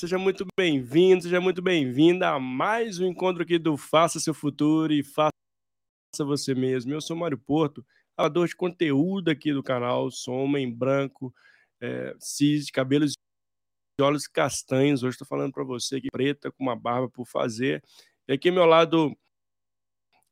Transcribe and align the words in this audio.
Seja 0.00 0.16
muito 0.16 0.46
bem-vindo, 0.58 1.24
seja 1.24 1.42
muito 1.42 1.60
bem-vinda 1.60 2.30
a 2.30 2.40
mais 2.40 2.98
um 2.98 3.06
encontro 3.06 3.42
aqui 3.42 3.58
do 3.58 3.76
Faça 3.76 4.18
Seu 4.18 4.32
Futuro 4.32 4.94
e 4.94 5.04
Faça 5.04 5.30
Você 6.20 6.54
Mesmo. 6.54 6.94
Eu 6.94 7.02
sou 7.02 7.14
Mário 7.14 7.36
Porto, 7.36 7.84
criador 8.16 8.48
de 8.48 8.56
conteúdo 8.56 9.30
aqui 9.30 9.52
do 9.52 9.62
canal, 9.62 10.10
sou 10.10 10.34
homem 10.36 10.72
branco, 10.72 11.34
é, 11.82 12.16
cis, 12.18 12.70
cabelos 12.70 13.12
de 13.12 14.02
olhos 14.02 14.26
castanhos. 14.26 15.02
Hoje 15.02 15.16
estou 15.16 15.28
falando 15.28 15.52
para 15.52 15.64
você 15.64 15.96
aqui, 15.96 16.08
preta, 16.10 16.50
com 16.50 16.62
uma 16.62 16.74
barba 16.74 17.10
por 17.10 17.26
fazer. 17.26 17.84
E 18.26 18.32
aqui 18.32 18.48
ao 18.48 18.54
meu 18.54 18.64
lado 18.64 19.14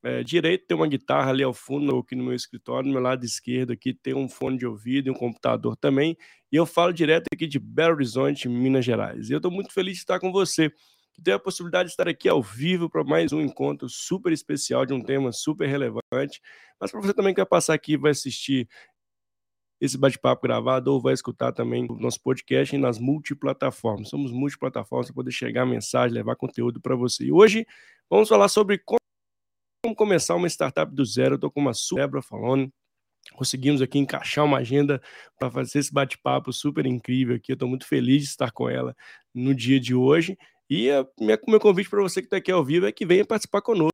é, 0.02 0.22
direito 0.22 0.66
tem 0.66 0.76
uma 0.76 0.86
guitarra 0.86 1.30
ali 1.30 1.42
ao 1.42 1.52
fundo, 1.52 1.98
aqui 1.98 2.14
no 2.14 2.24
meu 2.24 2.34
escritório, 2.34 2.86
no 2.86 2.92
meu 2.92 3.02
lado 3.02 3.24
esquerdo 3.24 3.72
aqui 3.72 3.92
tem 3.92 4.14
um 4.14 4.28
fone 4.28 4.56
de 4.56 4.66
ouvido 4.66 5.08
e 5.08 5.10
um 5.10 5.14
computador 5.14 5.76
também, 5.76 6.16
e 6.52 6.56
eu 6.56 6.64
falo 6.64 6.92
direto 6.92 7.26
aqui 7.32 7.46
de 7.46 7.58
Belo 7.58 7.94
Horizonte, 7.94 8.48
Minas 8.48 8.84
Gerais. 8.84 9.28
E 9.28 9.32
eu 9.32 9.38
estou 9.38 9.50
muito 9.50 9.72
feliz 9.72 9.94
de 9.94 10.00
estar 10.00 10.20
com 10.20 10.30
você, 10.30 10.70
que 11.12 11.20
tem 11.22 11.34
a 11.34 11.38
possibilidade 11.38 11.88
de 11.88 11.92
estar 11.92 12.08
aqui 12.08 12.28
ao 12.28 12.40
vivo 12.40 12.88
para 12.88 13.02
mais 13.02 13.32
um 13.32 13.40
encontro 13.40 13.88
super 13.88 14.32
especial 14.32 14.86
de 14.86 14.94
um 14.94 15.02
tema 15.02 15.32
super 15.32 15.68
relevante, 15.68 16.40
mas 16.80 16.92
para 16.92 17.00
você 17.00 17.12
também 17.12 17.34
que 17.34 17.40
vai 17.40 17.48
passar 17.48 17.74
aqui 17.74 17.96
vai 17.96 18.12
assistir 18.12 18.68
esse 19.80 19.96
bate-papo 19.96 20.42
gravado 20.42 20.92
ou 20.92 21.00
vai 21.00 21.14
escutar 21.14 21.52
também 21.52 21.86
o 21.88 21.96
nosso 21.96 22.20
podcast 22.20 22.76
nas 22.76 22.98
multiplataformas. 22.98 24.08
Somos 24.08 24.32
multiplataformas 24.32 25.06
para 25.06 25.14
poder 25.14 25.30
chegar 25.30 25.62
a 25.62 25.66
mensagem, 25.66 26.14
levar 26.14 26.34
conteúdo 26.36 26.80
para 26.80 26.96
você. 26.96 27.26
E 27.26 27.32
hoje 27.32 27.64
vamos 28.10 28.28
falar 28.28 28.48
sobre 28.48 28.78
como 29.82 29.94
começar 29.94 30.34
uma 30.34 30.48
startup 30.48 30.92
do 30.94 31.04
zero. 31.04 31.36
Estou 31.36 31.50
com 31.50 31.60
uma 31.60 31.72
Débora 31.94 32.22
falando. 32.22 32.72
Conseguimos 33.32 33.82
aqui 33.82 33.98
encaixar 33.98 34.44
uma 34.44 34.58
agenda 34.58 35.02
para 35.38 35.50
fazer 35.50 35.78
esse 35.80 35.92
bate-papo 35.92 36.52
super 36.52 36.86
incrível 36.86 37.36
aqui. 37.36 37.52
Estou 37.52 37.68
muito 37.68 37.86
feliz 37.86 38.22
de 38.22 38.28
estar 38.28 38.50
com 38.50 38.68
ela 38.68 38.96
no 39.34 39.54
dia 39.54 39.78
de 39.78 39.94
hoje. 39.94 40.36
E 40.70 40.88
o 41.18 41.24
meu 41.24 41.60
convite 41.60 41.88
para 41.88 42.02
você 42.02 42.20
que 42.20 42.26
está 42.26 42.38
aqui 42.38 42.50
ao 42.50 42.64
vivo 42.64 42.86
é 42.86 42.92
que 42.92 43.06
venha 43.06 43.24
participar 43.24 43.62
conosco. 43.62 43.92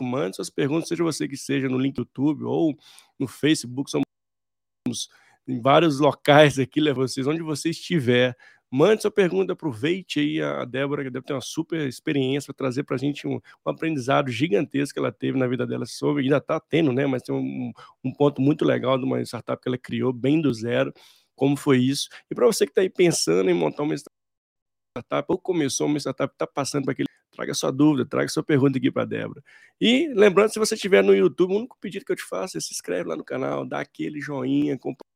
Mande 0.00 0.36
suas 0.36 0.50
perguntas, 0.50 0.88
seja 0.88 1.02
você 1.02 1.26
que 1.26 1.36
seja 1.36 1.68
no 1.68 1.78
link 1.78 1.94
do 1.94 2.02
YouTube 2.02 2.44
ou 2.44 2.76
no 3.18 3.26
Facebook. 3.26 3.90
Somos 3.90 5.08
em 5.46 5.60
vários 5.60 5.98
locais 5.98 6.58
aqui, 6.58 6.80
levar 6.80 7.02
vocês 7.08 7.26
onde 7.26 7.42
você 7.42 7.70
estiver. 7.70 8.36
Mande 8.70 9.00
sua 9.00 9.10
pergunta, 9.10 9.54
aproveite 9.54 10.20
aí 10.20 10.42
a 10.42 10.62
Débora, 10.66 11.02
que 11.02 11.08
deve 11.08 11.24
ter 11.24 11.32
uma 11.32 11.40
super 11.40 11.88
experiência 11.88 12.52
para 12.52 12.58
trazer 12.66 12.82
para 12.84 12.96
a 12.96 12.98
gente 12.98 13.26
um, 13.26 13.36
um, 13.36 13.70
aprendizado 13.70 14.30
gigantesco 14.30 14.92
que 14.92 14.98
ela 14.98 15.10
teve 15.10 15.38
na 15.38 15.46
vida 15.46 15.66
dela 15.66 15.86
sobre, 15.86 16.24
ainda 16.24 16.36
está 16.36 16.60
tendo, 16.60 16.92
né? 16.92 17.06
Mas 17.06 17.22
tem 17.22 17.34
um, 17.34 17.72
um, 18.04 18.12
ponto 18.12 18.42
muito 18.42 18.66
legal 18.66 18.98
de 18.98 19.04
uma 19.04 19.22
startup 19.22 19.62
que 19.62 19.68
ela 19.68 19.78
criou 19.78 20.12
bem 20.12 20.38
do 20.42 20.52
zero, 20.52 20.92
como 21.34 21.56
foi 21.56 21.78
isso. 21.78 22.10
E 22.30 22.34
para 22.34 22.44
você 22.44 22.66
que 22.66 22.72
está 22.72 22.82
aí 22.82 22.90
pensando 22.90 23.48
em 23.48 23.54
montar 23.54 23.84
uma 23.84 23.94
startup, 23.94 25.26
ou 25.28 25.38
começou 25.38 25.86
uma 25.86 25.98
startup, 25.98 26.30
está 26.34 26.46
passando 26.46 26.84
por 26.84 26.90
aquele. 26.90 27.08
Traga 27.32 27.54
sua 27.54 27.70
dúvida, 27.70 28.04
traga 28.04 28.28
sua 28.28 28.42
pergunta 28.42 28.78
aqui 28.78 28.90
para 28.90 29.02
a 29.02 29.06
Débora. 29.06 29.42
E 29.80 30.08
lembrando, 30.14 30.52
se 30.52 30.58
você 30.58 30.74
estiver 30.74 31.02
no 31.04 31.14
YouTube, 31.14 31.52
o 31.52 31.56
único 31.56 31.78
pedido 31.80 32.04
que 32.04 32.12
eu 32.12 32.16
te 32.16 32.24
faço 32.24 32.58
é 32.58 32.60
se 32.60 32.72
inscreve 32.72 33.08
lá 33.08 33.16
no 33.16 33.24
canal, 33.24 33.64
dá 33.64 33.80
aquele 33.80 34.20
joinha, 34.20 34.76
compartilha 34.76 35.07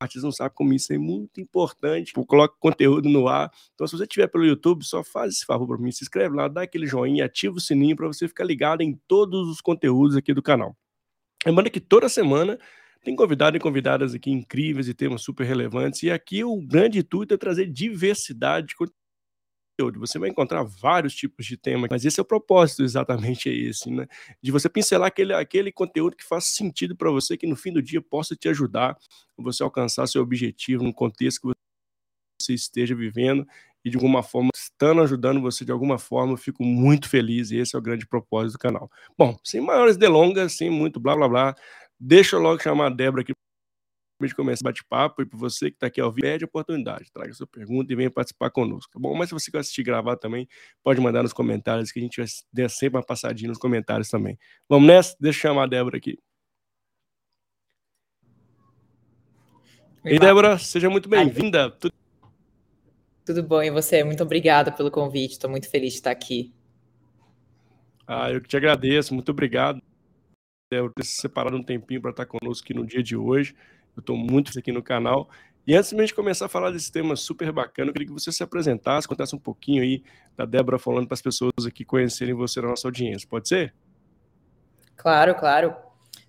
artistas 0.00 0.24
não 0.24 0.32
sabem 0.32 0.54
como 0.54 0.72
isso 0.72 0.92
é 0.92 0.98
muito 0.98 1.40
importante. 1.40 2.06
Tipo, 2.06 2.24
coloca 2.24 2.54
conteúdo 2.58 3.08
no 3.08 3.28
ar. 3.28 3.50
Então, 3.74 3.86
se 3.86 3.96
você 3.96 4.04
estiver 4.04 4.26
pelo 4.26 4.44
YouTube, 4.44 4.84
só 4.84 5.04
faz 5.04 5.34
esse 5.34 5.44
favor 5.44 5.66
para 5.66 5.78
mim, 5.78 5.92
se 5.92 6.02
inscreve 6.02 6.34
lá, 6.34 6.48
dá 6.48 6.62
aquele 6.62 6.86
joinha, 6.86 7.26
ativa 7.26 7.56
o 7.56 7.60
sininho 7.60 7.94
para 7.94 8.06
você 8.06 8.26
ficar 8.26 8.44
ligado 8.44 8.80
em 8.80 8.98
todos 9.06 9.48
os 9.48 9.60
conteúdos 9.60 10.16
aqui 10.16 10.32
do 10.32 10.42
canal. 10.42 10.76
Lembrando 11.46 11.70
que 11.70 11.80
toda 11.80 12.08
semana 12.08 12.58
tem 13.02 13.16
convidado 13.16 13.56
e 13.56 13.60
convidadas 13.60 14.14
aqui 14.14 14.30
incríveis 14.30 14.88
e 14.88 14.94
temas 14.94 15.22
super 15.22 15.44
relevantes. 15.44 16.02
E 16.02 16.10
aqui 16.10 16.44
o 16.44 16.60
grande 16.60 16.98
intuito 16.98 17.32
é 17.32 17.36
trazer 17.36 17.66
diversidade 17.66 18.68
de 18.68 18.76
conteúdo. 19.80 20.00
Você 20.00 20.18
vai 20.18 20.28
encontrar 20.28 20.62
vários 20.62 21.14
tipos 21.14 21.46
de 21.46 21.56
tema, 21.56 21.86
mas 21.90 22.04
esse 22.04 22.20
é 22.20 22.22
o 22.22 22.26
propósito, 22.26 22.82
exatamente 22.82 23.48
é 23.48 23.52
esse, 23.52 23.90
né? 23.90 24.06
De 24.42 24.52
você 24.52 24.68
pincelar 24.68 25.08
aquele, 25.08 25.32
aquele 25.32 25.72
conteúdo 25.72 26.16
que 26.16 26.24
faz 26.24 26.44
sentido 26.44 26.94
para 26.94 27.10
você, 27.10 27.36
que 27.36 27.46
no 27.46 27.56
fim 27.56 27.72
do 27.72 27.82
dia 27.82 28.02
possa 28.02 28.36
te 28.36 28.48
ajudar 28.48 28.96
você 29.36 29.62
alcançar 29.62 30.06
seu 30.06 30.22
objetivo 30.22 30.84
no 30.84 30.92
contexto 30.92 31.40
que 31.40 31.54
você 32.38 32.52
esteja 32.52 32.94
vivendo 32.94 33.46
e 33.82 33.88
de 33.88 33.96
alguma 33.96 34.22
forma, 34.22 34.50
estando 34.54 35.00
ajudando 35.00 35.40
você 35.40 35.64
de 35.64 35.72
alguma 35.72 35.98
forma, 35.98 36.34
eu 36.34 36.36
fico 36.36 36.62
muito 36.62 37.08
feliz 37.08 37.50
e 37.50 37.56
esse 37.56 37.74
é 37.74 37.78
o 37.78 37.82
grande 37.82 38.06
propósito 38.06 38.58
do 38.58 38.58
canal. 38.58 38.90
Bom, 39.16 39.38
sem 39.42 39.62
maiores 39.62 39.96
delongas, 39.96 40.52
sem 40.52 40.68
muito 40.70 41.00
blá 41.00 41.16
blá 41.16 41.28
blá, 41.28 41.54
deixa 41.98 42.36
eu 42.36 42.40
logo 42.40 42.62
chamar 42.62 42.88
a 42.88 42.90
Débora 42.90 43.22
aqui 43.22 43.32
de 44.28 44.34
começar 44.34 44.62
bate-papo 44.64 45.22
e 45.22 45.26
para 45.26 45.38
você 45.38 45.70
que 45.70 45.76
está 45.76 45.86
aqui 45.86 46.00
ao 46.00 46.10
vivo, 46.10 46.26
pede 46.26 46.44
a 46.44 46.46
oportunidade, 46.46 47.10
traga 47.12 47.32
sua 47.32 47.46
pergunta 47.46 47.92
e 47.92 47.96
venha 47.96 48.10
participar 48.10 48.50
conosco, 48.50 48.92
tá 48.92 48.98
bom? 48.98 49.14
Mas 49.14 49.28
se 49.28 49.34
você 49.34 49.50
quer 49.50 49.58
assistir 49.58 49.82
gravar 49.82 50.16
também, 50.16 50.48
pode 50.82 51.00
mandar 51.00 51.22
nos 51.22 51.32
comentários 51.32 51.90
que 51.90 51.98
a 51.98 52.02
gente 52.02 52.20
vai 52.20 52.26
dar 52.52 52.68
sempre 52.68 52.98
uma 52.98 53.04
passadinha 53.04 53.48
nos 53.48 53.58
comentários 53.58 54.08
também. 54.08 54.38
Vamos 54.68 54.86
nessa? 54.86 55.16
Deixa 55.20 55.38
eu 55.38 55.42
chamar 55.42 55.64
a 55.64 55.66
Débora 55.66 55.96
aqui. 55.96 56.18
Oi, 60.04 60.18
Débora, 60.18 60.58
seja 60.58 60.88
muito 60.88 61.08
bem-vinda. 61.08 61.70
Tudo... 61.70 61.92
Tudo 63.24 63.42
bom, 63.42 63.62
e 63.62 63.70
você? 63.70 64.02
Muito 64.02 64.22
obrigada 64.22 64.72
pelo 64.72 64.90
convite, 64.90 65.32
estou 65.32 65.50
muito 65.50 65.68
feliz 65.68 65.92
de 65.92 65.98
estar 65.98 66.10
aqui. 66.10 66.52
Ah, 68.06 68.30
eu 68.30 68.40
que 68.40 68.48
te 68.48 68.56
agradeço, 68.56 69.14
muito 69.14 69.30
obrigado 69.30 69.80
por 70.70 70.92
ter 70.94 71.04
separado 71.04 71.56
um 71.56 71.62
tempinho 71.62 72.00
para 72.00 72.10
estar 72.10 72.26
conosco 72.26 72.64
aqui 72.64 72.74
no 72.74 72.86
dia 72.86 73.02
de 73.02 73.16
hoje. 73.16 73.54
Eu 73.96 74.00
estou 74.00 74.16
muito 74.16 74.56
aqui 74.58 74.72
no 74.72 74.82
canal. 74.82 75.28
E 75.66 75.74
antes 75.74 75.90
de 75.90 75.96
a 75.96 76.00
gente 76.00 76.14
começar 76.14 76.46
a 76.46 76.48
falar 76.48 76.70
desse 76.70 76.90
tema 76.90 77.14
super 77.14 77.52
bacana, 77.52 77.90
eu 77.90 77.92
queria 77.92 78.08
que 78.08 78.12
você 78.12 78.32
se 78.32 78.42
apresentasse, 78.42 79.06
contasse 79.06 79.36
um 79.36 79.38
pouquinho 79.38 79.82
aí 79.82 80.02
da 80.36 80.44
Débora 80.44 80.78
falando 80.78 81.06
para 81.06 81.14
as 81.14 81.22
pessoas 81.22 81.66
aqui 81.66 81.84
conhecerem 81.84 82.34
você 82.34 82.60
na 82.60 82.68
nossa 82.68 82.88
audiência. 82.88 83.28
Pode 83.28 83.48
ser? 83.48 83.74
Claro, 84.96 85.34
claro. 85.34 85.76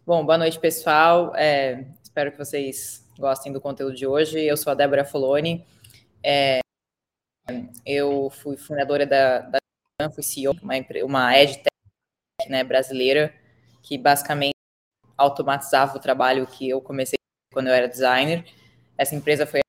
Bom, 0.06 0.26
boa 0.26 0.38
noite, 0.38 0.60
pessoal. 0.60 1.34
É, 1.36 1.88
espero 2.04 2.32
que 2.32 2.38
vocês 2.38 3.10
gostem 3.18 3.52
do 3.52 3.62
conteúdo 3.62 3.96
de 3.96 4.06
hoje. 4.06 4.40
Eu 4.40 4.58
sou 4.58 4.72
a 4.72 4.76
Débora 4.76 5.06
Foloni. 5.06 5.66
É, 6.24 6.60
eu 7.86 8.30
fui 8.30 8.58
fundadora 8.58 9.06
da, 9.06 9.40
da 9.40 9.60
fui 10.12 10.24
CEO, 10.24 10.56
uma, 10.62 10.74
uma 11.04 11.38
EdTech 11.38 11.70
né, 12.50 12.64
brasileira, 12.64 13.34
que 13.82 13.98
basicamente 13.98 14.56
automatizava 15.18 15.98
o 15.98 16.02
trabalho 16.02 16.48
que 16.48 16.70
eu 16.70 16.82
comecei 16.82 17.21
quando 17.52 17.68
eu 17.68 17.74
era 17.74 17.88
designer. 17.88 18.46
Essa 18.98 19.16
empresa 19.16 19.46
foi 19.46 19.62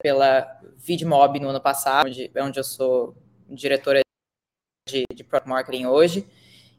pela 0.00 0.60
VidMob 0.76 1.40
no 1.40 1.48
ano 1.48 1.60
passado, 1.60 2.06
onde, 2.06 2.30
onde 2.36 2.60
eu 2.60 2.64
sou 2.64 3.16
diretora 3.48 4.00
de, 4.88 5.04
de 5.14 5.24
Product 5.24 5.48
Marketing 5.48 5.86
hoje. 5.86 6.26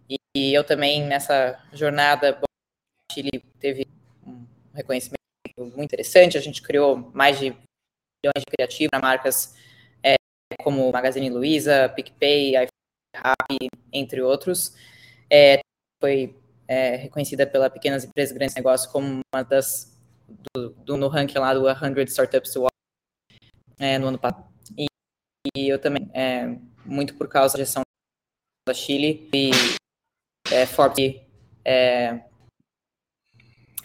E, 0.09 0.15
e, 0.35 0.53
eu 0.53 0.63
também, 0.63 1.03
nessa 1.03 1.59
jornada, 1.71 2.39
o 2.41 3.13
Chile 3.13 3.43
teve 3.59 3.87
um 4.25 4.45
reconhecimento 4.73 5.17
muito 5.57 5.83
interessante. 5.83 6.37
A 6.37 6.41
gente 6.41 6.61
criou 6.61 6.97
mais 7.13 7.39
de 7.39 7.45
milhões 7.45 8.39
de 8.39 8.45
criativos 8.45 8.89
para 8.89 8.99
marcas 8.99 9.55
é, 10.03 10.15
como 10.61 10.91
Magazine 10.91 11.29
Luiza, 11.29 11.89
PicPay, 11.89 12.55
iPhone, 12.55 13.69
entre 13.91 14.21
outros. 14.21 14.75
É, 15.29 15.59
foi 16.01 16.35
é, 16.67 16.95
reconhecida 16.95 17.47
pela 17.47 17.69
Pequenas 17.69 18.03
Empresas 18.03 18.35
Grandes 18.35 18.55
Negócios 18.55 18.91
como 18.91 19.21
uma 19.33 19.43
das 19.43 19.92
do, 20.27 20.69
do, 20.69 20.97
no 20.97 21.07
ranking 21.07 21.37
lá 21.37 21.53
do 21.53 21.63
100 21.63 22.03
Startups 22.05 22.51
to 22.51 22.61
Watch 22.61 22.73
é, 23.77 23.97
no 23.97 24.07
ano 24.07 24.19
passado. 24.19 24.47
E, 24.77 24.85
e, 25.55 25.67
eu 25.67 25.79
também, 25.79 26.09
é, 26.13 26.57
muito 26.85 27.15
por 27.15 27.27
causa 27.27 27.57
da 27.57 27.63
gestão 27.63 27.83
da 28.67 28.73
Chile, 28.73 29.29
e 29.33 29.51
é, 30.51 30.65
Forbes 30.65 31.21
é, 31.65 32.23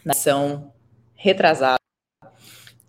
nação 0.05 0.73
retrasada. 1.15 1.79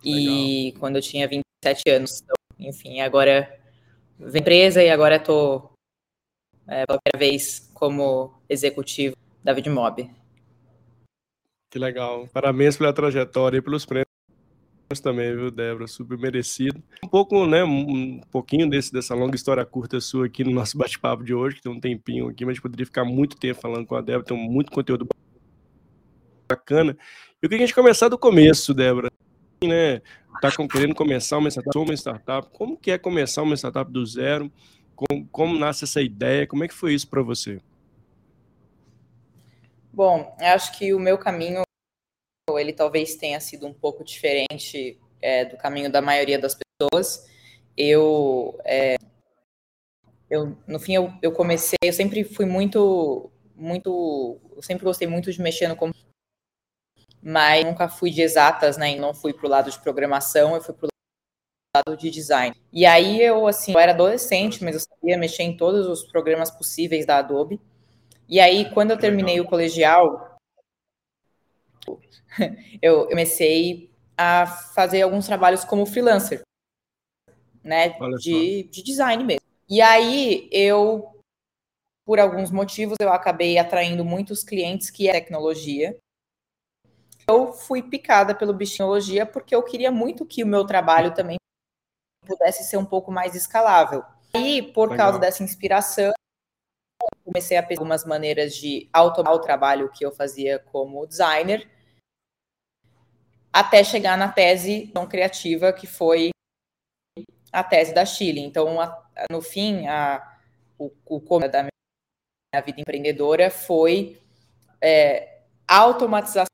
E 0.02 0.66
Legal. 0.66 0.80
quando 0.80 0.96
eu 0.96 1.02
tinha 1.02 1.28
27 1.28 1.90
anos, 1.90 2.22
então, 2.22 2.34
enfim, 2.58 3.00
agora 3.00 3.60
vem 4.18 4.40
empresa 4.40 4.82
e 4.82 4.90
agora 4.90 5.16
estou 5.16 5.72
é, 6.66 6.86
pela 6.86 6.98
primeira 7.00 7.18
vez 7.18 7.70
como 7.74 8.40
executivo 8.48 9.16
da 9.42 9.52
Vidmob. 9.52 10.10
Que 11.70 11.78
legal. 11.78 12.28
Parabéns 12.32 12.76
pela 12.76 12.92
trajetória 12.92 13.58
e 13.58 13.62
pelos 13.62 13.86
prêmios 13.86 14.10
também, 15.00 15.36
viu, 15.36 15.52
Débora? 15.52 15.86
Super 15.86 16.18
merecido. 16.18 16.82
Um 17.04 17.06
pouco, 17.08 17.46
né, 17.46 17.62
um 17.62 18.20
pouquinho 18.32 18.68
desse, 18.68 18.92
dessa 18.92 19.14
longa 19.14 19.36
história 19.36 19.64
curta 19.64 20.00
sua 20.00 20.26
aqui 20.26 20.42
no 20.42 20.50
nosso 20.50 20.76
bate-papo 20.76 21.22
de 21.22 21.32
hoje, 21.32 21.56
que 21.56 21.62
tem 21.62 21.70
um 21.70 21.78
tempinho 21.78 22.28
aqui, 22.28 22.44
mas 22.44 22.58
poderia 22.58 22.84
ficar 22.84 23.04
muito 23.04 23.36
tempo 23.36 23.60
falando 23.60 23.86
com 23.86 23.94
a 23.94 24.00
Débora, 24.00 24.24
tem 24.24 24.36
muito 24.36 24.72
conteúdo 24.72 25.06
bacana. 26.48 26.96
Eu 27.40 27.48
queria 27.48 27.58
que 27.58 27.64
a 27.64 27.66
gente 27.66 27.74
começar 27.74 28.08
do 28.08 28.18
começo, 28.18 28.74
Débora. 28.74 29.08
Né, 29.62 30.00
tá 30.40 30.50
querendo 30.68 30.94
começar 30.94 31.38
uma 31.38 31.50
startup, 31.50 31.78
uma 31.78 31.94
startup, 31.94 32.48
como 32.52 32.76
que 32.76 32.90
é 32.90 32.98
começar 32.98 33.42
uma 33.42 33.54
startup 33.54 33.92
do 33.92 34.04
zero? 34.04 34.50
Como, 34.96 35.28
como 35.28 35.58
nasce 35.58 35.84
essa 35.84 36.02
ideia? 36.02 36.48
Como 36.48 36.64
é 36.64 36.68
que 36.68 36.74
foi 36.74 36.94
isso 36.94 37.08
para 37.08 37.22
você? 37.22 37.60
Bom, 39.92 40.36
acho 40.38 40.78
que 40.78 40.94
o 40.94 41.00
meu 41.00 41.18
caminho, 41.18 41.62
ele 42.56 42.72
talvez 42.72 43.16
tenha 43.16 43.40
sido 43.40 43.66
um 43.66 43.74
pouco 43.74 44.04
diferente 44.04 44.98
é, 45.20 45.44
do 45.44 45.56
caminho 45.56 45.90
da 45.90 46.00
maioria 46.00 46.38
das 46.38 46.56
pessoas. 46.56 47.28
eu, 47.76 48.58
é, 48.64 48.96
eu 50.28 50.56
no 50.66 50.78
fim 50.78 50.94
eu, 50.94 51.12
eu 51.20 51.32
comecei, 51.32 51.78
eu 51.82 51.92
sempre 51.92 52.22
fui 52.24 52.46
muito, 52.46 53.30
muito, 53.54 54.38
eu 54.54 54.62
sempre 54.62 54.84
gostei 54.84 55.08
muito 55.08 55.32
de 55.32 55.40
mexer 55.40 55.68
no 55.68 55.76
computador, 55.76 56.10
mas 57.22 57.64
nunca 57.64 57.88
fui 57.88 58.10
de 58.10 58.22
exatas, 58.22 58.76
né? 58.76 58.92
E 58.92 58.98
não 58.98 59.12
fui 59.12 59.32
pro 59.32 59.48
lado 59.48 59.70
de 59.70 59.78
programação, 59.80 60.54
eu 60.54 60.62
fui 60.62 60.74
pro 60.74 60.88
lado 61.76 61.96
de 61.96 62.10
design. 62.10 62.54
E 62.72 62.86
aí 62.86 63.20
eu, 63.20 63.46
assim, 63.46 63.72
eu 63.72 63.78
era 63.78 63.92
adolescente, 63.92 64.62
mas 64.64 64.74
eu 64.74 64.80
sabia 64.80 65.18
mexer 65.18 65.42
em 65.42 65.56
todos 65.56 65.86
os 65.86 66.02
programas 66.04 66.50
possíveis 66.50 67.04
da 67.04 67.18
Adobe. 67.18 67.60
E 68.30 68.38
aí, 68.38 68.72
quando 68.72 68.92
eu 68.92 68.98
terminei 68.98 69.40
o 69.40 69.44
colegial, 69.44 70.38
eu 72.80 73.08
comecei 73.08 73.90
a 74.16 74.46
fazer 74.46 75.02
alguns 75.02 75.26
trabalhos 75.26 75.64
como 75.64 75.84
freelancer, 75.84 76.42
né, 77.64 77.98
de, 78.20 78.62
de 78.70 78.84
design 78.84 79.24
mesmo. 79.24 79.40
E 79.68 79.80
aí 79.80 80.48
eu, 80.52 81.20
por 82.06 82.20
alguns 82.20 82.52
motivos, 82.52 82.96
eu 83.00 83.12
acabei 83.12 83.58
atraindo 83.58 84.04
muitos 84.04 84.44
clientes 84.44 84.90
que 84.90 85.08
é 85.08 85.12
tecnologia. 85.12 85.98
Eu 87.28 87.52
fui 87.52 87.82
picada 87.82 88.32
pelo 88.32 88.54
bichinhologia 88.54 89.26
porque 89.26 89.54
eu 89.56 89.62
queria 89.64 89.90
muito 89.90 90.24
que 90.24 90.44
o 90.44 90.46
meu 90.46 90.64
trabalho 90.64 91.12
também 91.14 91.36
pudesse 92.24 92.62
ser 92.62 92.76
um 92.76 92.84
pouco 92.84 93.10
mais 93.10 93.34
escalável. 93.34 94.04
E 94.34 94.62
por 94.72 94.90
Legal. 94.90 95.06
causa 95.06 95.18
dessa 95.18 95.42
inspiração, 95.42 96.12
comecei 97.24 97.56
a 97.56 97.62
pensar 97.62 97.80
algumas 97.80 98.04
maneiras 98.04 98.54
de 98.54 98.88
automar 98.92 99.34
o 99.34 99.40
trabalho 99.40 99.90
que 99.90 100.04
eu 100.04 100.12
fazia 100.12 100.58
como 100.58 101.06
designer 101.06 101.68
até 103.52 103.82
chegar 103.82 104.16
na 104.16 104.30
tese 104.30 104.88
tão 104.88 105.06
criativa 105.06 105.72
que 105.72 105.86
foi 105.86 106.30
a 107.52 107.64
tese 107.64 107.92
da 107.92 108.04
Chile. 108.04 108.40
Então, 108.40 108.80
a, 108.80 109.04
no 109.30 109.42
fim, 109.42 109.86
a, 109.88 110.38
o, 110.78 110.90
o 111.04 111.38
da 111.48 111.62
minha 111.62 112.62
vida 112.64 112.80
empreendedora 112.80 113.50
foi 113.50 114.20
é, 114.80 115.42
automatização 115.66 116.48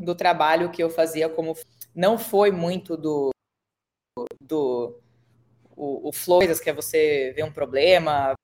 do 0.00 0.14
trabalho 0.14 0.70
que 0.70 0.82
eu 0.82 0.90
fazia 0.90 1.28
como 1.28 1.54
não 1.94 2.18
foi 2.18 2.50
muito 2.50 2.96
do 2.96 3.30
do 4.40 5.00
o, 5.76 6.08
o 6.08 6.12
flow, 6.12 6.40
que 6.40 6.70
é 6.70 6.72
você 6.72 7.32
ver 7.36 7.44
um 7.44 7.52
problema, 7.52 8.34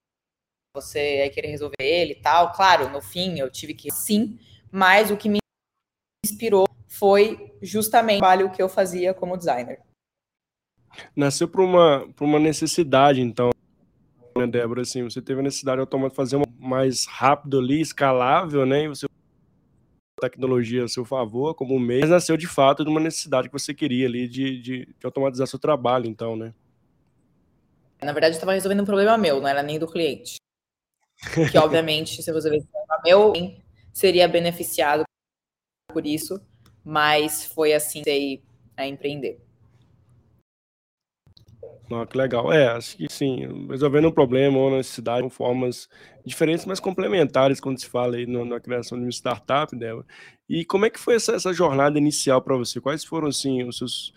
você 0.75 1.31
querer 1.31 1.49
resolver 1.49 1.77
ele 1.79 2.13
e 2.13 2.21
tal. 2.21 2.53
Claro, 2.53 2.91
no 2.91 3.01
fim 3.01 3.39
eu 3.39 3.49
tive 3.51 3.73
que 3.73 3.91
sim, 3.91 4.39
mas 4.71 5.11
o 5.11 5.17
que 5.17 5.29
me 5.29 5.39
inspirou 6.25 6.67
foi 6.89 7.53
justamente 7.63 8.17
o 8.17 8.21
trabalho 8.21 8.51
que 8.51 8.61
eu 8.61 8.69
fazia 8.69 9.15
como 9.15 9.37
designer. 9.37 9.81
Nasceu 11.15 11.49
por 11.49 11.61
uma, 11.61 12.09
por 12.15 12.25
uma 12.25 12.39
necessidade, 12.39 13.21
então, 13.21 13.51
né, 14.37 14.47
Débora? 14.47 14.83
Assim, 14.83 15.03
você 15.03 15.23
teve 15.23 15.41
a 15.41 15.43
necessidade 15.43 15.83
de 15.85 16.11
fazer 16.15 16.37
uma 16.37 16.47
mais 16.59 17.07
rápido 17.07 17.59
ali, 17.59 17.81
escalável, 17.81 18.67
né? 18.67 18.85
E 18.85 18.89
você 18.89 19.07
tecnologia 20.21 20.85
a 20.85 20.89
seu 20.89 21.05
favor 21.05 21.55
como 21.55 21.79
meio, 21.79 22.01
mas 22.01 22.11
nasceu 22.11 22.37
de 22.37 22.47
fato 22.47 22.85
de 22.85 22.91
uma 22.91 23.01
necessidade 23.01 23.49
que 23.49 23.53
você 23.53 23.75
queria 23.75 24.07
ali 24.07 24.27
de, 24.29 24.61
de, 24.61 24.87
de 24.87 25.07
automatizar 25.07 25.47
seu 25.47 25.59
trabalho, 25.59 26.07
então, 26.07 26.37
né? 26.37 26.55
Na 28.03 28.13
verdade, 28.13 28.35
eu 28.35 28.37
estava 28.37 28.53
resolvendo 28.53 28.83
um 28.83 28.87
problema 28.87 29.19
meu, 29.19 29.41
não 29.41 29.49
era 29.49 29.63
nem 29.63 29.79
do 29.79 29.87
cliente. 29.87 30.37
Que, 31.51 31.59
obviamente, 31.59 32.23
se 32.23 32.33
você 32.33 32.51
ver 32.51 32.65
meu, 33.05 33.33
seria 33.93 34.27
beneficiado 34.27 35.05
por 35.93 36.07
isso, 36.07 36.41
mas 36.85 37.45
foi 37.45 37.73
assim 37.73 38.03
que 38.03 38.43
a 38.77 38.87
empreender. 38.87 39.41
Ah, 41.95 42.07
que 42.07 42.19
legal. 42.19 42.53
É, 42.53 42.67
acho 42.69 42.97
que 42.97 43.07
sim, 43.09 43.69
resolvendo 43.69 44.09
um 44.09 44.13
problema 44.13 44.59
ou 44.59 44.71
necessidade 44.77 45.23
com 45.23 45.31
formas 45.31 45.89
diferentes, 46.25 46.65
mas 46.65 46.81
complementares 46.81 47.61
quando 47.61 47.79
se 47.79 47.87
fala 47.87 48.17
aí 48.17 48.27
na, 48.27 48.45
na 48.45 48.59
criação 48.59 48.99
de 48.99 49.05
uma 49.05 49.11
startup, 49.11 49.77
né? 49.77 49.91
E 50.49 50.65
como 50.65 50.87
é 50.87 50.91
que 50.91 50.99
foi 50.99 51.15
essa, 51.15 51.33
essa 51.33 51.53
jornada 51.53 51.97
inicial 51.97 52.43
para 52.43 52.57
você? 52.57 52.81
Quais 52.81 53.05
foram, 53.05 53.29
assim, 53.29 53.63
os 53.63 53.79
seus 53.79 54.13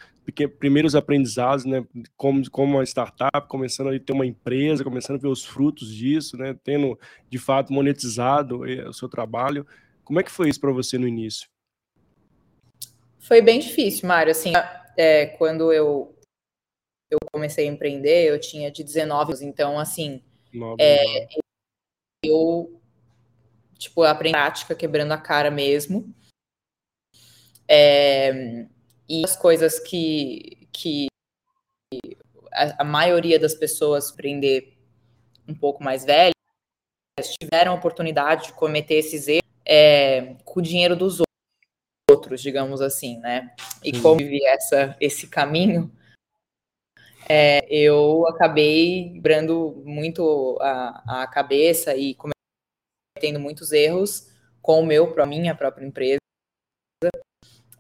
primeiros 0.60 0.96
aprendizados, 0.96 1.66
né? 1.66 1.86
Como, 2.16 2.50
como 2.50 2.78
uma 2.78 2.84
startup, 2.84 3.48
começando 3.48 3.90
a 3.90 4.00
ter 4.00 4.14
uma 4.14 4.26
empresa, 4.26 4.84
começando 4.84 5.18
a 5.18 5.22
ver 5.22 5.28
os 5.28 5.46
frutos 5.46 5.94
disso, 5.94 6.36
né? 6.36 6.58
Tendo, 6.64 6.98
de 7.30 7.38
fato, 7.38 7.72
monetizado 7.72 8.66
eh, 8.66 8.88
o 8.90 8.94
seu 8.94 9.08
trabalho. 9.08 9.68
Como 10.04 10.20
é 10.20 10.24
que 10.24 10.32
foi 10.32 10.50
isso 10.50 10.60
para 10.60 10.72
você 10.72 10.98
no 10.98 11.08
início? 11.08 11.48
Foi 13.20 13.42
bem 13.42 13.60
difícil, 13.60 14.08
Mário. 14.08 14.32
Assim, 14.32 14.54
é, 14.98 15.28
quando 15.28 15.72
eu 15.72 16.17
comecei 17.38 17.68
a 17.68 17.72
empreender, 17.72 18.26
eu 18.26 18.40
tinha 18.40 18.72
de 18.72 18.84
19 18.84 19.32
anos. 19.32 19.42
Então, 19.42 19.80
assim, 19.80 20.24
é, 20.80 21.28
eu, 22.24 22.82
tipo, 23.78 24.04
aprendi 24.04 24.34
prática, 24.34 24.76
quebrando 24.76 25.12
a 25.12 25.18
cara 25.18 25.52
mesmo. 25.52 26.14
É, 27.68 28.66
e 29.08 29.24
as 29.24 29.38
coisas 29.38 29.80
que, 29.80 30.68
que 30.72 31.08
a, 32.52 32.82
a 32.82 32.84
maioria 32.84 33.40
das 33.40 33.54
pessoas 33.54 34.10
aprender 34.10 34.78
um 35.48 35.54
pouco 35.54 35.84
mais 35.84 36.04
velhas 36.04 36.34
tiveram 37.40 37.74
a 37.74 37.76
oportunidade 37.76 38.48
de 38.48 38.54
cometer 38.54 38.96
esses 38.96 39.28
erros 39.28 39.42
é, 39.66 40.36
com 40.44 40.60
o 40.60 40.64
dinheiro 40.64 40.96
dos 40.96 41.22
outros, 42.10 42.42
digamos 42.42 42.82
assim, 42.82 43.18
né? 43.20 43.54
E 43.84 44.00
como 44.02 44.18
vi 44.18 44.44
essa, 44.46 44.96
esse 45.00 45.28
caminho, 45.28 45.92
é, 47.30 47.66
eu 47.70 48.28
acabei 48.28 49.12
quebrando 49.14 49.82
muito 49.86 50.58
a, 50.62 51.24
a 51.24 51.28
cabeça 51.28 51.96
e 51.96 52.16
cometendo 52.16 53.40
muitos 53.40 53.72
erros 53.72 54.30
com 54.62 54.82
o 54.82 54.86
meu, 54.86 55.14
a 55.20 55.26
minha 55.26 55.56
própria 55.56 55.86
empresa. 55.86 56.20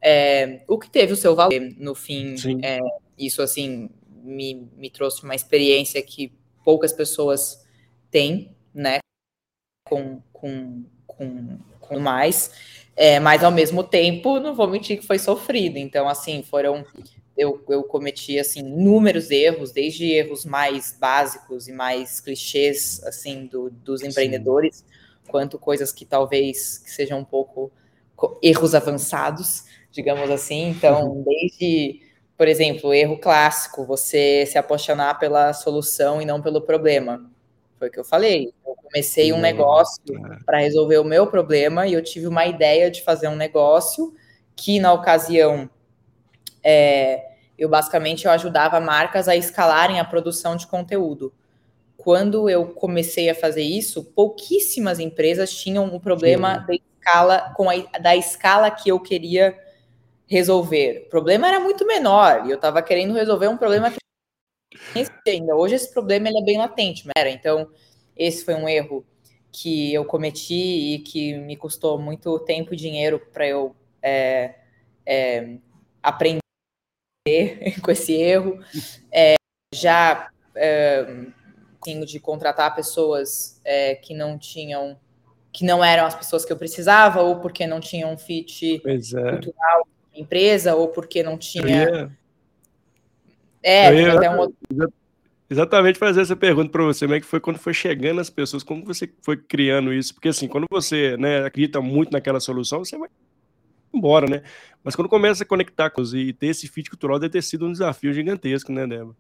É, 0.01 0.63
o 0.67 0.77
que 0.77 0.89
teve 0.89 1.13
o 1.13 1.17
seu 1.17 1.35
valor 1.35 1.59
no 1.77 1.95
fim, 1.95 2.35
é, 2.63 2.79
isso 3.17 3.41
assim 3.41 3.89
me, 4.23 4.69
me 4.75 4.89
trouxe 4.89 5.23
uma 5.23 5.35
experiência 5.35 6.01
que 6.01 6.31
poucas 6.63 6.91
pessoas 6.91 7.65
têm, 8.11 8.55
né? 8.73 8.99
Com, 9.87 10.21
com, 10.33 10.83
com, 11.05 11.57
com 11.79 11.99
mais. 11.99 12.51
É, 12.95 13.19
mas 13.19 13.43
ao 13.43 13.51
mesmo 13.51 13.83
tempo, 13.83 14.39
não 14.39 14.53
vou 14.53 14.67
mentir 14.67 14.99
que 14.99 15.05
foi 15.05 15.19
sofrido. 15.19 15.77
Então, 15.77 16.09
assim, 16.09 16.43
foram. 16.43 16.85
Eu, 17.38 17.63
eu 17.70 17.84
cometi 17.84 18.39
assim 18.39 18.60
inúmeros 18.60 19.29
erros, 19.29 19.72
desde 19.72 20.12
erros 20.12 20.44
mais 20.44 20.98
básicos 21.00 21.67
e 21.67 21.72
mais 21.72 22.20
clichês 22.20 23.01
assim 23.03 23.46
do, 23.46 23.70
dos 23.70 24.01
empreendedores, 24.01 24.77
Sim. 24.77 25.32
quanto 25.32 25.60
coisas 25.60 25.91
que 25.91 26.03
talvez 26.03 26.79
que 26.79 26.89
sejam 26.89 27.20
um 27.20 27.25
pouco 27.25 27.72
erros 28.41 28.74
avançados, 28.74 29.65
digamos 29.91 30.29
assim. 30.29 30.70
Então, 30.70 31.12
uhum. 31.12 31.24
desde, 31.24 32.01
por 32.36 32.48
exemplo, 32.48 32.94
erro 32.94 33.17
clássico, 33.17 33.86
você 33.86 34.46
se 34.46 34.58
apaixonar 34.58 35.20
pela 35.20 35.53
solução 35.53 36.22
e 36.22 36.25
não 36.25 36.41
pelo 36.41 36.62
problema. 36.62 37.29
Foi 37.77 37.89
o 37.89 37.91
que 37.91 38.00
eu 38.00 38.06
falei. 38.06 38.51
Eu 38.65 38.75
comecei 38.75 39.32
um 39.32 39.39
negócio 39.39 40.01
para 40.46 40.60
resolver 40.60 40.98
o 40.98 41.03
meu 41.03 41.27
problema 41.27 41.86
e 41.86 41.94
eu 41.94 42.03
tive 42.03 42.25
uma 42.25 42.48
ideia 42.48 42.89
de 42.89 43.03
fazer 43.03 43.27
um 43.27 43.36
negócio 43.36 44.15
que, 44.56 44.79
na 44.79 44.91
ocasião, 44.91 45.70
é, 46.69 47.29
eu 47.57 47.69
basicamente 47.69 48.25
eu 48.25 48.31
ajudava 48.31 48.77
marcas 48.81 49.29
a 49.29 49.38
escalarem 49.38 50.01
a 50.01 50.03
produção 50.03 50.57
de 50.57 50.67
conteúdo. 50.67 51.33
Quando 51.95 52.50
eu 52.50 52.67
comecei 52.67 53.29
a 53.29 53.36
fazer 53.36 53.63
isso, 53.63 54.03
pouquíssimas 54.03 55.00
empresas 55.00 55.53
tinham 55.55 55.86
um 55.86 55.97
problema 55.97 56.57
da 56.57 56.74
escala 56.74 57.53
com 57.55 57.69
a, 57.69 57.75
da 58.00 58.17
escala 58.17 58.69
que 58.69 58.89
eu 58.89 59.00
queria 59.00 59.57
resolver. 60.27 61.05
O 61.05 61.09
problema 61.09 61.47
era 61.47 61.62
muito 61.62 61.88
menor 61.88 62.45
e 62.45 62.51
eu 62.51 62.57
estava 62.57 62.81
querendo 62.81 63.13
resolver 63.13 63.47
um 63.47 63.57
problema 63.57 63.89
que 63.89 63.97
ainda. 65.25 65.55
Hoje 65.55 65.75
esse 65.75 65.93
problema 65.93 66.27
ele 66.27 66.39
é 66.39 66.43
bem 66.43 66.57
latente, 66.57 67.07
era. 67.15 67.29
Então, 67.29 67.71
esse 68.13 68.43
foi 68.43 68.55
um 68.55 68.67
erro 68.67 69.05
que 69.53 69.93
eu 69.93 70.03
cometi 70.03 70.95
e 70.95 71.00
que 71.00 71.38
me 71.38 71.55
custou 71.55 71.97
muito 71.97 72.38
tempo 72.39 72.74
e 72.74 72.77
dinheiro 72.77 73.21
para 73.31 73.47
eu 73.47 73.74
é, 74.01 74.55
é, 75.05 75.57
aprender 76.03 76.41
com 77.81 77.91
esse 77.91 78.13
erro. 78.13 78.60
É, 79.12 79.36
já 79.74 80.29
tenho 81.84 82.05
de 82.05 82.19
contratar 82.19 82.75
pessoas 82.75 83.62
é, 83.63 83.96
que 83.96 84.13
não 84.13 84.38
tinham, 84.38 84.98
que 85.51 85.63
não 85.65 85.84
eram 85.84 86.05
as 86.05 86.15
pessoas 86.15 86.43
que 86.43 86.51
eu 86.51 86.57
precisava, 86.57 87.22
ou 87.22 87.39
porque 87.39 87.65
não 87.67 87.79
tinham 87.79 88.12
um 88.12 88.17
fit 88.17 88.81
é. 88.86 89.31
cultural 89.31 89.88
na 90.13 90.19
empresa, 90.19 90.75
ou 90.75 90.88
porque 90.89 91.24
não 91.24 91.38
tinha 91.38 92.12
é, 93.63 93.89
eu 93.89 94.00
ia, 94.00 94.13
até 94.13 94.29
um 94.29 94.39
outro... 94.39 94.55
Exatamente 95.50 95.98
fazer 95.98 96.22
essa 96.22 96.36
pergunta 96.36 96.69
para 96.69 96.84
você, 96.84 97.05
como 97.05 97.15
é 97.15 97.22
que 97.22 97.25
foi 97.25 97.39
quando 97.39 97.57
foi 97.57 97.74
chegando 97.74 98.19
as 98.19 98.29
pessoas, 98.29 98.63
como 98.63 98.84
você 98.84 99.10
foi 99.22 99.38
criando 99.38 99.93
isso? 99.93 100.13
Porque 100.13 100.27
assim, 100.27 100.48
quando 100.48 100.67
você 100.69 101.15
né, 101.15 101.46
acredita 101.46 101.79
muito 101.79 102.12
naquela 102.12 102.39
solução, 102.39 102.84
você 102.84 102.98
vai 102.98 103.10
embora, 103.97 104.27
né? 104.27 104.43
Mas 104.83 104.95
quando 104.95 105.09
começa 105.09 105.43
a 105.43 105.47
conectar 105.47 105.89
com 105.89 106.01
e 106.15 106.31
ter 106.31 106.47
esse 106.47 106.67
fit 106.67 106.89
cultural, 106.89 107.19
deve 107.19 107.33
ter 107.33 107.41
sido 107.41 107.65
um 107.65 107.71
desafio 107.71 108.13
gigantesco, 108.13 108.71
né, 108.71 108.87
Débora? 108.87 109.15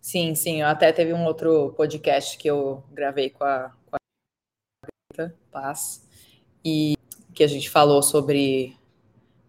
Sim, 0.00 0.34
sim. 0.34 0.62
Até 0.62 0.92
teve 0.92 1.12
um 1.12 1.24
outro 1.24 1.74
podcast 1.76 2.38
que 2.38 2.48
eu 2.48 2.82
gravei 2.90 3.28
com 3.28 3.44
a, 3.44 3.70
com 3.86 3.96
a 3.96 5.30
Paz 5.50 6.08
e 6.64 6.96
que 7.34 7.44
a 7.44 7.46
gente 7.46 7.68
falou 7.68 8.02
sobre 8.02 8.76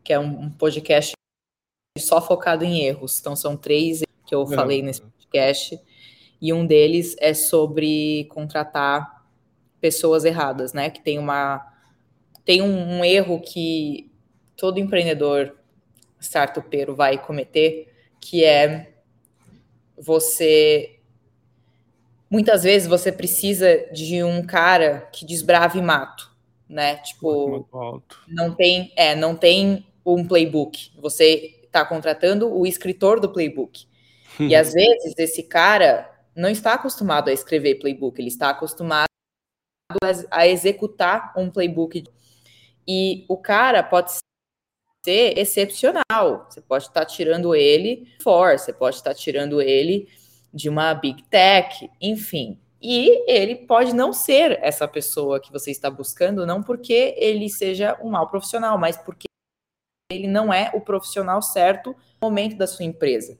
que 0.04 0.12
é 0.12 0.20
um, 0.20 0.42
um 0.42 0.50
podcast 0.50 1.14
só 1.98 2.22
focado 2.22 2.66
em 2.66 2.82
erros. 2.84 3.20
Então 3.20 3.36
são 3.36 3.56
três 3.56 4.02
que 4.26 4.36
eu 4.36 4.46
falei 4.48 4.82
nesse 4.82 5.02
podcast 5.02 5.80
e 6.42 6.52
um 6.52 6.66
deles 6.66 7.16
é 7.20 7.34
sobre 7.34 8.26
contratar 8.26 9.26
pessoas 9.80 10.26
erradas, 10.26 10.74
né? 10.74 10.90
Que 10.90 11.02
tem 11.02 11.18
uma 11.18 11.71
tem 12.46 12.62
um, 12.62 13.00
um 13.00 13.06
erro 13.06 13.40
que 13.40 14.12
todo 14.56 14.80
empreendedor 14.80 15.56
startupeiro 16.20 16.96
vai 16.96 17.18
cometer, 17.18 17.94
que 18.20 18.44
é 18.44 18.94
você 19.98 21.02
muitas 22.32 22.64
vezes 22.64 22.88
você 22.88 23.12
precisa 23.12 23.86
de 23.92 24.24
um 24.24 24.42
cara 24.42 25.10
que 25.12 25.26
desbrave 25.26 25.82
mato, 25.82 26.32
né? 26.68 26.96
Tipo, 26.98 27.68
não 28.26 28.56
tem, 28.56 28.94
é, 28.96 29.14
não 29.14 29.36
tem 29.36 29.86
um 30.06 30.26
playbook. 30.26 30.92
Você 30.98 31.60
está 31.64 31.84
contratando 31.84 32.50
o 32.50 32.66
escritor 32.66 33.20
do 33.20 33.30
playbook. 33.30 33.86
e 34.40 34.56
às 34.56 34.72
vezes 34.72 35.14
esse 35.18 35.44
cara 35.44 36.10
não 36.34 36.50
está 36.50 36.74
acostumado 36.74 37.30
a 37.30 37.34
escrever 37.34 37.76
playbook, 37.76 38.20
ele 38.20 38.30
está 38.30 38.50
acostumado 38.50 39.08
a 40.32 40.48
executar 40.48 41.34
um 41.36 41.50
playbook. 41.50 42.06
E 42.88 43.26
o 43.28 43.38
cara 43.38 43.84
pode 43.84 44.12
ser 45.04 45.38
excepcional. 45.38 46.48
Você 46.50 46.62
pode 46.62 46.86
estar 46.86 47.06
tirando 47.06 47.56
ele 47.56 48.08
for, 48.22 48.58
você 48.58 48.72
pode 48.72 48.98
estar 48.98 49.14
tirando 49.14 49.62
ele 49.62 50.08
de 50.54 50.70
uma 50.70 50.94
big 50.94 51.24
tech, 51.24 51.90
enfim. 52.00 52.60
E 52.82 53.24
ele 53.32 53.56
pode 53.68 53.94
não 53.94 54.12
ser 54.12 54.60
essa 54.62 54.88
pessoa 54.88 55.40
que 55.40 55.52
você 55.52 55.70
está 55.70 55.90
buscando, 55.90 56.46
não 56.46 56.64
porque 56.64 57.16
ele 57.18 57.48
seja 57.48 57.98
um 58.02 58.10
mau 58.10 58.28
profissional, 58.28 58.78
mas 58.78 58.98
porque 58.98 59.28
ele 60.12 60.28
não 60.28 60.52
é 60.52 60.72
o 60.74 60.82
profissional 60.82 61.42
certo 61.42 61.92
no 62.22 62.28
momento 62.30 62.58
da 62.58 62.68
sua 62.68 62.86
empresa. 62.86 63.40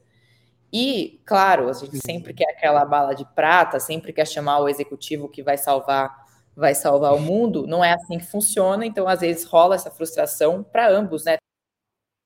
E, 0.72 1.20
claro, 1.26 1.68
a 1.68 1.72
gente 1.74 1.98
sempre 1.98 2.32
quer 2.32 2.48
aquela 2.50 2.84
bala 2.84 3.14
de 3.14 3.26
prata, 3.34 3.78
sempre 3.78 4.12
quer 4.12 4.26
chamar 4.26 4.60
o 4.60 4.68
executivo 4.68 5.28
que 5.28 5.42
vai 5.42 5.58
salvar 5.58 6.21
vai 6.54 6.74
salvar 6.74 7.14
o 7.14 7.20
mundo, 7.20 7.66
não 7.66 7.84
é 7.84 7.92
assim 7.92 8.18
que 8.18 8.26
funciona, 8.26 8.84
então 8.84 9.08
às 9.08 9.20
vezes 9.20 9.44
rola 9.44 9.74
essa 9.74 9.90
frustração 9.90 10.62
para 10.62 10.88
ambos, 10.88 11.24
né? 11.24 11.36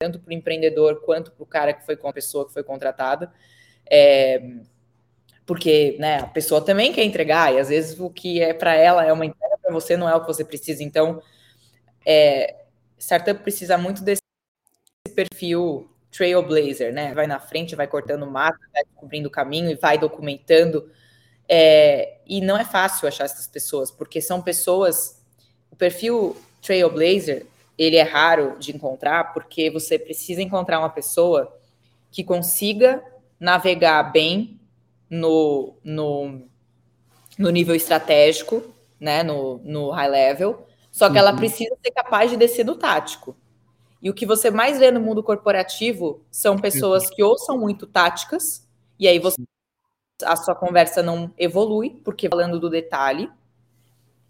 Tanto 0.01 0.19
para 0.19 0.31
o 0.31 0.35
empreendedor 0.35 1.01
quanto 1.03 1.31
para 1.33 1.43
o 1.43 1.47
cara 1.47 1.73
que 1.73 1.87
foi 1.87 1.97
com 1.97 2.09
a 2.09 2.13
pessoa 2.13 2.47
que 2.47 2.53
foi 2.53 2.63
contratada. 2.63 3.33
É, 3.91 4.43
porque 5.47 5.97
né, 6.01 6.19
a 6.19 6.27
pessoa 6.27 6.61
também 6.61 6.93
quer 6.93 7.05
entregar, 7.05 7.55
e 7.55 7.61
às 7.61 7.69
vezes 7.69 7.99
o 8.01 8.11
que 8.11 8.43
é 8.43 8.53
para 8.53 8.75
ela 8.75 9.05
é 9.05 9.13
uma 9.13 9.25
entrega, 9.25 9.57
para 9.63 9.73
você 9.73 9.97
não 9.97 10.09
é 10.09 10.15
o 10.15 10.21
que 10.21 10.27
você 10.27 10.45
precisa. 10.45 10.83
Então, 10.83 11.23
é, 12.05 12.65
startup 12.99 13.41
precisa 13.43 13.79
muito 13.79 14.03
desse 14.03 14.23
perfil 15.15 15.89
trailblazer, 16.11 16.93
né? 16.93 17.15
Vai 17.15 17.27
na 17.27 17.39
frente, 17.39 17.77
vai 17.77 17.87
cortando 17.87 18.27
mato, 18.27 18.59
vai 18.73 18.85
descobrindo 18.85 19.29
o 19.29 19.31
caminho 19.31 19.71
e 19.71 19.75
vai 19.77 19.99
documentando. 19.99 20.91
É, 21.49 22.19
e 22.27 22.41
não 22.41 22.57
é 22.57 22.65
fácil 22.65 23.07
achar 23.07 23.25
essas 23.25 23.47
pessoas, 23.47 23.91
porque 23.91 24.21
são 24.21 24.43
pessoas. 24.43 25.23
O 25.71 25.77
perfil 25.77 26.37
trailblazer 26.61 27.47
ele 27.79 27.97
é 27.97 28.03
raro 28.03 28.57
de 28.59 28.75
encontrar, 28.75 29.33
porque 29.35 29.71
você 29.71 29.99
precisa 29.99 30.41
encontrar 30.43 30.79
uma 30.79 30.89
pessoa 30.89 31.55
que 32.11 32.25
consiga 32.25 33.03
navegar 33.39 34.03
bem 34.05 34.59
no, 35.11 35.75
no, 35.85 36.43
no 37.39 37.51
nível 37.51 37.75
estratégico, 37.75 38.63
né, 38.99 39.23
no, 39.23 39.59
no 39.59 39.91
high 39.91 40.09
level, 40.09 40.67
só 40.91 41.09
que 41.09 41.13
uhum. 41.13 41.19
ela 41.19 41.37
precisa 41.37 41.77
ser 41.85 41.91
capaz 41.91 42.31
de 42.31 42.37
descer 42.37 42.65
no 42.65 42.75
tático. 42.75 43.37
E 44.03 44.09
o 44.09 44.15
que 44.15 44.25
você 44.25 44.51
mais 44.51 44.79
vê 44.79 44.91
no 44.91 45.01
mundo 45.01 45.23
corporativo 45.23 46.23
são 46.31 46.59
pessoas 46.59 47.11
que 47.11 47.23
ou 47.23 47.37
são 47.39 47.59
muito 47.59 47.87
táticas, 47.87 48.67
e 48.99 49.07
aí 49.07 49.19
você, 49.19 49.37
a 50.25 50.37
sua 50.37 50.55
conversa 50.55 51.03
não 51.03 51.33
evolui, 51.37 52.01
porque 52.05 52.29
falando 52.29 52.59
do 52.59 52.71
detalhe, 52.71 53.31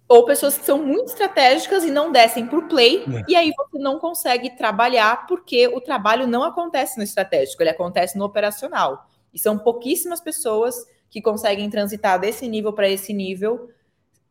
ou 0.09 0.25
pessoas 0.25 0.57
que 0.57 0.65
são 0.65 0.85
muito 0.85 1.09
estratégicas 1.09 1.85
e 1.85 1.91
não 1.91 2.13
descem 2.13 2.47
para 2.47 2.59
o 2.59 2.69
play, 2.69 3.05
é. 3.05 3.25
e 3.29 3.35
aí 3.35 3.53
você 3.57 3.79
não 3.79 3.99
consegue 3.99 4.51
trabalhar, 4.57 5.27
porque 5.27 5.67
o 5.69 5.81
trabalho 5.81 6.27
não 6.27 6.45
acontece 6.45 6.97
no 6.97 7.03
estratégico, 7.03 7.63
ele 7.63 7.71
acontece 7.71 8.17
no 8.17 8.25
operacional. 8.25 9.09
E 9.35 9.39
são 9.39 9.59
pouquíssimas 9.59 10.21
pessoas 10.21 10.87
que 11.11 11.21
conseguem 11.21 11.69
transitar 11.69 12.21
desse 12.21 12.47
nível 12.49 12.73
para 12.73 12.89
esse 12.89 13.13
nível 13.13 13.71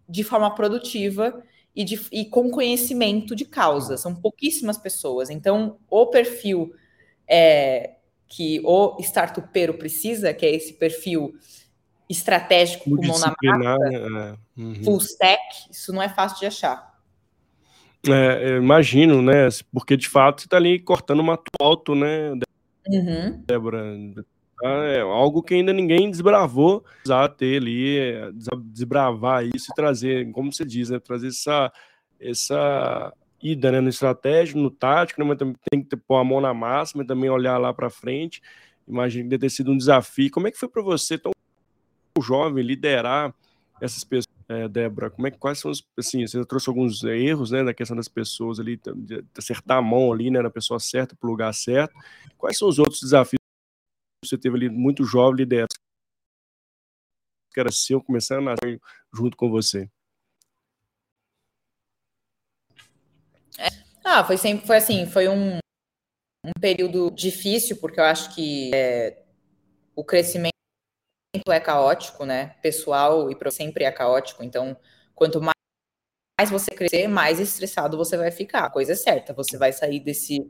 de 0.07 0.23
forma 0.23 0.53
produtiva 0.53 1.43
e, 1.75 1.83
de, 1.83 2.07
e, 2.11 2.25
com 2.25 2.49
conhecimento 2.49 3.35
de 3.35 3.43
causa. 3.43 3.97
São 3.97 4.15
pouquíssimas 4.15 4.77
pessoas. 4.77 5.29
Então, 5.29 5.77
o 5.89 6.07
perfil 6.07 6.73
é, 7.27 7.94
que 8.27 8.59
o 8.63 8.97
startupeiro 8.99 9.73
precisa, 9.75 10.33
que 10.33 10.45
é 10.45 10.55
esse 10.55 10.73
perfil 10.73 11.35
estratégico 12.09 12.85
com 12.85 13.05
mão 13.05 13.19
na 13.19 13.33
massa, 13.41 13.77
é. 13.89 14.61
uhum. 14.61 14.83
full 14.83 14.97
stack, 14.97 15.41
isso 15.71 15.91
não 15.91 16.01
é 16.01 16.09
fácil 16.09 16.39
de 16.39 16.45
achar. 16.45 16.95
É, 18.07 18.57
imagino, 18.57 19.21
né? 19.21 19.47
Porque 19.73 19.97
de 19.97 20.07
fato 20.07 20.41
você 20.41 20.47
está 20.47 20.57
ali 20.57 20.79
cortando 20.79 21.21
uma 21.21 21.39
alto, 21.59 21.95
né, 21.95 22.33
uhum. 22.87 23.43
Débora? 23.47 23.97
É 24.63 25.01
algo 25.01 25.43
que 25.43 25.53
ainda 25.53 25.73
ninguém 25.73 26.09
desbravou, 26.09 26.81
precisar 26.81 27.27
ter 27.29 27.57
ali, 27.57 27.97
é, 27.97 28.29
desbravar 28.63 29.45
isso 29.45 29.71
e 29.71 29.75
trazer, 29.75 30.31
como 30.31 30.51
você 30.51 30.63
diz, 30.63 30.89
né, 30.89 30.99
trazer 30.99 31.27
essa, 31.27 31.71
essa 32.19 33.13
ida 33.51 33.71
né, 33.71 33.79
no 33.79 33.89
estratégico, 33.89 34.59
no 34.59 34.71
tático, 34.71 35.21
né, 35.21 35.27
mas 35.27 35.37
também 35.37 35.55
tem 35.69 35.83
que 35.83 35.95
pôr 35.95 36.17
a 36.17 36.23
mão 36.23 36.41
na 36.41 36.53
massa, 36.53 36.97
mas 36.97 37.05
também 37.05 37.29
olhar 37.29 37.57
lá 37.57 37.73
para 37.73 37.89
frente. 37.89 38.41
Imagino 38.87 39.25
que 39.25 39.29
deve 39.29 39.41
ter 39.41 39.49
sido 39.49 39.71
um 39.71 39.77
desafio. 39.77 40.31
Como 40.31 40.47
é 40.47 40.51
que 40.51 40.57
foi 40.57 40.67
para 40.67 40.81
você, 40.81 41.17
tão 41.17 41.31
jovem, 42.21 42.63
liderar 42.63 43.33
essas 43.79 44.03
pessoas, 44.03 44.33
é, 44.49 44.67
Débora? 44.67 45.11
Como 45.11 45.27
é 45.27 45.31
que 45.31 45.37
quais 45.37 45.59
são 45.59 45.69
os 45.69 45.85
assim? 45.97 46.25
Você 46.25 46.43
trouxe 46.45 46.69
alguns 46.69 47.03
erros, 47.03 47.51
né, 47.51 47.61
na 47.61 47.73
questão 47.73 47.95
das 47.95 48.07
pessoas 48.07 48.59
ali, 48.59 48.79
de 48.95 49.23
acertar 49.37 49.77
a 49.77 49.81
mão 49.81 50.11
ali, 50.11 50.31
né, 50.31 50.41
na 50.41 50.49
pessoa 50.49 50.79
certa, 50.79 51.15
para 51.15 51.27
o 51.27 51.31
lugar 51.31 51.53
certo. 51.53 51.93
Quais 52.37 52.57
são 52.57 52.67
os 52.67 52.79
outros 52.79 53.01
desafios 53.01 53.39
você 54.23 54.37
teve 54.39 54.55
ali 54.55 54.69
muito 54.69 55.03
jovem 55.03 55.37
liderando 55.37 55.75
que 57.53 57.59
era 57.59 57.71
seu, 57.71 58.01
começando 58.01 58.49
a 58.49 58.55
junto 59.13 59.37
com 59.37 59.49
você? 59.49 59.89
É. 63.57 63.69
Ah, 64.17 64.23
foi 64.23 64.37
sempre, 64.37 64.65
foi 64.65 64.77
assim, 64.77 65.05
foi 65.05 65.27
um, 65.27 65.57
um 66.45 66.59
período 66.61 67.11
difícil, 67.11 67.75
porque 67.81 67.99
eu 67.99 68.05
acho 68.05 68.33
que 68.33 68.71
é, 68.73 69.21
o 69.93 70.05
crescimento 70.05 70.53
é 71.49 71.59
caótico, 71.59 72.25
né? 72.25 72.55
Pessoal 72.61 73.29
e 73.29 73.35
sempre 73.51 73.83
é 73.83 73.91
caótico, 73.91 74.41
então 74.41 74.77
quanto 75.13 75.41
mais 75.41 76.49
você 76.49 76.71
crescer, 76.71 77.09
mais 77.09 77.41
estressado 77.41 77.97
você 77.97 78.15
vai 78.15 78.31
ficar. 78.31 78.63
A 78.63 78.69
coisa 78.69 78.93
é 78.93 78.95
certa, 78.95 79.33
você 79.33 79.57
vai 79.57 79.73
sair 79.73 79.99
desse 79.99 80.49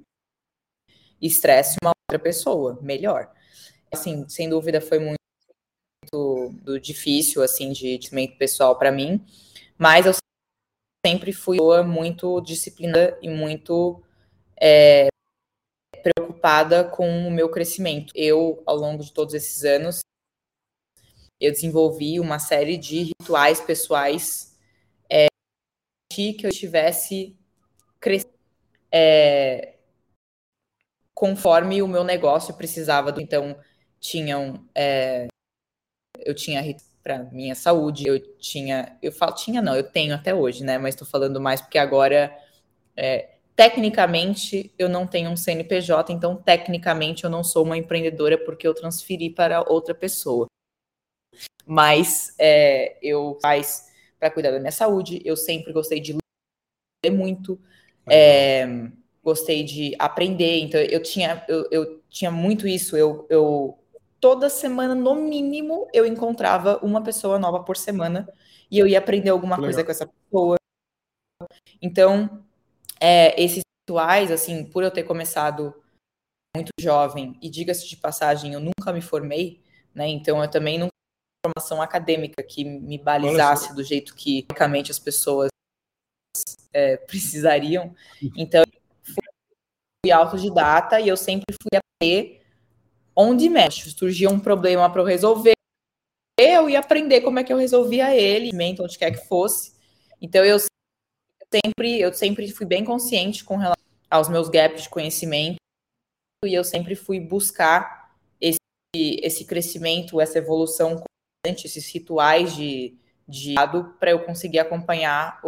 estresse 1.19 1.77
uma 1.83 1.91
outra 2.07 2.23
pessoa, 2.23 2.77
melhor 2.83 3.33
assim, 3.91 4.27
sem 4.29 4.47
dúvida 4.47 4.79
foi 4.79 4.99
muito, 4.99 5.17
muito 6.11 6.79
difícil, 6.79 7.41
assim, 7.41 7.71
de 7.71 7.97
crescimento 7.97 8.37
pessoal 8.37 8.77
para 8.77 8.91
mim, 8.91 9.25
mas 9.77 10.05
eu 10.05 10.13
sempre 11.05 11.31
fui 11.31 11.59
muito 11.83 12.41
disciplinada 12.41 13.15
e 13.21 13.29
muito 13.29 14.03
é, 14.59 15.07
preocupada 16.01 16.83
com 16.83 17.27
o 17.27 17.31
meu 17.31 17.47
crescimento. 17.47 18.11
Eu, 18.15 18.63
ao 18.65 18.75
longo 18.75 19.03
de 19.03 19.13
todos 19.13 19.35
esses 19.35 19.63
anos, 19.63 19.99
eu 21.39 21.51
desenvolvi 21.51 22.19
uma 22.19 22.39
série 22.39 22.75
de 22.75 23.03
rituais 23.03 23.61
pessoais 23.61 24.57
é, 25.07 25.27
que 26.11 26.37
eu 26.43 26.49
estivesse 26.49 27.37
crescendo 27.99 28.33
é, 28.91 29.75
conforme 31.13 31.83
o 31.83 31.87
meu 31.87 32.03
negócio 32.03 32.55
precisava. 32.55 33.13
Então, 33.21 33.55
tinham. 33.99 34.67
É, 34.73 35.27
eu 36.25 36.33
tinha 36.33 36.61
para 37.05 37.19
minha 37.31 37.53
saúde, 37.53 38.07
eu 38.07 38.19
tinha. 38.37 38.97
Eu 38.99 39.11
falo, 39.11 39.35
tinha 39.35 39.61
não, 39.61 39.75
eu 39.75 39.83
tenho 39.83 40.15
até 40.15 40.33
hoje, 40.33 40.63
né? 40.63 40.79
Mas 40.79 40.95
estou 40.95 41.07
falando 41.07 41.39
mais 41.39 41.61
porque 41.61 41.77
agora. 41.77 42.35
É, 42.97 43.29
tecnicamente 43.55 44.73
eu 44.77 44.89
não 44.89 45.05
tenho 45.07 45.29
um 45.29 45.37
CNPJ, 45.37 46.11
então 46.11 46.35
tecnicamente 46.35 47.23
eu 47.23 47.29
não 47.29 47.43
sou 47.43 47.63
uma 47.63 47.77
empreendedora 47.77 48.37
porque 48.37 48.67
eu 48.67 48.73
transferi 48.73 49.29
para 49.29 49.61
outra 49.61 49.93
pessoa. 49.93 50.47
Mas 51.65 52.33
é, 52.39 52.97
eu 53.01 53.37
faz 53.41 53.91
para 54.19 54.31
cuidar 54.31 54.51
da 54.51 54.59
minha 54.59 54.71
saúde, 54.71 55.21
eu 55.23 55.37
sempre 55.37 55.71
gostei 55.71 55.99
de 55.99 56.17
ler 57.05 57.11
muito. 57.11 57.59
É, 58.07 58.67
gostei 59.23 59.63
de 59.63 59.95
aprender, 59.97 60.59
então 60.59 60.79
eu 60.79 61.01
tinha, 61.01 61.43
eu, 61.47 61.67
eu 61.71 62.03
tinha 62.09 62.29
muito 62.29 62.67
isso, 62.67 62.95
eu, 62.95 63.25
eu 63.29 63.77
toda 64.25 64.49
semana, 64.49 64.95
no 64.95 65.13
mínimo, 65.13 65.87
eu 65.93 66.03
encontrava 66.03 66.79
uma 66.83 67.03
pessoa 67.03 67.37
nova 67.37 67.63
por 67.63 67.77
semana 67.77 68.27
e 68.71 68.79
eu 68.79 68.87
ia 68.87 68.97
aprender 68.97 69.29
alguma 69.29 69.55
coisa 69.55 69.83
com 69.83 69.91
essa 69.91 70.07
pessoa. 70.07 70.55
Então, 71.79 72.43
é, 72.99 73.39
esses 73.39 73.61
rituais, 73.83 74.31
assim, 74.31 74.65
por 74.65 74.83
eu 74.83 74.89
ter 74.89 75.03
começado 75.03 75.79
muito 76.57 76.71
jovem, 76.79 77.37
e 77.39 77.47
diga-se 77.51 77.87
de 77.87 77.97
passagem, 77.97 78.53
eu 78.53 78.59
nunca 78.59 78.91
me 78.91 78.99
formei, 78.99 79.61
né? 79.93 80.07
Então 80.07 80.41
eu 80.41 80.49
também 80.49 80.79
não 80.79 80.87
tenho 80.87 81.51
formação 81.53 81.79
acadêmica 81.79 82.41
que 82.41 82.63
me 82.63 82.97
balizasse 82.97 83.75
do 83.75 83.83
jeito 83.83 84.15
que, 84.15 84.43
basicamente, 84.49 84.89
as 84.89 84.97
pessoas 84.97 85.49
é, 86.73 86.97
precisariam. 86.97 87.93
Então, 88.35 88.63
fui 89.03 90.11
autodidata 90.11 90.99
e 90.99 91.09
eu 91.09 91.15
sempre 91.15 91.55
fui 91.61 91.77
aprender 91.77 92.44
onde 93.15 93.49
mexe. 93.49 93.91
Surgia 93.91 94.29
um 94.29 94.39
problema 94.39 94.89
para 94.91 95.01
eu 95.01 95.05
resolver, 95.05 95.55
eu 96.37 96.69
ia 96.69 96.79
aprender 96.79 97.21
como 97.21 97.39
é 97.39 97.43
que 97.43 97.53
eu 97.53 97.57
resolvia 97.57 98.13
ele, 98.15 98.51
onde 98.79 98.97
quer 98.97 99.11
que 99.11 99.25
fosse. 99.27 99.73
Então, 100.21 100.43
eu 100.43 100.57
sempre, 101.53 101.99
eu 101.99 102.13
sempre 102.13 102.51
fui 102.51 102.65
bem 102.65 102.83
consciente 102.83 103.43
com 103.43 103.55
relação 103.55 103.85
aos 104.09 104.27
meus 104.29 104.49
gaps 104.49 104.83
de 104.83 104.89
conhecimento 104.89 105.57
e 106.43 106.53
eu 106.53 106.63
sempre 106.63 106.95
fui 106.95 107.19
buscar 107.19 108.15
esse, 108.39 108.59
esse 108.95 109.45
crescimento, 109.45 110.19
essa 110.19 110.37
evolução 110.37 111.01
constante, 111.45 111.65
esses 111.65 111.87
rituais 111.91 112.55
de, 112.55 112.97
de 113.27 113.55
para 113.99 114.11
eu 114.11 114.23
conseguir 114.25 114.59
acompanhar 114.59 115.39
o 115.43 115.47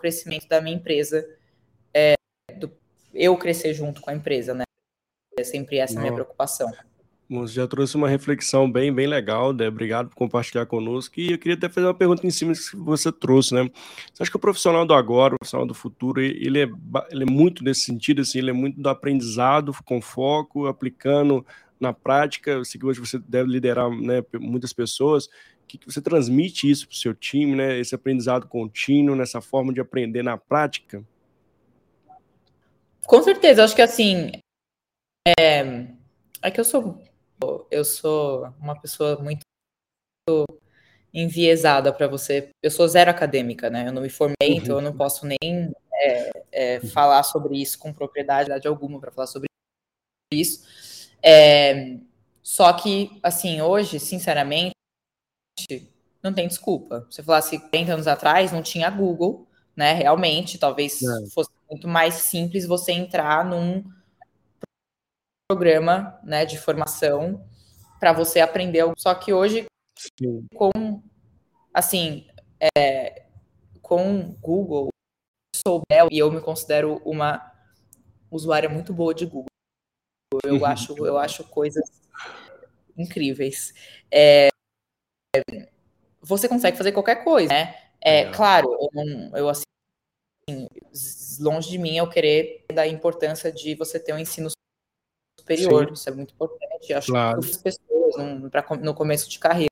crescimento 0.00 0.48
da 0.48 0.60
minha 0.60 0.76
empresa, 0.76 1.26
é, 1.94 2.14
do, 2.56 2.72
eu 3.12 3.36
crescer 3.36 3.74
junto 3.74 4.00
com 4.00 4.10
a 4.10 4.14
empresa, 4.14 4.54
né? 4.54 4.64
É 5.40 5.44
sempre 5.44 5.78
essa 5.78 5.98
a 5.98 6.00
minha 6.00 6.12
preocupação. 6.12 6.70
Você 7.30 7.54
já 7.54 7.66
trouxe 7.68 7.94
uma 7.94 8.08
reflexão 8.08 8.70
bem, 8.70 8.92
bem 8.92 9.06
legal, 9.06 9.52
Dé. 9.52 9.68
Obrigado 9.68 10.08
por 10.08 10.16
compartilhar 10.16 10.66
conosco. 10.66 11.20
E 11.20 11.30
eu 11.30 11.38
queria 11.38 11.54
até 11.54 11.68
fazer 11.68 11.86
uma 11.86 11.94
pergunta 11.94 12.26
em 12.26 12.30
cima 12.30 12.52
que 12.52 12.76
você 12.76 13.12
trouxe, 13.12 13.54
né? 13.54 13.70
Você 14.12 14.24
acha 14.24 14.30
que 14.30 14.36
o 14.36 14.40
profissional 14.40 14.84
do 14.84 14.92
agora, 14.92 15.34
o 15.34 15.38
profissional 15.38 15.64
do 15.64 15.72
futuro, 15.72 16.20
ele 16.20 16.60
é, 16.60 16.68
ele 17.08 17.22
é 17.22 17.30
muito 17.30 17.62
nesse 17.62 17.82
sentido, 17.82 18.22
assim, 18.22 18.40
ele 18.40 18.50
é 18.50 18.52
muito 18.52 18.80
do 18.80 18.88
aprendizado 18.88 19.72
com 19.84 20.02
foco, 20.02 20.66
aplicando 20.66 21.46
na 21.78 21.92
prática. 21.92 22.50
Eu 22.50 22.64
sei 22.64 22.80
que 22.80 22.86
hoje 22.86 22.98
você 22.98 23.16
deve 23.16 23.48
liderar 23.48 23.88
né, 23.88 24.24
muitas 24.40 24.72
pessoas. 24.72 25.28
Que, 25.68 25.78
que 25.78 25.86
você 25.86 26.02
transmite 26.02 26.68
isso 26.68 26.88
para 26.88 26.94
o 26.94 26.98
seu 26.98 27.14
time, 27.14 27.54
né? 27.54 27.78
Esse 27.78 27.94
aprendizado 27.94 28.48
contínuo, 28.48 29.14
nessa 29.14 29.40
forma 29.40 29.72
de 29.72 29.80
aprender 29.80 30.24
na 30.24 30.36
prática? 30.36 31.04
Com 33.06 33.22
certeza, 33.22 33.62
acho 33.62 33.76
que 33.76 33.82
assim. 33.82 34.32
É, 35.38 35.86
é 36.42 36.50
que 36.50 36.60
eu 36.60 36.64
sou 36.64 37.02
eu 37.70 37.84
sou 37.84 38.52
uma 38.60 38.78
pessoa 38.78 39.18
muito 39.18 39.40
enviesada 41.12 41.92
para 41.92 42.06
você. 42.06 42.50
Eu 42.62 42.70
sou 42.70 42.86
zero 42.86 43.10
acadêmica, 43.10 43.68
né? 43.68 43.88
Eu 43.88 43.92
não 43.92 44.02
me 44.02 44.10
formei, 44.10 44.34
uhum. 44.42 44.56
então 44.56 44.76
eu 44.76 44.82
não 44.82 44.96
posso 44.96 45.26
nem 45.26 45.72
é, 45.92 46.30
é, 46.52 46.80
falar 46.80 47.22
sobre 47.22 47.60
isso 47.60 47.78
com 47.78 47.92
propriedade 47.92 48.50
alguma 48.66 49.00
para 49.00 49.10
falar 49.10 49.26
sobre 49.26 49.48
isso. 50.32 50.64
É, 51.22 51.96
só 52.42 52.72
que, 52.72 53.18
assim, 53.22 53.60
hoje, 53.60 53.98
sinceramente, 53.98 54.74
não 56.22 56.32
tem 56.32 56.46
desculpa. 56.46 57.06
Você 57.10 57.22
falasse 57.22 57.58
30 57.70 57.94
anos 57.94 58.06
atrás, 58.06 58.52
não 58.52 58.62
tinha 58.62 58.90
Google, 58.90 59.48
né? 59.74 59.92
Realmente, 59.94 60.58
talvez 60.58 61.00
fosse 61.34 61.50
muito 61.68 61.88
mais 61.88 62.14
simples 62.14 62.66
você 62.66 62.92
entrar 62.92 63.44
num 63.44 63.84
programa 65.50 66.16
né, 66.22 66.46
de 66.46 66.56
formação 66.56 67.44
para 67.98 68.12
você 68.12 68.38
aprender. 68.38 68.84
Só 68.96 69.12
que 69.14 69.32
hoje, 69.32 69.66
Sim. 69.98 70.46
com 70.54 71.02
assim, 71.74 72.28
é, 72.76 73.24
com 73.82 74.32
Google, 74.40 74.90
souber, 75.56 76.06
e 76.08 76.18
eu 76.18 76.30
me 76.30 76.40
considero 76.40 77.02
uma 77.04 77.52
usuária 78.30 78.68
muito 78.68 78.94
boa 78.94 79.12
de 79.12 79.26
Google. 79.26 79.46
Eu 80.44 80.58
uhum. 80.58 80.64
acho, 80.64 81.04
eu 81.04 81.18
acho 81.18 81.42
coisas 81.42 81.84
incríveis. 82.96 83.74
É, 84.08 84.50
você 86.20 86.48
consegue 86.48 86.76
fazer 86.76 86.92
qualquer 86.92 87.24
coisa, 87.24 87.52
né? 87.52 87.76
É, 88.00 88.20
é. 88.20 88.30
claro, 88.30 88.72
eu, 88.94 89.36
eu 89.36 89.48
assim, 89.48 89.64
longe 91.40 91.68
de 91.68 91.78
mim 91.78 91.96
eu 91.96 92.08
querer 92.08 92.64
da 92.72 92.86
importância 92.86 93.50
de 93.50 93.74
você 93.74 93.98
ter 93.98 94.12
um 94.12 94.18
ensino 94.18 94.48
superior. 95.40 95.88
Sim. 95.88 95.94
Isso 95.94 96.08
é 96.08 96.12
muito 96.12 96.34
importante. 96.34 96.92
Acho 96.92 97.12
claro. 97.12 97.40
que 97.40 97.50
as 97.50 97.56
pessoas 97.56 98.16
no, 98.16 98.50
pra, 98.50 98.64
no 98.80 98.94
começo 98.94 99.28
de 99.28 99.38
carreira. 99.38 99.70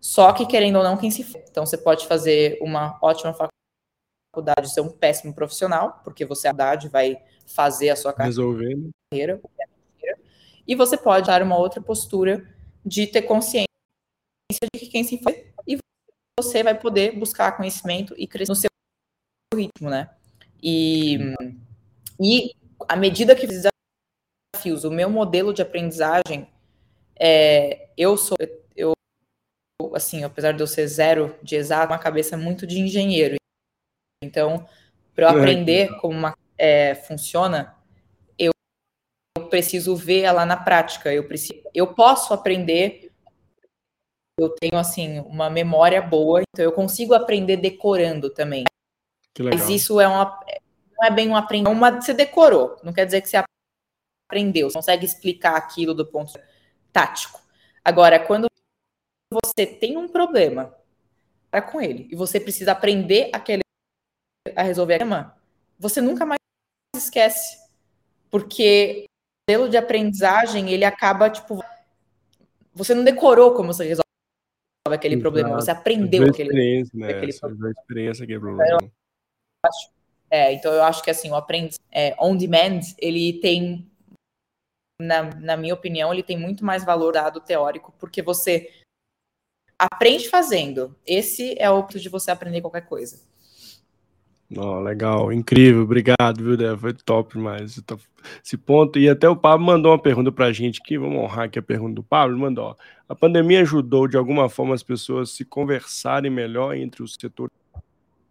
Só 0.00 0.32
que, 0.32 0.46
querendo 0.46 0.76
ou 0.76 0.84
não, 0.84 0.96
quem 0.96 1.10
se 1.10 1.22
Então, 1.50 1.66
você 1.66 1.76
pode 1.76 2.06
fazer 2.06 2.58
uma 2.60 2.98
ótima 3.02 3.34
faculdade, 3.34 4.72
ser 4.72 4.80
um 4.80 4.90
péssimo 4.90 5.34
profissional, 5.34 6.00
porque 6.04 6.24
você, 6.24 6.48
a 6.48 6.52
idade, 6.52 6.88
vai 6.88 7.16
fazer 7.46 7.90
a 7.90 7.96
sua 7.96 8.12
carreira. 8.12 9.40
E 10.66 10.74
você 10.74 10.96
pode 10.96 11.26
dar 11.26 11.42
uma 11.42 11.56
outra 11.56 11.80
postura 11.80 12.46
de 12.84 13.06
ter 13.06 13.22
consciência 13.22 13.66
de 14.74 14.80
que 14.80 14.86
quem 14.86 15.02
se 15.02 15.18
faz 15.18 15.36
e 15.66 15.78
você 16.38 16.62
vai 16.62 16.78
poder 16.78 17.18
buscar 17.18 17.56
conhecimento 17.56 18.14
e 18.16 18.26
crescer 18.26 18.52
no 18.52 18.56
seu 18.56 18.70
ritmo, 19.54 19.90
né? 19.90 20.10
E, 20.62 21.18
e 22.20 22.54
à 22.88 22.96
medida 22.96 23.34
que 23.34 23.46
desafios. 24.58 24.84
O 24.84 24.90
meu 24.90 25.08
modelo 25.08 25.54
de 25.54 25.62
aprendizagem, 25.62 26.48
é, 27.18 27.88
eu 27.96 28.16
sou, 28.16 28.36
eu, 28.74 28.92
assim, 29.94 30.24
apesar 30.24 30.52
de 30.52 30.60
eu 30.60 30.66
ser 30.66 30.86
zero 30.86 31.36
de 31.42 31.56
exato, 31.56 31.92
uma 31.92 31.98
cabeça 31.98 32.36
muito 32.36 32.66
de 32.66 32.80
engenheiro. 32.80 33.36
Então, 34.22 34.66
para 35.14 35.26
eu 35.26 35.38
aprender 35.38 35.96
como 36.00 36.16
uma, 36.18 36.36
é, 36.56 36.94
funciona, 36.94 37.76
eu, 38.38 38.50
eu 39.36 39.46
preciso 39.48 39.94
ver 39.94 40.22
ela 40.22 40.44
na 40.44 40.56
prática. 40.56 41.12
Eu 41.12 41.26
preciso, 41.26 41.62
eu 41.72 41.94
posso 41.94 42.34
aprender. 42.34 43.12
Eu 44.40 44.50
tenho 44.50 44.76
assim 44.78 45.18
uma 45.20 45.50
memória 45.50 46.00
boa, 46.00 46.42
então 46.42 46.64
eu 46.64 46.70
consigo 46.70 47.12
aprender 47.12 47.56
decorando 47.56 48.30
também. 48.30 48.64
Mas 49.40 49.68
isso 49.68 50.00
é 50.00 50.06
uma 50.06 50.40
não 50.96 51.06
é 51.06 51.10
bem 51.10 51.28
um 51.28 51.36
aprendizado, 51.36 51.72
é 51.72 51.76
uma, 51.76 52.00
você 52.00 52.12
decorou, 52.12 52.76
não 52.82 52.92
quer 52.92 53.04
dizer 53.04 53.20
que 53.20 53.28
você 53.28 53.36
aprendeu, 54.28 54.68
você 54.68 54.74
consegue 54.74 55.06
explicar 55.06 55.56
aquilo 55.56 55.94
do 55.94 56.06
ponto 56.06 56.38
tático. 56.92 57.40
Agora, 57.82 58.20
quando 58.20 58.46
você 59.32 59.66
tem 59.66 59.96
um 59.96 60.06
problema 60.06 60.74
para 61.50 61.62
com 61.62 61.80
ele 61.80 62.06
e 62.12 62.14
você 62.14 62.38
precisa 62.38 62.72
aprender 62.72 63.30
aquele 63.32 63.62
a 64.54 64.62
resolver 64.62 64.96
o 64.96 64.98
problema, 64.98 65.36
você 65.78 66.00
nunca 66.00 66.24
mais 66.26 66.38
esquece. 66.96 67.58
Porque 68.30 69.06
o 69.06 69.52
modelo 69.52 69.70
de 69.70 69.76
aprendizagem, 69.76 70.70
ele 70.70 70.84
acaba, 70.84 71.30
tipo, 71.30 71.62
você 72.74 72.94
não 72.94 73.04
decorou 73.04 73.54
como 73.54 73.72
você 73.72 73.84
resolve 73.84 74.04
aquele 74.88 75.14
Exato. 75.14 75.22
problema, 75.22 75.54
você 75.54 75.70
aprendeu 75.70 76.24
aquele, 76.24 76.88
né? 76.94 77.08
aquele 77.08 77.32
problema. 77.38 77.70
experiência 77.70 78.26
que 78.26 78.34
é 78.34 78.38
problema. 78.38 78.78
É, 80.30 80.52
então 80.52 80.72
eu 80.72 80.82
acho 80.82 81.02
que 81.02 81.10
assim, 81.10 81.30
o 81.30 81.34
aprendiz 81.34 81.78
é, 81.90 82.14
on 82.18 82.36
demand, 82.36 82.80
ele 82.98 83.40
tem 83.40 83.90
na, 85.00 85.22
na 85.36 85.56
minha 85.56 85.74
opinião, 85.74 86.12
ele 86.12 86.22
tem 86.22 86.38
muito 86.38 86.64
mais 86.64 86.84
valor 86.84 87.12
dado 87.12 87.40
teórico, 87.40 87.94
porque 87.98 88.20
você 88.20 88.70
aprende 89.78 90.28
fazendo. 90.28 90.94
Esse 91.06 91.54
é 91.58 91.70
o 91.70 91.82
ponto 91.82 92.00
de 92.00 92.08
você 92.08 92.30
aprender 92.30 92.60
qualquer 92.60 92.86
coisa. 92.86 93.26
Oh, 94.56 94.80
legal, 94.80 95.30
incrível, 95.30 95.82
obrigado, 95.82 96.42
viu, 96.42 96.56
Débora? 96.56 96.78
Foi 96.78 96.92
top 96.94 97.34
demais 97.34 97.78
esse 98.42 98.56
ponto. 98.56 98.98
E 98.98 99.08
até 99.08 99.28
o 99.28 99.36
Pablo 99.36 99.66
mandou 99.66 99.92
uma 99.92 100.00
pergunta 100.00 100.32
para 100.32 100.46
a 100.46 100.52
gente 100.52 100.80
aqui, 100.82 100.96
vamos 100.96 101.22
honrar 101.22 101.44
aqui 101.44 101.58
a 101.58 101.62
pergunta 101.62 101.94
do 101.94 102.02
Pablo. 102.02 102.38
Mandou: 102.38 102.64
ó, 102.64 102.76
a 103.06 103.14
pandemia 103.14 103.60
ajudou 103.60 104.08
de 104.08 104.16
alguma 104.16 104.48
forma 104.48 104.74
as 104.74 104.82
pessoas 104.82 105.30
a 105.30 105.32
se 105.34 105.44
conversarem 105.44 106.30
melhor 106.30 106.74
entre 106.74 107.02
os 107.02 107.14
setores 107.20 107.52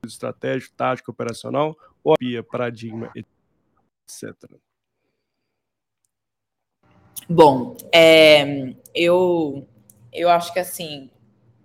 estratégico, 0.04 0.74
tático, 0.76 1.12
operacional, 1.12 1.78
ou 2.04 2.16
havia 2.16 2.42
paradigma, 2.42 3.12
etc. 3.16 4.34
Bom, 7.30 7.76
é, 7.92 8.74
eu, 8.96 9.68
eu 10.14 10.30
acho 10.30 10.54
que 10.54 10.60
assim, 10.60 11.10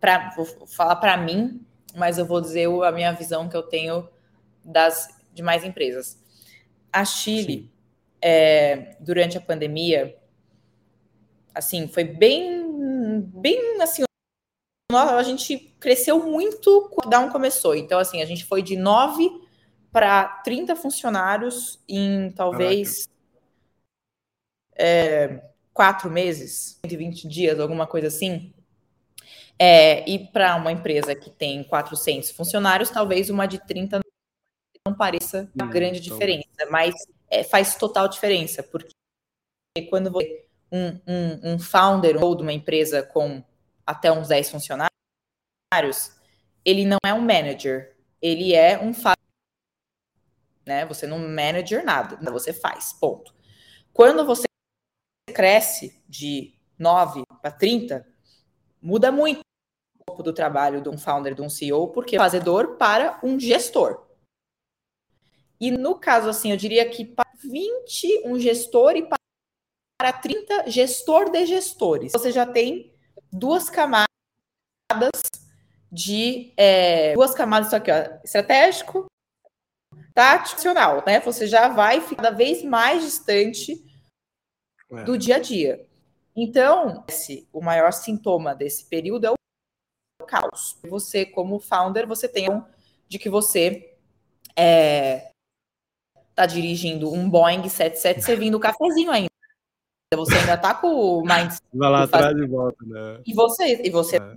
pra, 0.00 0.30
vou 0.36 0.44
falar 0.66 0.96
para 0.96 1.16
mim, 1.16 1.64
mas 1.94 2.18
eu 2.18 2.26
vou 2.26 2.40
dizer 2.40 2.68
a 2.82 2.90
minha 2.90 3.12
visão 3.12 3.48
que 3.48 3.56
eu 3.56 3.62
tenho 3.62 4.08
das 4.64 5.08
demais 5.32 5.64
empresas. 5.64 6.20
A 6.92 7.04
Chile, 7.04 7.70
é, 8.20 8.96
durante 8.98 9.38
a 9.38 9.40
pandemia, 9.40 10.16
assim, 11.54 11.86
foi 11.86 12.04
bem, 12.04 13.20
bem 13.20 13.80
assim, 13.80 14.02
a 14.92 15.22
gente 15.22 15.74
cresceu 15.78 16.22
muito 16.22 16.90
quando 16.90 17.06
o 17.06 17.10
Down 17.10 17.30
começou. 17.30 17.74
Então, 17.74 18.00
assim, 18.00 18.20
a 18.20 18.26
gente 18.26 18.44
foi 18.44 18.62
de 18.62 18.76
9 18.76 19.30
para 19.92 20.24
30 20.42 20.74
funcionários 20.74 21.80
em 21.88 22.30
talvez 22.32 23.08
é, 24.76 25.51
quatro 25.72 26.10
meses, 26.10 26.78
120 26.84 27.28
dias, 27.28 27.60
alguma 27.60 27.86
coisa 27.86 28.08
assim. 28.08 28.52
É, 29.58 30.08
e 30.08 30.26
para 30.28 30.56
uma 30.56 30.72
empresa 30.72 31.14
que 31.14 31.30
tem 31.30 31.62
400 31.64 32.30
funcionários, 32.30 32.90
talvez 32.90 33.30
uma 33.30 33.46
de 33.46 33.58
30 33.64 34.00
não 34.86 34.94
pareça 34.94 35.50
uma 35.54 35.66
grande 35.66 36.00
então... 36.00 36.16
diferença, 36.18 36.66
mas 36.70 36.94
é, 37.30 37.44
faz 37.44 37.76
total 37.76 38.08
diferença, 38.08 38.62
porque 38.62 38.92
quando 39.88 40.10
você 40.10 40.46
um, 40.72 40.98
um, 41.06 41.52
um 41.54 41.58
founder 41.58 42.22
ou 42.22 42.34
de 42.34 42.42
uma 42.42 42.52
empresa 42.52 43.02
com 43.02 43.44
até 43.86 44.10
uns 44.10 44.28
10 44.28 44.50
funcionários, 44.50 44.90
ele 46.64 46.86
não 46.86 46.98
é 47.04 47.12
um 47.12 47.20
manager, 47.20 47.94
ele 48.20 48.54
é 48.54 48.78
um 48.78 48.92
né? 50.64 50.86
Você 50.86 51.06
não 51.06 51.18
manager 51.18 51.84
nada, 51.84 52.18
você 52.30 52.52
faz, 52.52 52.92
ponto. 52.92 53.34
Quando 53.92 54.24
você 54.24 54.46
cresce 55.32 56.00
de 56.08 56.54
9 56.78 57.22
para 57.40 57.50
30, 57.50 58.06
muda 58.80 59.10
muito 59.10 59.40
o 59.40 60.04
corpo 60.04 60.22
do 60.22 60.32
trabalho 60.32 60.80
de 60.80 60.88
um 60.88 60.98
founder, 60.98 61.34
de 61.34 61.42
um 61.42 61.48
CEO, 61.48 61.88
porque 61.88 62.18
fazedor 62.18 62.76
para 62.76 63.18
um 63.22 63.38
gestor. 63.38 64.06
E 65.60 65.70
no 65.70 65.94
caso, 65.94 66.28
assim, 66.28 66.50
eu 66.50 66.56
diria 66.56 66.88
que 66.88 67.04
para 67.04 67.30
20, 67.42 68.22
um 68.24 68.38
gestor 68.38 68.96
e 68.96 69.06
para 69.06 70.12
30, 70.12 70.68
gestor 70.68 71.30
de 71.30 71.46
gestores. 71.46 72.12
Você 72.12 72.32
já 72.32 72.44
tem 72.44 72.92
duas 73.32 73.70
camadas 73.70 74.06
de 75.90 76.52
é, 76.56 77.14
duas 77.14 77.34
camadas 77.34 77.68
isso 77.68 77.76
aqui, 77.76 77.90
ó, 77.90 78.18
estratégico, 78.24 79.06
tático, 80.14 80.62
né? 81.06 81.20
Você 81.20 81.46
já 81.46 81.68
vai 81.68 82.00
ficar 82.00 82.22
cada 82.22 82.36
vez 82.36 82.64
mais 82.64 83.02
distante 83.02 83.91
é. 84.92 85.04
do 85.04 85.16
dia 85.16 85.36
a 85.36 85.38
dia. 85.38 85.86
Então, 86.34 87.04
esse, 87.08 87.48
o 87.52 87.60
maior 87.60 87.92
sintoma 87.92 88.54
desse 88.54 88.84
período 88.86 89.26
é 89.26 89.30
o 89.30 90.26
caos. 90.26 90.78
Você, 90.84 91.26
como 91.26 91.60
founder, 91.60 92.06
você 92.06 92.28
tem 92.28 92.50
um 92.50 92.64
de 93.08 93.18
que 93.18 93.28
você 93.28 93.94
é, 94.56 95.30
tá 96.34 96.46
dirigindo 96.46 97.12
um 97.12 97.28
Boeing 97.28 97.68
77 97.68 98.22
servindo 98.22 98.58
cafezinho 98.58 99.10
ainda. 99.10 99.30
Você 100.14 100.34
ainda 100.36 100.56
tá 100.58 100.74
com 100.74 100.88
o 100.88 101.22
mind. 101.22 101.52
Vai 101.72 101.90
lá 101.90 102.02
atrás 102.04 102.36
e 102.36 102.46
volta, 102.46 102.84
né? 102.84 103.22
E 103.26 103.34
você, 103.34 103.82
e 103.82 103.90
você 103.90 104.16
é 104.16 104.36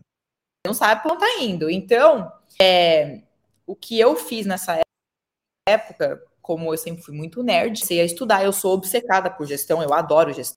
não 0.66 0.74
sabe 0.74 1.04
para 1.04 1.14
onde 1.14 1.24
está 1.24 1.44
indo. 1.44 1.70
Então, 1.70 2.32
é, 2.60 3.22
o 3.66 3.76
que 3.76 4.00
eu 4.00 4.16
fiz 4.16 4.46
nessa 4.46 4.80
época, 5.68 6.24
como 6.46 6.72
eu 6.72 6.78
sempre 6.78 7.02
fui 7.02 7.16
muito 7.16 7.42
nerd, 7.42 7.84
sei 7.84 8.00
a 8.00 8.06
estudar, 8.06 8.46
eu 8.46 8.54
sou 8.54 8.76
obcecada 8.76 9.32
por 9.32 9.48
gestão, 9.48 9.82
eu 9.82 9.92
adoro 9.92 10.32
gestão. 10.32 10.56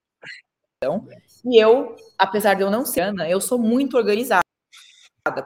E 1.43 1.57
eu, 1.57 1.97
apesar 2.19 2.53
de 2.53 2.61
eu 2.61 2.71
não 2.71 2.85
ser 2.85 3.01
Ana, 3.01 3.27
eu 3.27 3.41
sou 3.41 3.59
muito 3.59 3.97
organizada, 3.97 4.43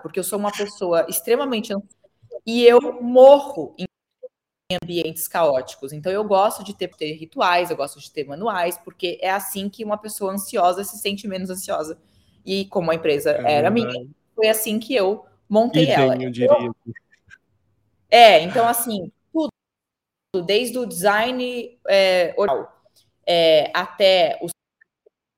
porque 0.03 0.19
eu 0.19 0.25
sou 0.25 0.41
uma 0.41 0.51
pessoa 0.51 1.07
extremamente 1.09 1.73
e 2.45 2.65
eu 2.65 3.01
morro 3.01 3.73
em 3.79 3.87
ambientes 4.83 5.29
caóticos. 5.29 5.93
Então 5.93 6.11
eu 6.11 6.25
gosto 6.25 6.65
de 6.65 6.75
ter, 6.75 6.89
ter, 6.89 7.13
rituais, 7.13 7.71
eu 7.71 7.77
gosto 7.77 8.01
de 8.01 8.11
ter 8.11 8.25
manuais, 8.25 8.77
porque 8.77 9.21
é 9.23 9.31
assim 9.31 9.69
que 9.69 9.85
uma 9.85 9.97
pessoa 9.97 10.33
ansiosa 10.33 10.83
se 10.83 10.99
sente 10.99 11.29
menos 11.29 11.51
ansiosa. 11.51 12.03
E 12.45 12.65
como 12.65 12.91
a 12.91 12.97
empresa 12.97 13.31
é 13.31 13.59
era 13.59 13.71
minha, 13.71 14.09
foi 14.35 14.49
assim 14.49 14.81
que 14.81 14.93
eu 14.93 15.25
montei 15.49 15.85
Item, 15.85 15.95
ela. 15.95 16.17
Então, 16.17 16.75
é, 18.11 18.41
então 18.41 18.67
assim, 18.67 19.13
desde 20.41 20.79
o 20.79 20.87
design 20.87 21.79
é, 21.87 22.33
oral 22.39 22.83
é, 23.27 23.71
até 23.75 24.39
os 24.41 24.51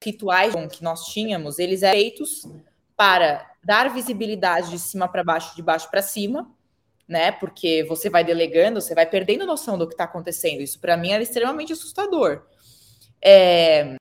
rituais 0.03 0.55
que 0.71 0.85
nós 0.85 1.07
tínhamos, 1.07 1.59
eles 1.59 1.83
eram 1.83 1.99
feitos 1.99 2.47
para 2.97 3.51
dar 3.65 3.93
visibilidade 3.93 4.71
de 4.71 4.79
cima 4.79 5.09
para 5.09 5.25
baixo, 5.25 5.57
de 5.57 5.63
baixo 5.63 5.91
para 5.91 6.03
cima, 6.03 6.51
né? 7.09 7.33
Porque 7.33 7.85
você 7.89 8.09
vai 8.09 8.23
delegando, 8.23 8.81
você 8.81 8.95
vai 8.95 9.07
perdendo 9.07 9.47
noção 9.47 9.77
do 9.77 9.87
que 9.87 9.95
está 9.95 10.05
acontecendo. 10.05 10.61
Isso 10.61 10.79
para 10.79 10.97
mim 10.97 11.11
era 11.11 11.23
extremamente 11.23 11.73
assustador. 11.73 12.47
É, 13.21 13.97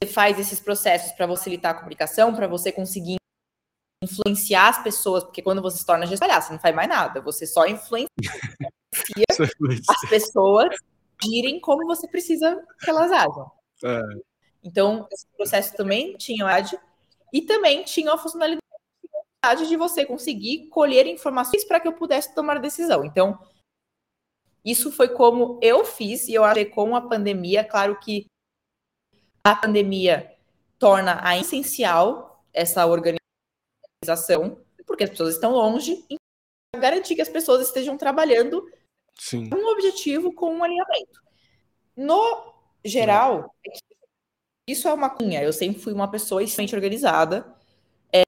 você 0.00 0.10
faz 0.10 0.38
esses 0.38 0.60
processos 0.60 1.12
para 1.12 1.28
facilitar 1.28 1.72
a 1.72 1.78
comunicação, 1.78 2.34
para 2.34 2.46
você 2.46 2.70
conseguir 2.72 3.16
influenciar 4.02 4.68
as 4.68 4.82
pessoas, 4.82 5.24
porque 5.24 5.42
quando 5.42 5.60
você 5.60 5.78
se 5.78 5.86
torna 5.86 6.06
gestor, 6.06 6.28
você 6.28 6.52
não 6.52 6.60
faz 6.60 6.74
mais 6.74 6.88
nada, 6.88 7.20
você 7.20 7.46
só 7.46 7.66
influencia 7.66 8.08
as 9.88 10.08
pessoas 10.08 10.76
irem 11.24 11.60
como 11.60 11.86
você 11.86 12.08
precisa 12.08 12.62
que 12.80 12.90
elas 12.90 13.10
ajam. 13.10 13.50
É. 13.84 14.00
Então, 14.62 15.06
esse 15.12 15.26
processo 15.36 15.76
também 15.76 16.16
tinha 16.16 16.46
e 17.32 17.42
também 17.42 17.84
tinha 17.84 18.12
a 18.12 18.18
funcionalidade 18.18 18.60
de 19.68 19.76
você 19.76 20.04
conseguir 20.04 20.68
colher 20.68 21.06
informações 21.06 21.64
para 21.64 21.78
que 21.78 21.88
eu 21.88 21.92
pudesse 21.92 22.34
tomar 22.34 22.58
decisão. 22.58 23.04
Então, 23.04 23.38
isso 24.64 24.90
foi 24.90 25.08
como 25.08 25.60
eu 25.62 25.84
fiz, 25.84 26.26
e 26.26 26.34
eu 26.34 26.42
acho 26.42 26.56
que 26.56 26.66
com 26.66 26.96
a 26.96 27.00
pandemia, 27.00 27.62
claro 27.62 27.98
que 28.00 28.26
a 29.44 29.54
pandemia 29.54 30.34
torna 30.78 31.20
a 31.22 31.38
essencial 31.38 32.44
essa 32.52 32.84
organização 32.84 33.26
organização, 34.06 34.58
porque 34.86 35.04
as 35.04 35.10
pessoas 35.10 35.34
estão 35.34 35.52
longe, 35.52 36.04
e 36.10 36.16
garantir 36.78 37.14
que 37.14 37.22
as 37.22 37.28
pessoas 37.28 37.66
estejam 37.66 37.96
trabalhando 37.96 38.64
Sim. 39.18 39.48
um 39.52 39.72
objetivo, 39.72 40.32
com 40.32 40.54
um 40.54 40.62
alinhamento. 40.62 41.20
No 41.96 42.54
geral, 42.84 43.54
isso 44.66 44.86
é 44.86 44.92
uma 44.92 45.10
cunha. 45.10 45.42
Eu 45.42 45.52
sempre 45.52 45.80
fui 45.80 45.92
uma 45.92 46.10
pessoa 46.10 46.42
extremamente 46.42 46.74
organizada. 46.74 47.54
É, 48.12 48.22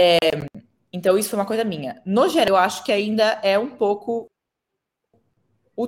é, 0.00 0.18
então, 0.92 1.18
isso 1.18 1.30
foi 1.30 1.38
uma 1.38 1.46
coisa 1.46 1.64
minha. 1.64 2.00
No 2.06 2.28
geral, 2.28 2.48
eu 2.48 2.56
acho 2.56 2.84
que 2.84 2.92
ainda 2.92 3.40
é 3.42 3.58
um 3.58 3.70
pouco 3.76 4.30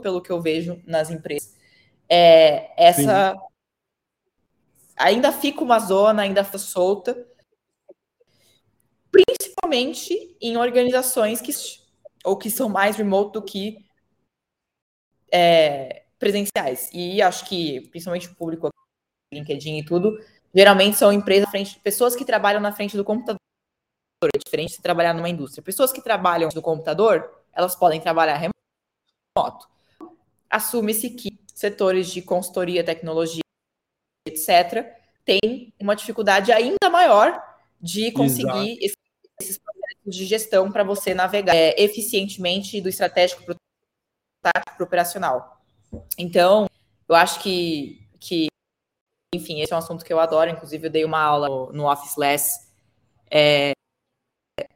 pelo 0.03 0.21
que 0.21 0.31
eu 0.31 0.41
vejo 0.41 0.83
nas 0.87 1.11
empresas. 1.11 1.57
É, 2.09 2.73
essa 2.77 3.33
Sim. 3.33 3.41
ainda 4.97 5.33
fica 5.33 5.63
uma 5.63 5.79
zona, 5.79 6.23
ainda 6.23 6.45
fica 6.45 6.59
solta, 6.59 7.27
principalmente 9.11 10.37
em 10.41 10.57
organizações 10.57 11.41
que 11.41 11.53
ou 12.25 12.37
que 12.37 12.51
são 12.51 12.69
mais 12.69 12.97
remote 12.97 13.33
do 13.33 13.43
que 13.43 13.88
é, 15.33 16.05
presenciais. 16.19 16.91
E 16.93 17.21
acho 17.23 17.47
que, 17.47 17.83
principalmente 17.89 18.29
o 18.29 18.35
público, 18.35 18.69
LinkedIn 19.33 19.79
e 19.79 19.85
tudo, 19.85 20.19
geralmente 20.55 20.97
são 20.97 21.13
empresas 21.13 21.51
frente, 21.51 21.79
pessoas 21.81 22.17
que 22.17 22.25
trabalham 22.25 22.61
na 22.61 22.73
frente 22.73 22.97
do 22.97 23.05
computador. 23.05 23.39
É 24.25 24.39
diferente 24.39 24.77
de 24.77 24.83
trabalhar 24.83 25.15
numa 25.15 25.29
indústria. 25.29 25.63
Pessoas 25.63 25.93
que 25.93 26.03
trabalham 26.03 26.49
no 26.55 26.63
computador, 26.63 27.43
elas 27.53 27.77
podem 27.77 28.01
trabalhar 28.01 28.37
remoto. 28.37 29.69
Assume-se 30.51 31.11
que 31.11 31.39
setores 31.55 32.11
de 32.11 32.23
consultoria, 32.23 32.83
tecnologia, 32.83 33.43
etc., 34.27 34.93
têm 35.25 35.73
uma 35.79 35.95
dificuldade 35.95 36.51
ainda 36.51 36.91
maior 36.91 37.41
de 37.81 38.11
conseguir 38.11 38.79
Exato 38.83 38.99
esses 39.41 39.59
processos 39.59 40.17
de 40.17 40.27
gestão 40.27 40.71
para 40.71 40.85
você 40.85 41.15
navegar 41.15 41.55
é, 41.55 41.75
eficientemente 41.81 42.81
do 42.81 42.89
estratégico 42.89 43.45
para 43.45 43.55
o 43.55 43.57
tático 44.43 44.83
operacional. 44.83 45.61
Então, 46.17 46.69
eu 47.09 47.15
acho 47.15 47.41
que, 47.41 48.07
que, 48.21 48.49
enfim, 49.35 49.61
esse 49.61 49.73
é 49.73 49.77
um 49.77 49.79
assunto 49.79 50.05
que 50.05 50.13
eu 50.13 50.21
adoro. 50.21 50.51
Inclusive, 50.51 50.87
eu 50.87 50.91
dei 50.91 51.05
uma 51.05 51.21
aula 51.21 51.49
no, 51.49 51.73
no 51.73 51.91
Office 51.91 52.17
Less 52.17 52.69
é, 53.31 53.73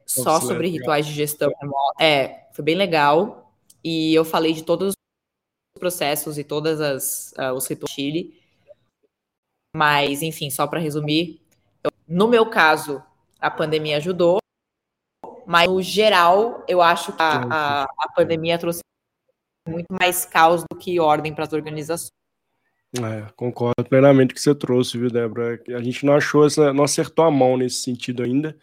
só 0.07 0.37
Office 0.37 0.49
sobre 0.49 0.69
rituais 0.69 1.07
de 1.07 1.13
gestão 1.13 1.53
remota. 1.61 2.03
É, 2.03 2.49
foi 2.53 2.65
bem 2.65 2.75
legal. 2.75 3.53
E 3.83 4.15
eu 4.15 4.25
falei 4.25 4.53
de 4.53 4.63
todos 4.63 4.91
os 4.91 5.81
processos 5.81 6.39
e 6.39 6.45
todas 6.45 6.81
as 6.81 7.33
uh, 7.33 7.53
os 7.55 7.67
rituais 7.67 7.93
Chile. 7.93 8.41
Mas, 9.75 10.23
enfim, 10.23 10.51
só 10.51 10.67
para 10.67 10.79
resumir, 10.79 11.41
eu, 11.83 11.91
no 12.07 12.29
meu 12.29 12.49
caso, 12.49 13.03
a 13.41 13.51
pandemia 13.51 13.97
ajudou, 13.97 14.39
mas, 15.47 15.69
no 15.69 15.83
geral, 15.83 16.63
eu 16.69 16.81
acho 16.81 17.13
que 17.13 17.23
a, 17.23 17.43
a, 17.51 17.83
a 17.85 18.13
pandemia 18.15 18.59
trouxe 18.59 18.81
muito 19.69 19.87
mais 19.91 20.25
caos 20.25 20.65
do 20.71 20.77
que 20.77 20.99
ordem 20.99 21.35
para 21.35 21.45
as 21.45 21.53
organizações. 21.53 22.13
É, 22.99 23.27
concordo 23.37 23.89
plenamente 23.89 24.29
com 24.29 24.33
o 24.33 24.35
que 24.35 24.43
você 24.43 24.55
trouxe, 24.55 24.99
viu, 24.99 25.11
Débora? 25.11 25.59
A 25.69 25.83
gente 25.83 26.05
não 26.05 26.15
achou 26.15 26.45
essa, 26.45 26.73
não 26.75 26.85
acertou 26.85 27.25
a 27.25 27.31
mão 27.31 27.57
nesse 27.57 27.77
sentido 27.77 28.23
ainda. 28.23 28.57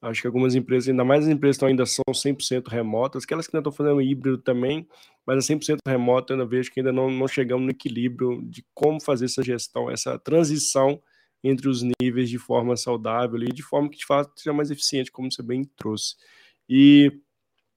Acho 0.00 0.20
que 0.22 0.26
algumas 0.26 0.54
empresas, 0.54 0.88
ainda 0.88 1.04
mais 1.04 1.24
as 1.24 1.30
empresas 1.30 1.58
que 1.58 1.64
ainda 1.64 1.86
são 1.86 2.04
100% 2.10 2.68
remotas, 2.68 3.24
aquelas 3.24 3.46
que 3.46 3.56
ainda 3.56 3.68
estão 3.68 3.72
fazendo 3.72 4.02
híbrido 4.02 4.38
também, 4.38 4.86
mas 5.26 5.38
a 5.38 5.54
100% 5.54 5.78
remota, 5.86 6.32
eu 6.32 6.36
ainda 6.36 6.48
vejo 6.48 6.70
que 6.70 6.80
ainda 6.80 6.92
não, 6.92 7.10
não 7.10 7.26
chegamos 7.26 7.64
no 7.64 7.70
equilíbrio 7.70 8.42
de 8.44 8.64
como 8.74 9.00
fazer 9.00 9.26
essa 9.26 9.42
gestão, 9.42 9.90
essa 9.90 10.18
transição 10.18 11.00
entre 11.42 11.68
os 11.68 11.82
níveis 12.00 12.28
de 12.28 12.38
forma 12.38 12.76
saudável 12.76 13.42
e 13.42 13.52
de 13.52 13.62
forma 13.62 13.88
que 13.88 13.98
de 13.98 14.06
fato 14.06 14.32
seja 14.36 14.52
mais 14.52 14.70
eficiente, 14.70 15.10
como 15.10 15.30
você 15.30 15.42
bem 15.42 15.64
trouxe. 15.76 16.16
E 16.68 17.20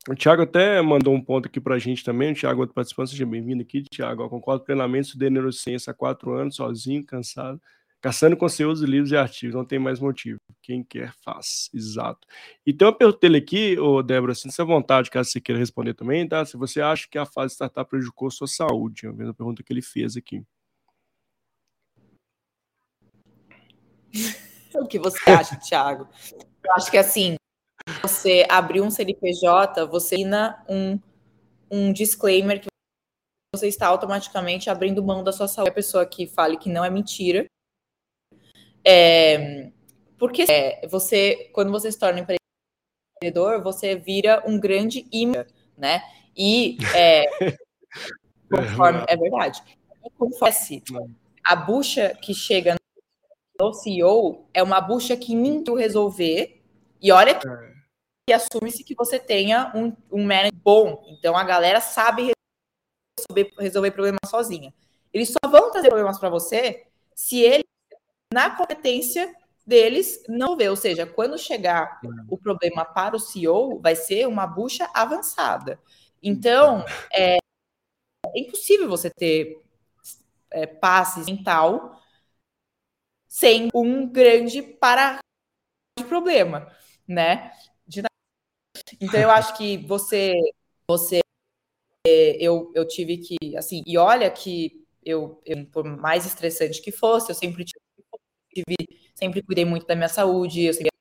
O 0.10 0.16
Thiago 0.16 0.44
até 0.44 0.82
mandou 0.82 1.14
um 1.14 1.22
ponto 1.22 1.48
aqui 1.48 1.60
para 1.60 1.76
a 1.76 1.80
gente 1.80 2.02
também. 2.02 2.32
O 2.32 2.36
Thiago, 2.36 2.62
outro 2.62 2.74
participante, 2.74 3.12
seja 3.12 3.26
bem-vindo 3.26 3.62
aqui, 3.62 3.84
Thiago. 3.84 4.24
Eu 4.24 4.30
concordo 4.30 4.64
plenamente, 4.64 5.08
estudei 5.08 5.30
neurociência 5.30 5.92
há 5.92 5.94
quatro 5.94 6.32
anos, 6.34 6.56
sozinho, 6.56 7.06
cansado, 7.06 7.62
caçando 8.00 8.38
conteúdos, 8.38 8.82
livros 8.82 9.12
e 9.12 9.18
artigos. 9.18 9.54
Não 9.54 9.66
tem 9.66 9.78
mais 9.78 10.00
motivo. 10.00 10.38
Quem 10.62 10.82
quer, 10.82 11.14
faz. 11.26 11.70
Exato. 11.74 12.26
E 12.66 12.72
tem 12.74 12.88
uma 12.88 12.98
pergunta 12.98 13.20
dele 13.20 13.38
aqui, 13.40 13.78
ô 13.78 14.02
Débora, 14.02 14.34
sinta-se 14.34 14.62
à 14.62 14.66
vontade, 14.66 15.10
caso 15.12 15.30
você 15.30 15.42
queira 15.42 15.60
responder 15.60 15.94
também, 15.94 16.26
tá? 16.26 16.46
Se 16.46 16.56
você 16.56 16.80
acha 16.80 17.06
que 17.12 17.18
a 17.18 17.26
fase 17.26 17.56
startup 17.56 17.90
prejudicou 17.90 18.32
sua 18.32 18.48
saúde. 18.48 19.08
É 19.08 19.10
uma 19.10 19.34
pergunta 19.34 19.62
que 19.62 19.74
ele 19.74 19.82
fez 19.82 20.16
aqui. 20.16 20.42
o 24.74 24.88
que 24.88 25.00
você 25.00 25.30
acha, 25.30 25.58
Thiago? 25.58 26.08
Eu 26.64 26.74
acho 26.76 26.90
que 26.90 26.98
assim, 26.98 27.36
você 28.18 28.46
abrir 28.50 28.82
um 28.82 28.90
CNPJ, 28.90 29.86
você 29.86 30.16
assina 30.16 30.64
um, 30.68 31.00
um 31.70 31.94
disclaimer 31.94 32.60
que 32.60 32.68
você 33.56 33.68
está 33.68 33.88
automaticamente 33.88 34.70
abrindo 34.70 35.04
mão 35.04 35.24
da 35.24 35.32
sua 35.32 35.48
saúde. 35.48 35.70
A 35.70 35.74
pessoa 35.74 36.06
que 36.06 36.28
fale 36.28 36.58
que 36.58 36.70
não 36.70 36.84
é 36.84 36.90
mentira. 36.90 37.46
É, 38.86 39.72
porque 40.18 40.46
é, 40.50 40.88
você, 40.88 41.50
quando 41.54 41.72
você 41.72 41.92
se 41.92 42.00
torna 42.00 42.20
empreendedor, 42.20 43.62
você 43.62 43.96
vira 43.96 44.44
um 44.48 44.60
grande 44.60 45.08
imã, 45.12 45.46
né? 45.78 46.02
E 46.36 46.78
é, 46.96 47.26
conforme, 48.50 49.06
é 49.08 49.16
verdade. 49.16 49.62
E 50.04 50.10
conforme 50.12 50.84
a 51.44 51.56
bucha 51.56 52.16
que 52.22 52.34
chega 52.34 52.76
no 53.60 53.74
CEO 53.74 54.48
é 54.54 54.62
uma 54.64 54.82
bucha 54.82 55.16
que 55.16 55.36
ninguém 55.36 55.76
resolver. 55.76 56.62
E 57.02 57.12
olha 57.12 57.36
que 57.36 57.48
é 57.48 57.77
e 58.28 58.34
assume-se 58.34 58.84
que 58.84 58.94
você 58.94 59.18
tenha 59.18 59.72
um, 59.74 59.96
um 60.12 60.24
manager 60.24 60.54
bom. 60.56 61.04
Então 61.08 61.36
a 61.38 61.44
galera 61.44 61.80
sabe 61.80 62.34
resolver, 63.18 63.54
resolver 63.58 63.92
problemas 63.92 64.30
sozinha. 64.30 64.74
Eles 65.14 65.30
só 65.30 65.50
vão 65.50 65.72
trazer 65.72 65.88
problemas 65.88 66.20
para 66.20 66.30
você 66.30 66.86
se 67.16 67.40
ele, 67.42 67.64
na 68.34 68.56
competência 68.56 69.34
deles, 69.66 70.24
não 70.28 70.58
vê. 70.58 70.70
Ou 70.70 70.76
seja, 70.76 71.08
quando 71.08 71.38
chegar 71.38 72.00
o 72.30 72.38
problema 72.38 72.86
para 72.86 73.16
o 73.16 73.20
CEO, 73.20 73.80
vai 73.80 73.96
ser 73.96 74.28
uma 74.28 74.46
bucha 74.46 74.90
avançada. 74.94 75.80
Então, 76.22 76.86
é, 77.14 77.38
é 78.26 78.40
impossível 78.40 78.90
você 78.90 79.10
ter 79.10 79.62
é, 80.52 80.66
passe 80.66 81.24
mental 81.24 82.02
sem 83.28 83.70
um 83.74 84.08
grande 84.08 84.62
para 84.62 85.20
de 85.98 86.06
problema, 86.06 86.72
né? 87.08 87.52
Então 89.00 89.20
eu 89.20 89.30
acho 89.32 89.58
que 89.58 89.78
você, 89.78 90.34
você, 90.90 91.22
eu, 92.40 92.72
eu 92.76 92.88
tive 92.88 93.18
que, 93.18 93.56
assim, 93.58 93.84
e 93.86 93.98
olha 93.98 94.30
que 94.30 94.86
eu, 95.04 95.42
eu, 95.46 95.66
por 95.68 95.84
mais 95.86 96.26
estressante 96.26 96.82
que 96.82 96.92
fosse, 96.92 97.32
eu 97.32 97.36
sempre 97.36 97.66
tive, 97.66 98.76
sempre 99.16 99.42
cuidei 99.42 99.66
muito 99.66 99.86
da 99.86 99.96
minha 99.96 100.10
saúde, 100.10 100.64
eu 100.64 100.74
sempre, 100.74 100.92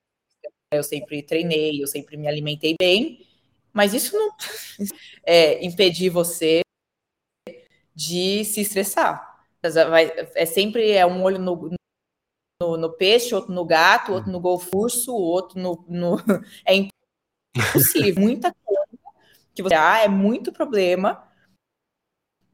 eu 0.73 0.83
sempre 0.83 1.23
treinei, 1.23 1.83
eu 1.83 1.87
sempre 1.87 2.17
me 2.17 2.29
alimentei 2.29 2.77
bem, 2.81 3.27
mas 3.73 3.95
isso 3.95 4.17
não 4.17 4.31
é, 5.25 5.65
impedir 5.65 6.11
você 6.11 6.63
de 7.95 8.45
se 8.45 8.61
estressar. 8.61 9.35
É 10.35 10.47
sempre 10.47 10.93
é 10.93 11.05
um 11.05 11.23
olho 11.23 11.39
no, 11.39 11.71
no, 12.61 12.77
no 12.77 12.93
peixe, 12.93 13.35
outro 13.35 13.53
no 13.53 13.65
gato, 13.65 14.13
outro 14.13 14.31
no 14.31 14.41
golfurso, 14.41 15.15
outro 15.15 15.59
no, 15.59 15.85
no 15.89 16.17
é 16.65 16.75
possível. 17.73 18.15
Muita 18.23 18.55
coisa 18.65 18.87
que 19.55 19.63
você 19.63 19.75
ah, 19.75 20.01
é 20.01 20.09
muito 20.09 20.53
problema. 20.53 21.27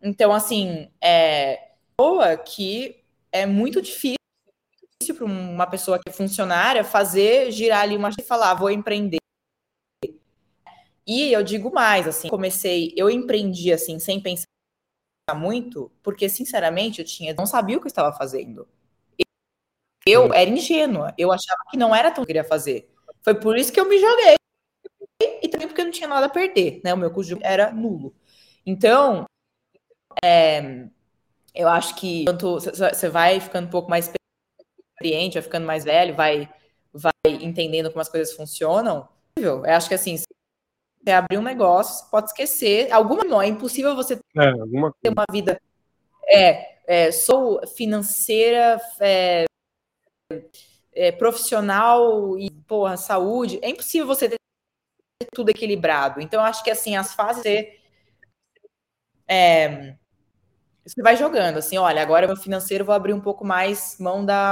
Então, 0.01 0.33
assim, 0.33 0.91
é 1.03 1.73
boa 1.97 2.37
que 2.37 3.05
é 3.31 3.45
muito 3.45 3.83
difícil 3.83 4.17
para 5.17 5.25
uma 5.25 5.67
pessoa 5.67 5.99
que 5.99 6.09
é 6.09 6.13
funcionária 6.13 6.85
fazer 6.85 7.51
girar 7.51 7.83
ali 7.83 7.97
uma 7.97 8.11
e 8.17 8.23
falar, 8.23 8.55
vou 8.55 8.71
empreender. 8.71 9.19
E 11.05 11.33
eu 11.33 11.43
digo 11.43 11.73
mais, 11.73 12.07
assim, 12.07 12.29
comecei, 12.29 12.93
eu 12.97 13.11
empreendi 13.11 13.73
assim 13.73 13.99
sem 13.99 14.21
pensar 14.21 14.47
muito, 15.35 15.91
porque 16.03 16.29
sinceramente 16.29 17.01
eu 17.01 17.05
tinha, 17.05 17.35
não 17.35 17.47
sabia 17.47 17.77
o 17.77 17.81
que 17.81 17.87
eu 17.87 17.91
estava 17.91 18.17
fazendo. 18.17 18.69
Eu 20.07 20.33
era 20.33 20.51
ingênua, 20.51 21.13
eu 21.19 21.33
achava 21.33 21.63
que 21.71 21.77
não 21.77 21.95
era 21.95 22.11
tão 22.11 22.17
que 22.17 22.21
eu 22.23 22.27
queria 22.27 22.45
fazer. 22.45 22.89
Foi 23.23 23.35
por 23.35 23.57
isso 23.57 23.73
que 23.73 23.81
eu 23.81 23.89
me 23.89 23.99
joguei 23.99 24.37
e 25.43 25.49
também 25.49 25.67
porque 25.67 25.81
eu 25.81 25.87
não 25.87 25.93
tinha 25.93 26.09
nada 26.09 26.27
a 26.27 26.31
perder, 26.31 26.81
né? 26.85 26.93
O 26.95 26.97
meu 26.97 27.11
custo 27.11 27.39
era 27.43 27.73
nulo. 27.73 28.15
Então, 28.65 29.25
é, 30.25 30.87
eu 31.55 31.69
acho 31.69 31.95
que 31.97 32.25
quanto 32.25 32.61
você 32.61 33.09
vai 33.09 33.41
ficando 33.41 33.67
um 33.67 33.71
pouco 33.71 33.91
mais 33.91 34.13
experiente, 34.95 35.35
vai 35.35 35.43
ficando 35.43 35.67
mais 35.67 35.85
velho, 35.85 36.15
vai, 36.15 36.49
vai 36.93 37.13
entendendo 37.27 37.91
como 37.91 38.01
as 38.01 38.09
coisas 38.09 38.35
funcionam. 38.35 39.09
Eu 39.37 39.65
acho 39.65 39.89
que 39.89 39.95
assim, 39.95 40.17
você 40.17 41.11
abrir 41.11 41.39
um 41.39 41.43
negócio, 41.43 42.05
você 42.05 42.11
pode 42.11 42.27
esquecer. 42.27 42.93
Alguma 42.93 43.25
não, 43.25 43.43
é 43.43 43.47
impossível 43.47 43.97
você 43.97 44.19
é, 44.37 44.49
alguma... 44.49 44.95
ter 45.03 45.11
uma 45.11 45.25
vida. 45.31 45.61
É, 46.29 46.79
é 46.87 47.13
sou 47.13 47.67
financeira, 47.67 48.81
é, 49.01 49.45
é, 50.95 51.13
profissional 51.13 52.39
e 52.39 52.51
porra, 52.67 52.97
saúde. 52.97 53.59
É 53.63 53.69
impossível 53.69 54.07
você 54.07 54.29
ter 54.29 54.37
tudo 55.33 55.51
equilibrado. 55.51 56.21
Então, 56.21 56.41
eu 56.41 56.47
acho 56.47 56.63
que 56.63 56.71
assim, 56.71 56.97
as 56.97 57.15
fases 57.15 57.43
você, 57.43 57.79
é, 59.29 59.97
você 60.85 61.03
vai 61.03 61.17
jogando, 61.17 61.59
assim, 61.59 61.79
olha, 61.79 62.03
agora 62.03 62.27
meu 62.27 62.37
financeiro 62.37 62.85
vou 62.85 62.95
abrir 62.95 63.13
um 63.13 63.21
pouco 63.21 63.45
mais 63.45 63.97
mão 63.99 64.25
da 64.25 64.51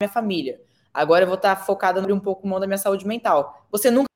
minha 0.00 0.10
família. 0.10 0.60
Agora 0.92 1.24
eu 1.24 1.28
vou 1.28 1.36
estar 1.36 1.56
focada 1.56 1.98
em 1.98 2.02
abrir 2.02 2.12
um 2.12 2.20
pouco 2.20 2.46
mão 2.46 2.60
da 2.60 2.66
minha 2.66 2.78
saúde 2.78 3.06
mental. 3.06 3.66
Você 3.70 3.90
nunca 3.90 4.06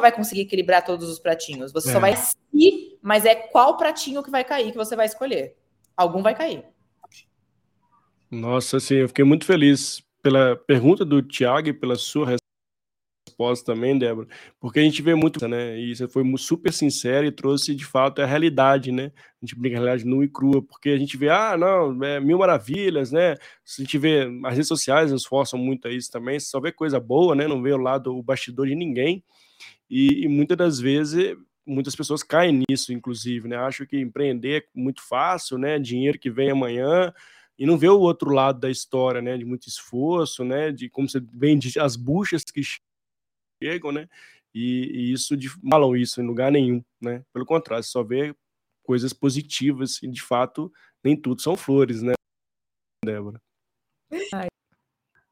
vai 0.00 0.10
conseguir 0.10 0.40
equilibrar 0.40 0.84
todos 0.84 1.08
os 1.08 1.20
pratinhos. 1.20 1.72
Você 1.72 1.90
é. 1.90 1.92
só 1.92 2.00
vai 2.00 2.14
ir, 2.52 2.98
mas 3.00 3.24
é 3.24 3.34
qual 3.36 3.76
pratinho 3.76 4.22
que 4.22 4.30
vai 4.30 4.42
cair 4.44 4.72
que 4.72 4.76
você 4.76 4.96
vai 4.96 5.06
escolher. 5.06 5.56
Algum 5.96 6.22
vai 6.22 6.34
cair. 6.34 6.64
Nossa, 8.28 8.78
assim, 8.78 8.96
eu 8.96 9.08
fiquei 9.08 9.24
muito 9.24 9.44
feliz 9.44 10.02
pela 10.22 10.56
pergunta 10.56 11.04
do 11.04 11.22
Tiago 11.22 11.68
e 11.68 11.72
pela 11.72 11.96
sua 11.96 12.26
resposta 12.26 12.41
também, 13.64 13.98
Débora, 13.98 14.26
porque 14.60 14.80
a 14.80 14.82
gente 14.82 15.02
vê 15.02 15.14
muito, 15.14 15.46
né? 15.48 15.78
E 15.78 15.94
você 15.94 16.06
foi 16.06 16.24
super 16.38 16.72
sincero 16.72 17.26
e 17.26 17.32
trouxe 17.32 17.74
de 17.74 17.84
fato 17.84 18.22
a 18.22 18.26
realidade, 18.26 18.92
né? 18.92 19.12
A 19.40 19.44
gente 19.44 19.58
brinca 19.58 19.76
a 19.76 19.80
realidade 19.80 20.08
nua 20.08 20.24
e 20.24 20.28
crua, 20.28 20.62
porque 20.62 20.90
a 20.90 20.98
gente 20.98 21.16
vê, 21.16 21.28
ah, 21.28 21.56
não, 21.56 22.02
é 22.04 22.20
mil 22.20 22.38
maravilhas, 22.38 23.10
né? 23.10 23.32
A 23.32 23.82
gente 23.82 23.98
vê, 23.98 24.28
as 24.44 24.52
redes 24.52 24.68
sociais 24.68 25.10
nos 25.10 25.24
forçam 25.24 25.58
muito 25.58 25.88
a 25.88 25.92
isso 25.92 26.10
também, 26.10 26.38
só 26.38 26.60
vê 26.60 26.70
coisa 26.70 27.00
boa, 27.00 27.34
né? 27.34 27.48
Não 27.48 27.62
vê 27.62 27.72
o 27.72 27.78
lado, 27.78 28.16
o 28.16 28.22
bastidor 28.22 28.66
de 28.66 28.74
ninguém. 28.74 29.24
E, 29.90 30.24
e 30.24 30.28
muitas 30.28 30.56
das 30.56 30.80
vezes 30.80 31.36
muitas 31.66 31.94
pessoas 31.94 32.22
caem 32.22 32.64
nisso, 32.68 32.92
inclusive, 32.92 33.48
né? 33.48 33.56
Acham 33.56 33.86
que 33.86 33.98
empreender 33.98 34.62
é 34.62 34.66
muito 34.74 35.02
fácil, 35.06 35.58
né? 35.58 35.78
Dinheiro 35.78 36.18
que 36.18 36.30
vem 36.30 36.50
amanhã 36.50 37.12
e 37.58 37.66
não 37.66 37.78
vê 37.78 37.88
o 37.88 38.00
outro 38.00 38.30
lado 38.30 38.60
da 38.60 38.70
história, 38.70 39.22
né? 39.22 39.36
De 39.36 39.44
muito 39.44 39.68
esforço, 39.68 40.44
né? 40.44 40.72
De 40.72 40.88
como 40.88 41.08
você 41.08 41.20
vende 41.32 41.78
as 41.78 41.96
buchas 41.96 42.44
que 42.44 42.60
chegam, 43.62 43.92
né? 43.92 44.08
E, 44.54 44.90
e 44.92 45.12
isso 45.12 45.36
de, 45.36 45.48
falam 45.48 45.96
isso 45.96 46.20
em 46.20 46.26
lugar 46.26 46.50
nenhum, 46.50 46.82
né? 47.00 47.24
Pelo 47.32 47.46
contrário, 47.46 47.84
só 47.84 48.02
vê 48.02 48.34
coisas 48.82 49.12
positivas 49.12 50.02
e 50.02 50.08
de 50.08 50.22
fato 50.22 50.72
nem 51.02 51.16
tudo 51.16 51.40
são 51.40 51.56
flores, 51.56 52.02
né, 52.02 52.12
Débora? 53.04 53.40
Ai, 54.34 54.48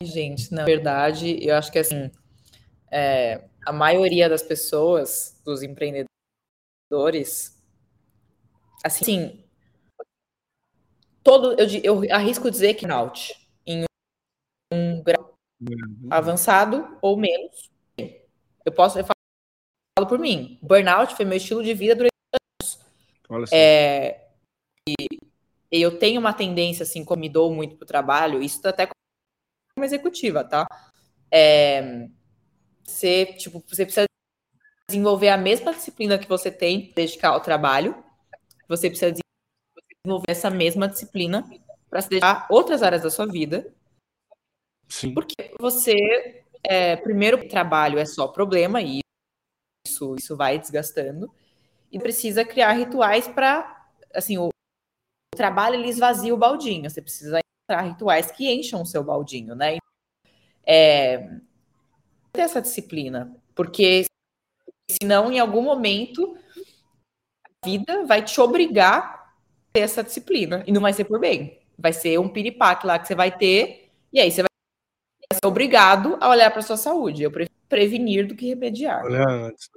gente, 0.03 0.53
na 0.53 0.65
verdade, 0.65 1.45
eu 1.45 1.55
acho 1.55 1.71
que 1.71 1.79
assim, 1.79 2.11
é, 2.91 3.49
a 3.65 3.73
maioria 3.73 4.29
das 4.29 4.43
pessoas, 4.43 5.41
dos 5.45 5.63
empreendedores, 5.63 7.63
assim, 8.85 9.45
todo, 11.23 11.55
eu, 11.61 12.03
eu 12.03 12.15
arrisco 12.15 12.51
dizer 12.51 12.75
que 12.75 12.91
out 12.91 13.35
em 13.67 13.85
um 14.73 15.03
grau 15.03 15.37
uhum. 15.61 16.09
avançado 16.11 16.99
ou 17.03 17.17
menos, 17.17 17.70
eu 18.71 18.75
posso, 18.75 18.99
eu 18.99 19.05
falo 19.05 20.09
por 20.09 20.19
mim. 20.19 20.59
Burnout 20.63 21.15
foi 21.15 21.25
meu 21.25 21.37
estilo 21.37 21.63
de 21.63 21.75
vida 21.75 21.95
durante 21.95 22.13
anos. 22.63 22.79
Olha 23.29 23.45
é, 23.53 24.29
e, 24.89 24.95
e, 25.71 25.83
eu 25.83 25.99
tenho 25.99 26.21
uma 26.21 26.33
tendência, 26.33 26.85
assim, 26.85 27.05
como 27.05 27.21
me 27.21 27.29
dou 27.29 27.53
muito 27.53 27.77
pro 27.77 27.87
trabalho, 27.87 28.43
isso 28.43 28.67
até 28.67 28.87
como 28.87 29.85
executiva, 29.85 30.45
tá? 30.45 30.67
É, 31.31 32.09
você, 32.85 33.27
tipo, 33.27 33.63
você 33.69 33.85
precisa 33.85 34.07
desenvolver 34.89 35.29
a 35.29 35.37
mesma 35.37 35.73
disciplina 35.73 36.19
que 36.19 36.29
você 36.29 36.51
tem 36.51 36.93
dedicar 36.95 37.31
ao 37.31 37.41
trabalho. 37.41 38.03
Você 38.69 38.89
precisa 38.89 39.13
desenvolver 39.13 40.31
essa 40.31 40.51
mesma 40.51 40.89
disciplina 40.89 41.45
para 41.89 42.03
se 42.03 42.09
dedicar 42.09 42.47
a 42.49 42.55
outras 42.55 42.83
áreas 42.83 43.03
da 43.03 43.11
sua 43.11 43.27
vida. 43.27 43.73
Sim. 44.89 45.15
Porque 45.15 45.55
você 45.59 46.40
é, 46.63 46.97
primeiro, 46.97 47.49
trabalho 47.49 47.99
é 47.99 48.05
só 48.05 48.29
problema, 48.29 48.83
e 48.83 49.01
isso 49.87 50.15
isso, 50.17 50.37
vai 50.37 50.59
desgastando. 50.59 51.33
E 51.91 51.99
precisa 51.99 52.45
criar 52.45 52.73
rituais 52.73 53.27
para, 53.27 53.89
assim, 54.15 54.39
o, 54.39 54.49
o, 54.49 55.37
trabalho 55.37 55.75
ele 55.77 55.89
esvazia 55.89 56.35
o 56.35 56.39
baldinho. 56.39 56.89
Você 56.89 57.03
precisa 57.03 57.41
encontrar 57.41 57.89
rituais 57.89 58.31
que 58.31 58.51
encham 58.51 58.83
o 58.83 58.87
seu 58.87 59.03
baldinho, 59.03 59.55
né? 59.55 59.79
É, 60.65 61.29
ter 62.33 62.43
essa 62.43 62.61
disciplina, 62.61 63.35
porque 63.55 64.05
senão, 64.89 65.33
em 65.33 65.41
algum 65.41 65.63
momento, 65.63 66.37
a 67.43 67.67
vida 67.67 68.05
vai 68.05 68.23
te 68.23 68.41
obrigar 68.41 68.99
a 68.99 69.33
ter 69.73 69.81
essa 69.81 70.05
disciplina. 70.05 70.63
E 70.67 70.73
não 70.73 70.81
vai 70.81 70.93
ser 70.93 71.05
por 71.05 71.19
bem. 71.19 71.59
Vai 71.77 71.93
ser 71.93 72.19
um 72.19 72.29
piripaque 72.29 72.87
lá 72.87 72.99
que 72.99 73.09
você 73.09 73.15
vai 73.15 73.37
ter, 73.37 73.91
e 74.13 74.21
aí 74.21 74.31
você 74.31 74.43
vai 74.43 74.50
ser 75.33 75.47
obrigado 75.47 76.17
a 76.21 76.29
olhar 76.29 76.51
para 76.51 76.63
sua 76.63 76.77
saúde. 76.77 77.23
Eu 77.23 77.31
prefiro 77.31 77.55
prevenir 77.69 78.27
do 78.27 78.35
que 78.35 78.49
remediar. 78.49 79.05
Olha 79.05 79.25
antes. 79.29 79.71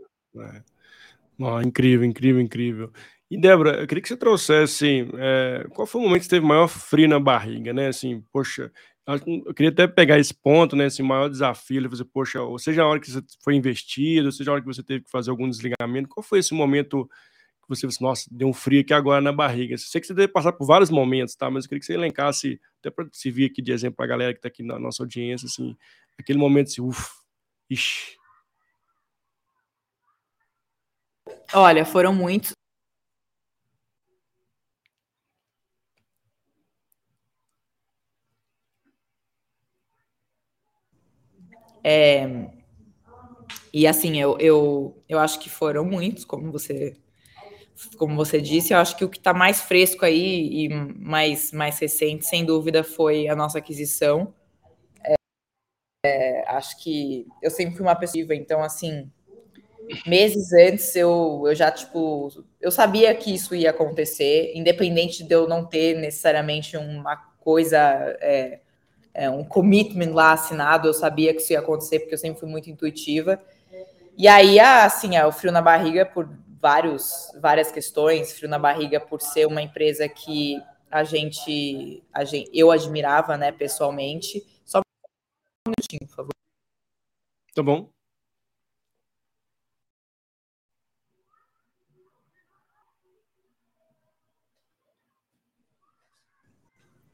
Oh, 1.40 1.62
incrível, 1.62 2.06
incrível, 2.06 2.42
incrível. 2.42 2.92
E, 3.30 3.40
Débora, 3.40 3.82
eu 3.82 3.88
queria 3.88 4.02
que 4.02 4.08
você 4.08 4.18
trouxesse 4.18 5.08
é, 5.18 5.66
qual 5.70 5.88
foi 5.88 6.02
o 6.02 6.04
momento 6.04 6.20
que 6.22 6.26
você 6.26 6.36
teve 6.36 6.46
maior 6.46 6.68
frio 6.68 7.08
na 7.08 7.20
barriga, 7.20 7.74
né? 7.74 7.88
Assim, 7.88 8.24
poxa, 8.32 8.72
eu 9.08 9.54
queria 9.54 9.72
até 9.72 9.88
pegar 9.88 10.20
esse 10.20 10.34
ponto, 10.34 10.76
né? 10.76 10.88
Esse 10.88 11.04
maior 11.04 11.30
desafio, 11.30 11.90
fazer, 11.90 12.06
poxa, 12.06 12.42
ou 12.42 12.58
seja 12.58 12.84
a 12.84 12.88
hora 12.88 13.00
que 13.00 13.10
você 13.10 13.22
foi 13.44 13.56
investido, 13.56 14.32
seja 14.32 14.52
a 14.52 14.54
hora 14.54 14.62
que 14.62 14.68
você 14.68 14.84
teve 14.84 15.04
que 15.04 15.12
fazer 15.12 15.30
algum 15.30 15.50
desligamento, 15.50 16.10
qual 16.10 16.24
foi 16.24 16.40
esse 16.40 16.54
momento 16.54 17.10
que 17.64 17.70
você 17.70 17.88
disse, 17.88 18.02
nossa, 18.02 18.28
deu 18.32 18.48
um 18.48 18.54
frio 18.54 18.82
aqui 18.82 18.94
agora 18.94 19.22
na 19.22 19.32
barriga? 19.32 19.78
Sei 19.78 20.00
que 20.00 20.08
você 20.08 20.14
deve 20.14 20.28
passar 20.28 20.54
por 20.54 20.66
vários 20.66 20.90
momentos, 20.90 21.36
tá? 21.36 21.50
Mas 21.50 21.66
eu 21.66 21.70
queria 21.70 21.80
que 21.80 21.86
você 21.86 21.94
elencasse, 21.94 22.60
até 22.80 22.90
para 22.90 23.08
servir 23.12 23.50
aqui 23.50 23.62
de 23.62 23.72
exemplo 23.72 23.98
para 23.98 24.06
a 24.06 24.10
galera 24.10 24.34
que 24.34 24.40
está 24.40 24.48
aqui 24.48 24.64
na 24.64 24.78
nossa 24.78 25.04
audiência, 25.04 25.46
assim, 25.46 25.76
aquele 26.18 26.40
momento 26.40 26.68
assim, 26.68 26.82
uff, 26.82 27.10
ixi. 27.70 28.18
Olha, 31.54 31.86
foram 31.86 32.14
muitos. 32.14 32.52
É, 41.86 42.50
e 43.74 43.88
assim, 43.88 44.22
eu, 44.22 44.38
eu, 44.40 45.04
eu 45.10 45.18
acho 45.18 45.40
que 45.40 45.50
foram 45.50 45.84
muitos, 45.84 46.24
como 46.24 46.52
você 46.52 46.96
como 47.98 48.16
você 48.16 48.42
disse, 48.42 48.74
eu 48.74 48.78
acho 48.78 48.98
que 48.98 49.06
o 49.06 49.10
que 49.10 49.18
está 49.18 49.34
mais 49.34 49.62
fresco 49.62 50.06
aí 50.06 50.66
e 50.66 50.70
mais, 50.70 51.52
mais 51.52 51.80
recente, 51.80 52.26
sem 52.26 52.46
dúvida, 52.46 52.84
foi 52.84 53.28
a 53.28 53.36
nossa 53.36 53.58
aquisição. 53.58 54.34
É, 55.04 55.16
é, 56.06 56.44
acho 56.50 56.82
que 56.82 57.28
eu 57.42 57.52
sempre 57.52 57.76
fui 57.76 57.86
uma 57.86 57.96
pessoa, 57.96 58.36
então, 58.36 58.64
assim, 58.64 59.10
meses 60.06 60.52
antes 60.54 60.96
eu, 60.96 61.44
eu 61.46 61.56
já, 61.56 61.72
tipo, 61.72 62.30
eu 62.62 62.72
sabia 62.72 63.14
que 63.16 63.34
isso 63.34 63.56
ia 63.56 63.70
acontecer, 63.70 64.52
independente 64.56 65.24
de 65.24 65.34
eu 65.34 65.48
não 65.48 65.66
ter 65.66 65.98
necessariamente 65.98 66.78
uma 66.78 67.16
coisa 67.40 67.78
é, 68.22 68.60
é, 69.14 69.30
um 69.30 69.44
commitment 69.44 70.14
lá 70.14 70.34
assinado, 70.34 70.88
eu 70.88 70.94
sabia 70.94 71.34
que 71.34 71.42
isso 71.42 71.54
ia 71.54 71.60
acontecer, 71.60 72.00
porque 72.00 72.14
eu 72.14 72.20
sempre 72.20 72.40
fui 72.40 72.50
muito 72.50 72.70
intuitiva. 72.70 73.40
E 74.18 74.28
aí, 74.28 74.60
assim, 74.60 75.16
é, 75.16 75.26
o 75.26 75.32
frio 75.32 75.52
na 75.52 75.62
barriga 75.62 76.06
por 76.06 76.30
vários, 76.64 77.30
várias 77.42 77.70
questões, 77.74 78.32
frio 78.32 78.50
na 78.50 78.58
barriga 78.58 78.98
por 78.98 79.22
ser 79.22 79.46
uma 79.46 79.62
empresa 79.62 80.08
que 80.08 80.64
a 80.90 81.04
gente, 81.04 82.02
a 82.14 82.24
gente 82.24 82.50
eu 82.54 82.72
admirava, 82.72 83.36
né, 83.36 83.52
pessoalmente. 83.52 84.42
Só 84.64 84.80
um 84.80 85.72
minutinho, 85.72 86.08
por 86.08 86.16
favor. 86.16 86.32
Tá 87.54 87.62
bom. 87.62 87.92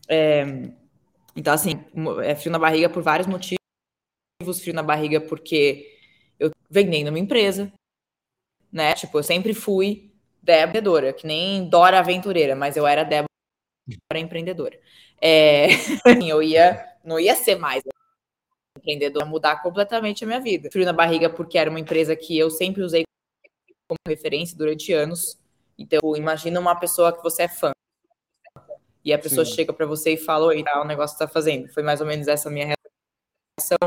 É, 0.07 0.43
então, 1.35 1.53
assim, 1.53 1.83
é 2.23 2.35
frio 2.35 2.51
na 2.51 2.59
barriga 2.59 2.89
por 2.89 3.01
vários 3.01 3.27
motivos. 3.27 3.57
Frio 4.61 4.73
na 4.73 4.83
barriga 4.83 5.19
porque 5.21 5.97
eu 6.39 6.51
vendendo 6.69 7.09
uma 7.09 7.19
empresa, 7.19 7.71
né? 8.71 8.93
Tipo, 8.93 9.19
eu 9.19 9.23
sempre 9.23 9.53
fui 9.53 10.11
Débora, 10.41 11.13
que 11.13 11.27
nem 11.27 11.67
Dora 11.67 11.99
Aventureira, 11.99 12.55
mas 12.55 12.77
eu 12.77 12.87
era 12.87 13.03
Débora 13.03 13.27
empreendedora. 14.15 14.79
É, 15.21 15.67
eu 16.27 16.41
ia, 16.41 16.85
não 17.03 17.19
ia 17.19 17.35
ser 17.35 17.57
mais 17.57 17.83
empreendedora, 18.77 19.25
mudar 19.25 19.61
completamente 19.61 20.23
a 20.23 20.27
minha 20.27 20.39
vida. 20.39 20.69
Frio 20.71 20.85
na 20.85 20.93
barriga 20.93 21.29
porque 21.29 21.57
era 21.57 21.69
uma 21.69 21.79
empresa 21.79 22.15
que 22.15 22.37
eu 22.37 22.49
sempre 22.49 22.81
usei 22.81 23.03
como 23.87 23.97
referência 24.07 24.57
durante 24.57 24.93
anos. 24.93 25.37
Então, 25.77 25.99
imagina 26.15 26.59
uma 26.59 26.75
pessoa 26.75 27.15
que 27.15 27.23
você 27.23 27.43
é 27.43 27.47
fã 27.47 27.71
e 29.03 29.13
a 29.13 29.19
pessoa 29.19 29.45
Sim. 29.45 29.53
chega 29.53 29.73
para 29.73 29.85
você 29.85 30.13
e 30.13 30.17
fala, 30.17 30.47
oi, 30.47 30.63
tá, 30.63 30.81
o 30.81 30.85
negócio 30.85 31.17
que 31.17 31.23
tá 31.23 31.27
fazendo. 31.27 31.67
Foi 31.69 31.81
mais 31.81 32.01
ou 32.01 32.07
menos 32.07 32.27
essa 32.27 32.49
minha 32.49 32.73
reação. 33.57 33.77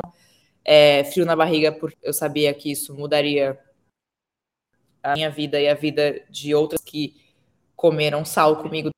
É, 0.64 1.04
frio 1.04 1.26
na 1.26 1.36
barriga, 1.36 1.72
porque 1.72 1.98
eu 2.02 2.12
sabia 2.12 2.52
que 2.54 2.70
isso 2.70 2.94
mudaria 2.94 3.58
a 5.02 5.14
minha 5.14 5.30
vida 5.30 5.60
e 5.60 5.68
a 5.68 5.74
vida 5.74 6.24
de 6.30 6.54
outras 6.54 6.80
que 6.80 7.20
comeram 7.74 8.24
sal 8.24 8.62
comigo 8.62 8.90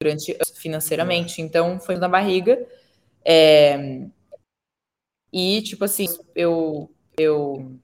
durante 0.00 0.36
financeiramente. 0.56 1.42
Então, 1.42 1.78
foi 1.78 1.96
na 1.96 2.08
barriga. 2.08 2.66
É, 3.24 4.06
e, 5.32 5.62
tipo 5.62 5.84
assim, 5.84 6.06
eu, 6.34 6.90
eu 7.18 7.78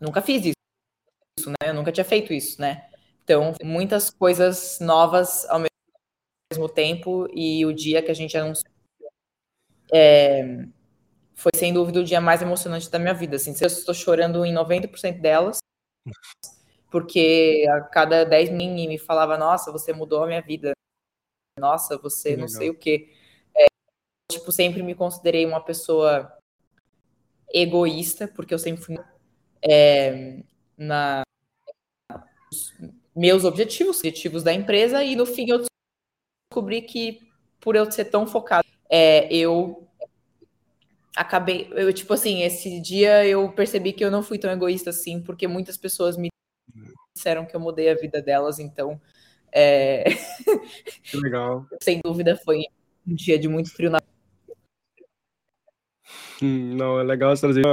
nunca 0.00 0.20
fiz 0.20 0.44
isso, 0.46 1.48
né? 1.48 1.70
Eu 1.70 1.74
nunca 1.74 1.92
tinha 1.92 2.04
feito 2.04 2.32
isso, 2.32 2.60
né? 2.60 2.90
Então, 3.24 3.54
muitas 3.62 4.10
coisas 4.10 4.78
novas 4.80 5.44
ao 5.48 5.58
mesmo 5.58 5.70
mesmo 6.52 6.68
tempo 6.68 7.28
e 7.32 7.64
o 7.64 7.72
dia 7.72 8.02
que 8.02 8.10
a 8.10 8.14
gente 8.14 8.36
anunciou 8.36 8.72
é, 9.92 10.66
foi 11.34 11.52
sem 11.54 11.72
dúvida 11.72 12.00
o 12.00 12.04
dia 12.04 12.20
mais 12.20 12.42
emocionante 12.42 12.90
da 12.90 12.98
minha 12.98 13.14
vida. 13.14 13.36
Assim, 13.36 13.54
eu 13.60 13.66
estou 13.66 13.94
chorando 13.94 14.44
em 14.44 14.52
90% 14.52 15.20
delas, 15.20 15.58
porque 16.90 17.64
a 17.70 17.80
cada 17.82 18.24
10 18.24 18.50
minutos 18.50 18.86
me 18.86 18.98
falava: 18.98 19.38
Nossa, 19.38 19.70
você 19.70 19.92
mudou 19.92 20.24
a 20.24 20.26
minha 20.26 20.42
vida. 20.42 20.72
Nossa, 21.58 21.96
você 21.98 22.36
não 22.36 22.48
sei 22.48 22.70
o 22.70 22.74
que. 22.74 23.12
É, 23.54 23.66
tipo, 24.30 24.50
sempre 24.50 24.82
me 24.82 24.94
considerei 24.94 25.46
uma 25.46 25.62
pessoa 25.62 26.36
egoísta, 27.52 28.28
porque 28.28 28.54
eu 28.54 28.58
sempre 28.58 28.82
fui 28.82 28.96
é, 29.62 30.42
na 30.76 31.22
meus 33.14 33.44
objetivos, 33.44 33.98
objetivos 33.98 34.42
da 34.42 34.52
empresa, 34.52 35.04
e 35.04 35.14
no 35.14 35.26
fim 35.26 35.50
eu 35.50 35.64
descobri 36.50 36.82
que 36.82 37.20
por 37.60 37.76
eu 37.76 37.90
ser 37.90 38.06
tão 38.06 38.26
focado, 38.26 38.66
é, 38.88 39.32
eu 39.32 39.86
acabei, 41.16 41.68
eu, 41.72 41.92
tipo 41.92 42.12
assim, 42.12 42.42
esse 42.42 42.80
dia 42.80 43.26
eu 43.26 43.50
percebi 43.52 43.92
que 43.92 44.04
eu 44.04 44.10
não 44.10 44.22
fui 44.22 44.38
tão 44.38 44.50
egoísta 44.50 44.90
assim, 44.90 45.20
porque 45.20 45.46
muitas 45.46 45.76
pessoas 45.76 46.16
me 46.16 46.28
disseram 47.14 47.44
que 47.44 47.54
eu 47.54 47.60
mudei 47.60 47.90
a 47.90 47.94
vida 47.94 48.22
delas, 48.22 48.58
então 48.58 49.00
é... 49.52 50.04
Que 51.02 51.16
legal. 51.16 51.66
Sem 51.82 52.00
dúvida 52.04 52.36
foi 52.36 52.64
um 53.06 53.14
dia 53.14 53.38
de 53.38 53.48
muito 53.48 53.72
frio 53.72 53.90
na 53.90 54.00
hum, 56.42 56.76
Não, 56.76 57.00
é 57.00 57.02
legal 57.02 57.34
trazer 57.36 57.64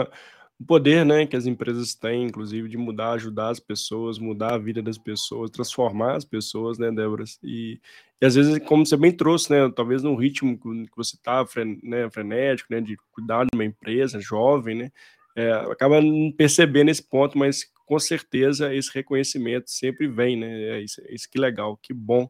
o 0.60 0.66
poder, 0.66 1.06
né, 1.06 1.26
que 1.26 1.36
as 1.36 1.46
empresas 1.46 1.94
têm, 1.94 2.26
inclusive, 2.26 2.68
de 2.68 2.78
mudar, 2.78 3.12
ajudar 3.12 3.50
as 3.50 3.60
pessoas, 3.60 4.18
mudar 4.18 4.54
a 4.56 4.58
vida 4.58 4.82
das 4.82 4.98
pessoas, 4.98 5.52
transformar 5.52 6.16
as 6.16 6.26
pessoas, 6.26 6.80
né, 6.80 6.92
Débora? 6.92 7.24
E, 7.44 7.80
e 8.20 8.26
às 8.26 8.34
vezes, 8.36 8.58
como 8.66 8.86
você 8.86 8.98
bem 8.98 9.12
trouxe, 9.12 9.52
né, 9.52 9.72
talvez 9.76 10.02
no 10.02 10.16
ritmo 10.16 10.58
que 10.58 10.96
você 10.96 11.16
está, 11.16 11.46
né, 11.84 12.10
frenético, 12.10 12.74
né, 12.74 12.82
de 12.82 12.98
cuidar 13.12 13.44
de 13.44 13.50
uma 13.54 13.66
empresa 13.66 14.20
jovem, 14.20 14.76
né, 14.76 14.92
é, 15.36 15.52
acaba 15.52 16.02
não 16.02 16.32
percebendo 16.32 16.90
esse 16.90 17.04
ponto, 17.04 17.38
mas 17.38 17.64
com 17.86 18.00
certeza 18.00 18.74
esse 18.74 18.92
reconhecimento 18.92 19.70
sempre 19.70 20.08
vem, 20.08 20.36
né? 20.36 20.78
É 20.78 20.82
isso, 20.82 21.00
é 21.06 21.14
isso 21.14 21.30
que 21.30 21.40
legal, 21.40 21.78
que 21.78 21.94
bom 21.94 22.28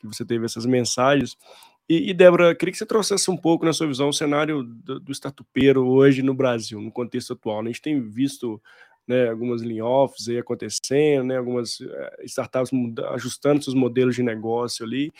que 0.00 0.06
você 0.06 0.24
teve 0.24 0.46
essas 0.46 0.64
mensagens. 0.64 1.36
E, 1.88 2.10
e 2.10 2.14
Débora, 2.14 2.54
queria 2.54 2.72
que 2.72 2.78
você 2.78 2.84
trouxesse 2.84 3.30
um 3.30 3.36
pouco, 3.36 3.64
na 3.64 3.72
sua 3.72 3.86
visão, 3.86 4.10
o 4.10 4.12
cenário 4.12 4.62
do, 4.62 5.00
do 5.00 5.12
startupeiro 5.12 5.86
hoje 5.86 6.22
no 6.22 6.34
Brasil, 6.34 6.80
no 6.80 6.92
contexto 6.92 7.32
atual. 7.32 7.62
Né? 7.62 7.70
A 7.70 7.72
gente 7.72 7.82
tem 7.82 8.00
visto 8.00 8.62
né, 9.06 9.30
algumas 9.30 9.62
layoffs 9.62 10.28
aí 10.28 10.38
acontecendo, 10.38 11.24
né, 11.24 11.38
algumas 11.38 11.80
uh, 11.80 12.10
startups 12.24 12.70
ajustando 13.14 13.64
seus 13.64 13.74
modelos 13.74 14.14
de 14.14 14.22
negócio 14.22 14.84
ali. 14.84 15.10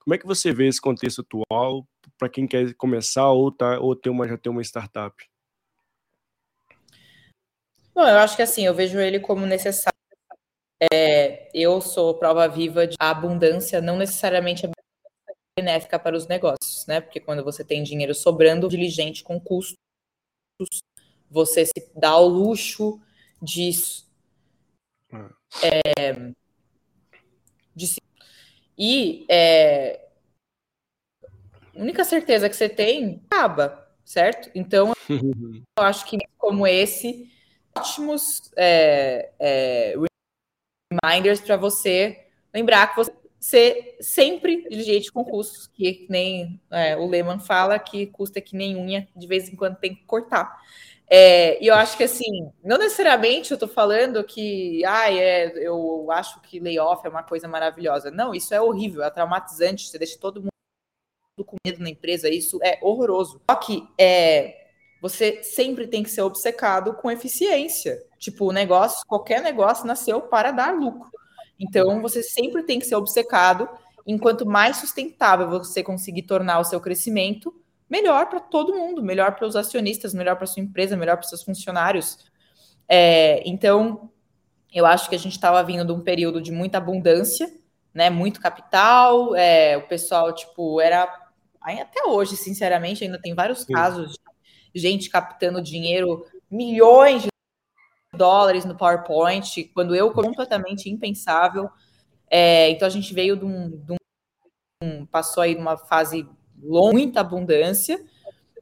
Como 0.00 0.14
é 0.14 0.18
que 0.18 0.26
você 0.26 0.52
vê 0.52 0.66
esse 0.66 0.80
contexto 0.80 1.20
atual 1.20 1.86
para 2.18 2.28
quem 2.28 2.46
quer 2.46 2.74
começar 2.74 3.30
ou, 3.30 3.52
tá, 3.52 3.78
ou 3.78 3.94
ter 3.94 4.10
uma, 4.10 4.26
já 4.26 4.36
ter 4.36 4.48
uma 4.48 4.62
startup? 4.62 5.14
Bom, 7.94 8.02
eu 8.02 8.18
acho 8.18 8.34
que 8.34 8.42
assim, 8.42 8.66
eu 8.66 8.74
vejo 8.74 8.98
ele 8.98 9.20
como 9.20 9.46
necessário. 9.46 9.96
É, 10.92 11.48
eu 11.54 11.80
sou 11.80 12.18
prova 12.18 12.46
viva 12.48 12.86
de 12.86 12.96
abundância 12.98 13.80
não 13.80 13.96
necessariamente 13.96 14.66
benéfica 15.58 15.98
para 15.98 16.16
os 16.16 16.26
negócios, 16.26 16.86
né? 16.86 17.00
Porque 17.00 17.18
quando 17.18 17.42
você 17.42 17.64
tem 17.64 17.82
dinheiro 17.82 18.14
sobrando, 18.14 18.68
diligente 18.68 19.24
com 19.24 19.40
custos, 19.40 19.76
você 21.30 21.64
se 21.64 21.90
dá 21.94 22.16
o 22.18 22.28
luxo 22.28 23.00
de 23.40 23.70
é, 25.62 26.32
de 27.74 27.86
si. 27.86 28.00
E 28.78 29.26
é, 29.30 30.06
a 31.74 31.80
única 31.80 32.04
certeza 32.04 32.48
que 32.48 32.56
você 32.56 32.68
tem 32.68 33.22
acaba, 33.30 33.90
certo? 34.04 34.50
Então, 34.54 34.92
eu 35.78 35.84
acho 35.84 36.04
que 36.06 36.18
como 36.36 36.66
esse, 36.66 37.30
ótimos 37.74 38.50
é, 38.56 39.30
é, 39.38 39.94
reminders 41.02 41.40
para 41.40 41.56
você 41.56 42.26
lembrar 42.52 42.88
que 42.88 42.96
você 42.96 43.12
sempre 44.00 44.68
diligente 44.68 45.12
com 45.12 45.24
custos, 45.24 45.66
que 45.68 46.06
nem 46.08 46.60
é, 46.70 46.96
o 46.96 47.06
Lehman 47.06 47.38
fala 47.38 47.78
que 47.78 48.06
custa 48.06 48.40
que 48.40 48.56
nem 48.56 48.76
unha, 48.76 49.08
de 49.14 49.26
vez 49.26 49.48
em 49.48 49.56
quando 49.56 49.76
tem 49.76 49.94
que 49.94 50.04
cortar. 50.04 50.60
É, 51.08 51.62
e 51.62 51.68
eu 51.68 51.74
acho 51.74 51.96
que 51.96 52.02
assim, 52.02 52.50
não 52.64 52.78
necessariamente 52.78 53.52
eu 53.52 53.58
tô 53.58 53.68
falando 53.68 54.24
que 54.24 54.84
ah, 54.84 55.12
é, 55.12 55.52
eu 55.56 56.10
acho 56.10 56.40
que 56.40 56.58
layoff 56.58 57.06
é 57.06 57.10
uma 57.10 57.22
coisa 57.22 57.46
maravilhosa. 57.46 58.10
Não, 58.10 58.34
isso 58.34 58.52
é 58.52 58.60
horrível, 58.60 59.02
é 59.04 59.10
traumatizante, 59.10 59.86
você 59.86 59.98
deixa 59.98 60.18
todo 60.18 60.40
mundo 60.40 60.50
com 61.44 61.56
medo 61.64 61.82
na 61.82 61.90
empresa, 61.90 62.28
isso 62.28 62.58
é 62.62 62.78
horroroso. 62.82 63.40
Só 63.48 63.56
que 63.56 63.86
é, 63.98 64.66
você 65.00 65.42
sempre 65.44 65.86
tem 65.86 66.02
que 66.02 66.10
ser 66.10 66.22
obcecado 66.22 66.94
com 66.94 67.10
eficiência. 67.10 68.02
Tipo, 68.18 68.46
o 68.46 68.52
negócio, 68.52 69.06
qualquer 69.06 69.42
negócio 69.42 69.86
nasceu 69.86 70.22
para 70.22 70.50
dar 70.50 70.74
lucro. 70.74 71.10
Então, 71.58 72.00
você 72.02 72.22
sempre 72.22 72.62
tem 72.62 72.78
que 72.78 72.86
ser 72.86 72.96
obcecado. 72.96 73.68
Enquanto 74.06 74.46
mais 74.46 74.76
sustentável 74.76 75.48
você 75.48 75.82
conseguir 75.82 76.22
tornar 76.22 76.60
o 76.60 76.64
seu 76.64 76.80
crescimento, 76.80 77.54
melhor 77.88 78.26
para 78.26 78.40
todo 78.40 78.74
mundo, 78.74 79.02
melhor 79.02 79.34
para 79.34 79.46
os 79.46 79.56
acionistas, 79.56 80.14
melhor 80.14 80.36
para 80.36 80.46
sua 80.46 80.62
empresa, 80.62 80.96
melhor 80.96 81.16
para 81.16 81.26
seus 81.26 81.42
funcionários. 81.42 82.18
É, 82.88 83.42
então, 83.48 84.10
eu 84.72 84.84
acho 84.86 85.08
que 85.08 85.14
a 85.14 85.18
gente 85.18 85.32
estava 85.32 85.62
vindo 85.62 85.84
de 85.84 85.92
um 85.92 86.00
período 86.00 86.40
de 86.40 86.52
muita 86.52 86.78
abundância, 86.78 87.52
né? 87.92 88.10
Muito 88.10 88.40
capital, 88.40 89.34
é, 89.34 89.76
o 89.76 89.88
pessoal, 89.88 90.32
tipo, 90.34 90.80
era 90.80 91.08
até 91.60 92.04
hoje, 92.06 92.36
sinceramente, 92.36 93.02
ainda 93.02 93.20
tem 93.20 93.34
vários 93.34 93.64
casos 93.64 94.16
de 94.74 94.80
gente 94.80 95.10
captando 95.10 95.62
dinheiro, 95.62 96.24
milhões 96.50 97.22
de 97.22 97.28
dólares 98.16 98.64
no 98.64 98.76
PowerPoint, 98.76 99.64
quando 99.74 99.94
eu 99.94 100.12
completamente 100.12 100.90
impensável. 100.90 101.70
É, 102.30 102.70
então 102.70 102.86
a 102.86 102.90
gente 102.90 103.12
veio 103.14 103.36
de 103.36 103.44
um, 103.44 103.70
de 103.70 103.96
um, 104.82 105.06
passou 105.06 105.42
aí 105.42 105.54
numa 105.54 105.76
fase 105.76 106.28
longa, 106.60 106.92
muita 106.92 107.20
abundância, 107.20 108.04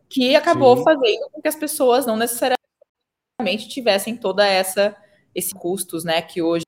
que 0.09 0.37
acabou 0.37 0.77
Sim. 0.77 0.85
fazendo 0.85 1.31
com 1.31 1.41
que 1.41 1.49
as 1.49 1.57
pessoas 1.57 2.07
não 2.07 2.17
necessariamente 2.17 3.69
tivessem 3.69 4.17
toda 4.17 4.47
essa 4.47 4.97
esses 5.35 5.53
custos, 5.53 6.05
né, 6.05 6.23
que 6.23 6.41
hoje 6.41 6.65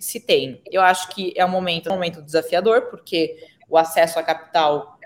se 0.00 0.20
tem. 0.20 0.62
Eu 0.70 0.82
acho 0.82 1.08
que 1.08 1.34
é 1.36 1.44
um 1.44 1.48
momento, 1.48 1.88
um 1.88 1.94
momento 1.94 2.22
desafiador, 2.22 2.82
porque 2.82 3.36
o 3.68 3.76
acesso 3.76 4.18
a 4.18 4.22
capital 4.22 4.98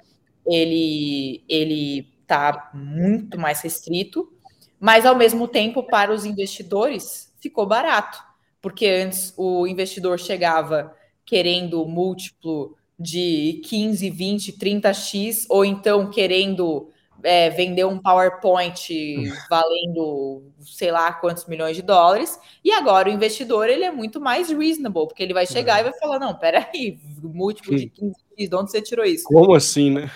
ele 0.46 1.42
ele 1.48 2.12
está 2.22 2.70
muito 2.72 3.38
mais 3.38 3.60
restrito, 3.60 4.32
mas 4.80 5.04
ao 5.04 5.14
mesmo 5.14 5.46
tempo 5.46 5.82
para 5.82 6.12
os 6.12 6.24
investidores 6.24 7.30
ficou 7.38 7.66
barato, 7.66 8.18
porque 8.62 8.86
antes 8.86 9.34
o 9.36 9.66
investidor 9.66 10.18
chegava 10.18 10.96
querendo 11.24 11.84
múltiplo 11.86 12.76
de 12.98 13.60
15, 13.64 14.10
20, 14.10 14.52
30x, 14.54 15.46
ou 15.48 15.64
então 15.64 16.10
querendo 16.10 16.88
é, 17.22 17.50
vender 17.50 17.84
um 17.84 17.98
PowerPoint 17.98 18.88
valendo 19.48 20.42
sei 20.60 20.90
lá 20.90 21.12
quantos 21.12 21.46
milhões 21.46 21.76
de 21.76 21.82
dólares, 21.82 22.38
e 22.64 22.72
agora 22.72 23.08
o 23.08 23.12
investidor 23.12 23.68
ele 23.68 23.84
é 23.84 23.90
muito 23.90 24.20
mais 24.20 24.50
reasonable, 24.50 25.06
porque 25.06 25.22
ele 25.22 25.34
vai 25.34 25.46
chegar 25.46 25.74
uhum. 25.74 25.80
e 25.80 25.90
vai 25.90 25.98
falar, 25.98 26.18
não, 26.18 26.34
peraí, 26.34 26.98
múltiplo 27.22 27.76
de 27.76 27.86
15x, 27.86 28.48
de 28.48 28.54
onde 28.54 28.70
você 28.70 28.82
tirou 28.82 29.04
isso? 29.04 29.24
Como 29.24 29.54
assim, 29.54 29.90
né? 29.90 30.10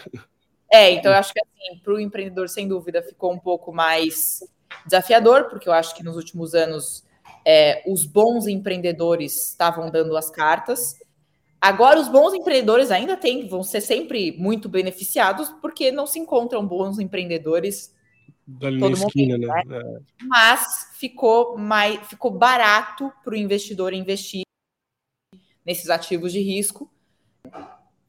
É, 0.70 0.90
então 0.90 1.12
eu 1.12 1.18
acho 1.18 1.32
que 1.32 1.40
assim, 1.40 1.78
para 1.78 1.94
o 1.94 2.00
empreendedor, 2.00 2.48
sem 2.48 2.66
dúvida, 2.66 3.02
ficou 3.02 3.32
um 3.32 3.38
pouco 3.38 3.72
mais 3.72 4.40
desafiador, 4.84 5.48
porque 5.48 5.68
eu 5.68 5.72
acho 5.72 5.94
que 5.94 6.02
nos 6.02 6.16
últimos 6.16 6.54
anos 6.54 7.04
é, 7.44 7.82
os 7.86 8.04
bons 8.04 8.46
empreendedores 8.46 9.50
estavam 9.50 9.90
dando 9.90 10.16
as 10.16 10.30
cartas. 10.30 10.96
Agora, 11.60 11.98
os 11.98 12.08
bons 12.08 12.34
empreendedores 12.34 12.90
ainda 12.90 13.16
têm, 13.16 13.48
vão 13.48 13.62
ser 13.62 13.80
sempre 13.80 14.32
muito 14.38 14.68
beneficiados, 14.68 15.48
porque 15.62 15.90
não 15.90 16.06
se 16.06 16.18
encontram 16.18 16.66
bons 16.66 16.98
empreendedores 16.98 17.94
Dali 18.46 18.78
todo 18.78 18.90
momento, 18.90 19.08
esquina, 19.08 19.38
né? 19.38 19.62
né? 19.66 19.78
É. 19.78 20.00
Mas 20.22 20.90
ficou 20.94 21.56
mais, 21.56 22.06
ficou 22.06 22.30
barato 22.30 23.10
para 23.22 23.32
o 23.32 23.36
investidor 23.36 23.94
investir 23.94 24.42
nesses 25.64 25.88
ativos 25.88 26.32
de 26.32 26.40
risco. 26.40 26.90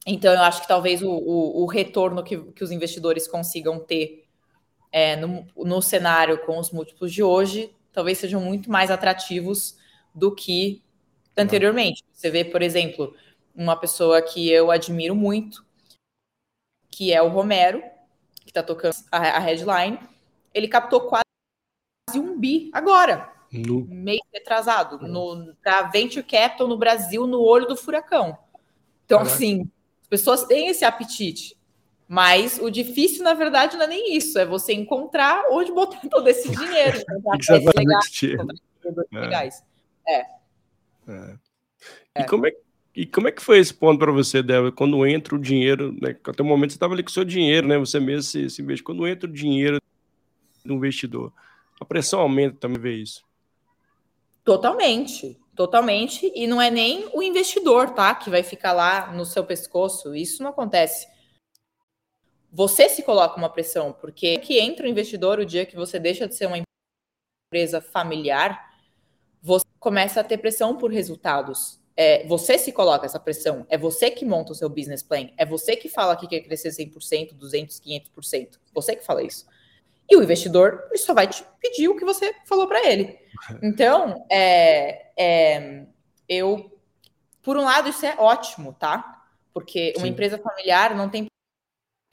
Então, 0.06 0.32
eu 0.32 0.42
acho 0.42 0.60
que 0.60 0.68
talvez 0.68 1.02
o, 1.02 1.10
o, 1.10 1.62
o 1.62 1.66
retorno 1.66 2.22
que, 2.22 2.38
que, 2.52 2.62
os 2.62 2.70
investidores 2.70 3.26
consigam 3.26 3.80
ter 3.80 4.25
é, 4.96 5.14
no, 5.14 5.46
no, 5.54 5.82
cenário 5.82 6.38
com 6.46 6.58
os 6.58 6.70
múltiplos 6.70 7.12
de 7.12 7.22
hoje, 7.22 7.70
talvez 7.92 8.16
sejam 8.16 8.40
muito 8.40 8.70
mais 8.70 8.90
atrativos 8.90 9.76
do 10.14 10.34
que 10.34 10.82
anteriormente. 11.36 12.02
Você 12.14 12.30
vê, 12.30 12.42
por 12.42 12.62
exemplo, 12.62 13.14
uma 13.54 13.76
pessoa 13.76 14.22
que 14.22 14.50
eu 14.50 14.70
admiro 14.70 15.14
muito, 15.14 15.62
que 16.90 17.12
é 17.12 17.20
o 17.20 17.28
Romero, 17.28 17.82
que 18.40 18.48
está 18.48 18.62
tocando 18.62 18.94
a, 19.12 19.18
a, 19.18 19.38
headline, 19.38 20.00
ele 20.54 20.66
captou 20.66 21.02
quase 21.02 21.24
um 22.18 22.40
bi 22.40 22.70
agora, 22.72 23.30
no... 23.52 23.84
meio 23.84 24.22
retrasado, 24.32 24.98
para 25.62 25.82
Venture 25.88 26.24
Capital 26.24 26.66
no 26.66 26.78
Brasil, 26.78 27.26
no 27.26 27.42
olho 27.42 27.66
do 27.66 27.76
furacão. 27.76 28.38
Então, 29.04 29.18
Caraca. 29.18 29.34
assim, 29.34 29.70
as 30.00 30.08
pessoas 30.08 30.44
têm 30.44 30.68
esse 30.68 30.86
apetite. 30.86 31.54
Mas 32.08 32.58
o 32.60 32.70
difícil, 32.70 33.24
na 33.24 33.34
verdade, 33.34 33.76
não 33.76 33.84
é 33.84 33.88
nem 33.88 34.16
isso, 34.16 34.38
é 34.38 34.46
você 34.46 34.72
encontrar 34.72 35.44
onde 35.50 35.72
botar 35.72 36.00
todo 36.08 36.28
esse 36.28 36.48
dinheiro. 36.54 37.02
legais. 39.10 39.62
É. 40.06 40.20
É. 41.08 41.36
E, 42.18 42.24
Como 42.24 42.46
é, 42.46 42.52
e 42.94 43.04
como 43.04 43.28
é 43.28 43.32
que 43.32 43.42
foi 43.42 43.58
esse 43.58 43.74
ponto 43.74 43.98
para 43.98 44.12
você, 44.12 44.42
Débora? 44.42 44.72
Quando 44.72 45.04
entra 45.06 45.34
o 45.34 45.38
dinheiro, 45.38 45.92
né? 46.00 46.16
Até 46.24 46.42
o 46.42 46.46
momento 46.46 46.70
você 46.70 46.76
estava 46.76 46.94
ali 46.94 47.02
com 47.02 47.10
o 47.10 47.12
seu 47.12 47.24
dinheiro, 47.24 47.66
né? 47.66 47.76
Você 47.78 47.98
mesmo 47.98 48.22
se, 48.22 48.48
se 48.48 48.62
investe. 48.62 48.82
Quando 48.82 49.06
entra 49.06 49.28
o 49.28 49.32
dinheiro 49.32 49.80
do 50.64 50.74
investidor, 50.74 51.32
a 51.80 51.84
pressão 51.84 52.20
aumenta 52.20 52.56
também 52.58 52.80
ver 52.80 52.94
isso. 52.94 53.24
Totalmente. 54.44 55.38
Totalmente, 55.56 56.30
e 56.34 56.46
não 56.46 56.60
é 56.60 56.70
nem 56.70 57.08
o 57.14 57.22
investidor, 57.22 57.88
tá? 57.88 58.14
Que 58.14 58.28
vai 58.28 58.42
ficar 58.42 58.74
lá 58.74 59.10
no 59.10 59.24
seu 59.24 59.42
pescoço. 59.42 60.14
Isso 60.14 60.42
não 60.42 60.50
acontece. 60.50 61.08
Você 62.56 62.88
se 62.88 63.02
coloca 63.02 63.36
uma 63.36 63.50
pressão, 63.50 63.92
porque 63.92 64.38
que 64.38 64.58
entra 64.58 64.86
o 64.86 64.88
investidor 64.88 65.38
o 65.38 65.44
dia 65.44 65.66
que 65.66 65.76
você 65.76 65.98
deixa 65.98 66.26
de 66.26 66.34
ser 66.34 66.46
uma 66.46 66.56
empresa 67.52 67.82
familiar, 67.82 68.72
você 69.42 69.66
começa 69.78 70.20
a 70.20 70.24
ter 70.24 70.38
pressão 70.38 70.74
por 70.74 70.90
resultados. 70.90 71.78
É, 71.94 72.26
você 72.26 72.56
se 72.56 72.72
coloca 72.72 73.04
essa 73.04 73.20
pressão, 73.20 73.66
é 73.68 73.76
você 73.76 74.10
que 74.10 74.24
monta 74.24 74.52
o 74.52 74.54
seu 74.54 74.70
business 74.70 75.02
plan, 75.02 75.28
é 75.36 75.44
você 75.44 75.76
que 75.76 75.90
fala 75.90 76.16
que 76.16 76.26
quer 76.26 76.40
crescer 76.40 76.70
100%, 76.70 77.34
200%, 77.34 77.78
500%. 78.16 78.58
Você 78.72 78.96
que 78.96 79.04
fala 79.04 79.22
isso. 79.22 79.46
E 80.08 80.16
o 80.16 80.22
investidor 80.22 80.86
ele 80.88 80.98
só 80.98 81.12
vai 81.12 81.26
te 81.26 81.44
pedir 81.60 81.88
o 81.88 81.96
que 81.96 82.06
você 82.06 82.34
falou 82.46 82.66
para 82.66 82.90
ele. 82.90 83.18
Então, 83.62 84.24
é, 84.30 85.10
é, 85.14 85.84
eu, 86.26 86.72
por 87.42 87.58
um 87.58 87.64
lado, 87.64 87.90
isso 87.90 88.06
é 88.06 88.16
ótimo, 88.18 88.72
tá? 88.72 89.26
Porque 89.52 89.92
uma 89.98 90.06
Sim. 90.06 90.12
empresa 90.12 90.38
familiar 90.38 90.96
não 90.96 91.10
tem 91.10 91.26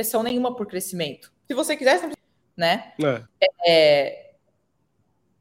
pressão 0.03 0.21
nenhuma 0.21 0.53
por 0.53 0.67
crescimento. 0.67 1.31
Se 1.47 1.53
você 1.53 1.77
quiser, 1.77 1.97
você 1.97 2.11
né? 2.55 2.93
É. 3.01 3.23
É, 3.65 4.33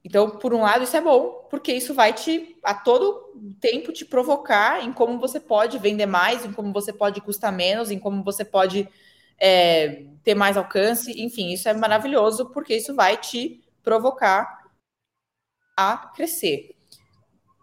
então, 0.05 0.31
por 0.31 0.55
um 0.55 0.63
lado, 0.63 0.85
isso 0.85 0.97
é 0.97 1.01
bom, 1.01 1.47
porque 1.51 1.73
isso 1.73 1.93
vai 1.93 2.13
te, 2.13 2.57
a 2.63 2.75
todo 2.75 3.35
tempo, 3.61 3.93
te 3.93 4.05
provocar 4.05 4.83
em 4.85 4.93
como 4.93 5.19
você 5.19 5.39
pode 5.41 5.79
vender 5.79 6.07
mais, 6.07 6.45
em 6.45 6.53
como 6.53 6.73
você 6.73 6.93
pode 6.93 7.21
custar 7.21 7.53
menos, 7.53 7.91
em 7.91 7.99
como 7.99 8.23
você 8.23 8.45
pode 8.45 8.89
é, 9.39 10.05
ter 10.23 10.35
mais 10.35 10.57
alcance, 10.57 11.13
enfim, 11.21 11.53
isso 11.53 11.69
é 11.69 11.75
maravilhoso 11.75 12.51
porque 12.51 12.77
isso 12.77 12.95
vai 12.95 13.17
te 13.17 13.63
provocar 13.83 14.71
a 15.77 15.97
crescer. 16.15 16.77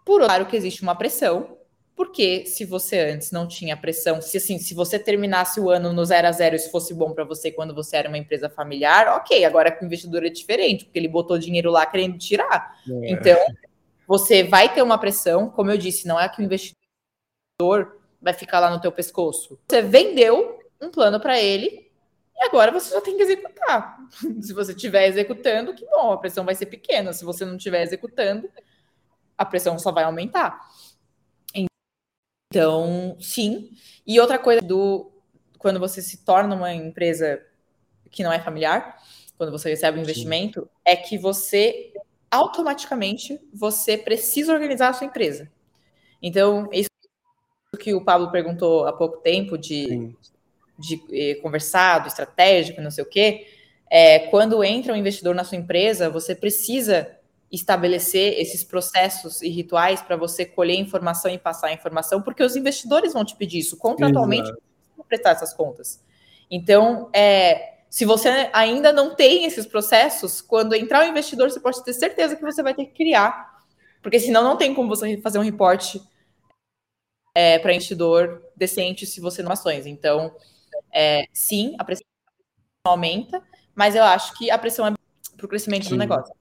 Por 0.05 0.21
claro 0.21 0.45
que 0.45 0.55
existe 0.55 0.81
uma 0.81 0.95
pressão, 0.95 1.57
porque 1.99 2.45
se 2.45 2.63
você 2.63 2.97
antes 2.97 3.29
não 3.29 3.45
tinha 3.45 3.75
pressão, 3.75 4.21
se 4.21 4.37
assim, 4.37 4.57
se 4.57 4.73
você 4.73 4.97
terminasse 4.97 5.59
o 5.59 5.69
ano 5.69 5.91
no 5.91 6.05
zero 6.05 6.29
a 6.29 6.31
zero, 6.31 6.55
isso 6.55 6.71
fosse 6.71 6.93
bom 6.93 7.11
para 7.11 7.25
você 7.25 7.51
quando 7.51 7.75
você 7.75 7.97
era 7.97 8.07
uma 8.07 8.17
empresa 8.17 8.49
familiar, 8.49 9.17
ok, 9.17 9.43
agora 9.43 9.69
com 9.69 9.83
o 9.83 9.85
investidor 9.85 10.25
é 10.25 10.29
diferente, 10.29 10.85
porque 10.85 10.97
ele 10.97 11.09
botou 11.09 11.37
dinheiro 11.37 11.69
lá 11.69 11.85
querendo 11.85 12.17
tirar. 12.17 12.73
É. 12.89 13.11
Então, 13.11 13.37
você 14.07 14.45
vai 14.45 14.73
ter 14.73 14.81
uma 14.81 14.97
pressão, 14.97 15.49
como 15.49 15.71
eu 15.71 15.77
disse, 15.77 16.07
não 16.07 16.17
é 16.17 16.29
que 16.29 16.41
o 16.41 16.45
investidor 16.45 16.77
vai 18.21 18.31
ficar 18.31 18.61
lá 18.61 18.69
no 18.69 18.79
teu 18.79 18.93
pescoço. 18.93 19.59
Você 19.69 19.81
vendeu 19.81 20.57
um 20.81 20.89
plano 20.89 21.19
para 21.19 21.37
ele 21.37 21.91
e 22.33 22.43
agora 22.45 22.71
você 22.71 22.93
só 22.93 23.01
tem 23.01 23.17
que 23.17 23.23
executar. 23.23 23.97
Se 24.39 24.53
você 24.53 24.71
estiver 24.71 25.05
executando, 25.05 25.73
que 25.73 25.85
bom, 25.85 26.13
a 26.13 26.17
pressão 26.17 26.45
vai 26.45 26.55
ser 26.55 26.67
pequena. 26.67 27.11
Se 27.11 27.25
você 27.25 27.43
não 27.43 27.57
estiver 27.57 27.83
executando, 27.83 28.49
a 29.37 29.43
pressão 29.43 29.77
só 29.77 29.91
vai 29.91 30.05
aumentar. 30.05 30.65
Então, 32.51 33.15
sim. 33.19 33.69
E 34.05 34.19
outra 34.19 34.39
coisa 34.39 34.61
do 34.61 35.11
quando 35.59 35.79
você 35.79 36.01
se 36.01 36.25
torna 36.25 36.55
uma 36.55 36.73
empresa 36.73 37.39
que 38.09 38.23
não 38.23 38.31
é 38.31 38.39
familiar, 38.39 38.97
quando 39.37 39.51
você 39.51 39.69
recebe 39.69 39.99
um 39.99 40.01
investimento, 40.01 40.61
sim. 40.61 40.67
é 40.83 40.95
que 40.95 41.17
você 41.17 41.93
automaticamente 42.31 43.39
você 43.53 43.97
precisa 43.97 44.53
organizar 44.53 44.89
a 44.89 44.93
sua 44.93 45.05
empresa. 45.05 45.51
Então, 46.21 46.69
isso 46.71 46.89
que 47.79 47.93
o 47.93 48.03
Pablo 48.03 48.31
perguntou 48.31 48.85
há 48.87 48.93
pouco 48.93 49.17
tempo 49.17 49.57
de, 49.57 50.15
de 50.77 51.01
eh, 51.11 51.35
conversado, 51.35 52.07
estratégico, 52.07 52.81
não 52.81 52.91
sei 52.91 53.03
o 53.03 53.09
quê, 53.09 53.47
é, 53.89 54.19
quando 54.27 54.63
entra 54.63 54.93
um 54.93 54.97
investidor 54.97 55.35
na 55.35 55.43
sua 55.43 55.57
empresa, 55.57 56.09
você 56.09 56.35
precisa 56.35 57.18
estabelecer 57.51 58.39
esses 58.39 58.63
processos 58.63 59.41
e 59.41 59.49
rituais 59.49 60.01
para 60.01 60.15
você 60.15 60.45
colher 60.45 60.77
informação 60.77 61.31
e 61.31 61.37
passar 61.37 61.73
informação, 61.73 62.21
porque 62.21 62.43
os 62.43 62.55
investidores 62.55 63.13
vão 63.13 63.25
te 63.25 63.35
pedir 63.35 63.59
isso 63.59 63.77
contratualmente 63.77 64.51
para 64.95 65.05
prestar 65.05 65.31
essas 65.31 65.53
contas. 65.53 66.03
Então, 66.49 67.09
é, 67.13 67.79
se 67.89 68.05
você 68.05 68.49
ainda 68.53 68.93
não 68.93 69.15
tem 69.15 69.45
esses 69.45 69.65
processos, 69.65 70.41
quando 70.41 70.75
entrar 70.75 71.05
o 71.05 71.09
investidor, 71.09 71.49
você 71.49 71.59
pode 71.59 71.83
ter 71.83 71.93
certeza 71.93 72.35
que 72.35 72.43
você 72.43 72.61
vai 72.61 72.73
ter 72.73 72.85
que 72.85 72.93
criar, 72.93 73.63
porque 74.01 74.19
senão 74.19 74.43
não 74.43 74.55
tem 74.55 74.73
como 74.73 74.87
você 74.87 75.17
fazer 75.17 75.39
um 75.39 75.43
reporte 75.43 76.01
é, 77.33 77.57
para 77.57 77.73
investidor 77.73 78.43
decente 78.55 79.05
se 79.05 79.19
você 79.19 79.41
não 79.41 79.51
ações. 79.51 79.87
Então, 79.87 80.35
é, 80.93 81.25
sim, 81.33 81.75
a 81.79 81.83
pressão 81.83 82.05
aumenta, 82.85 83.41
mas 83.73 83.95
eu 83.95 84.03
acho 84.03 84.37
que 84.37 84.51
a 84.51 84.57
pressão 84.57 84.85
é 84.87 84.93
para 85.35 85.45
o 85.45 85.49
crescimento 85.49 85.85
sim. 85.85 85.91
do 85.91 85.97
negócio. 85.97 86.33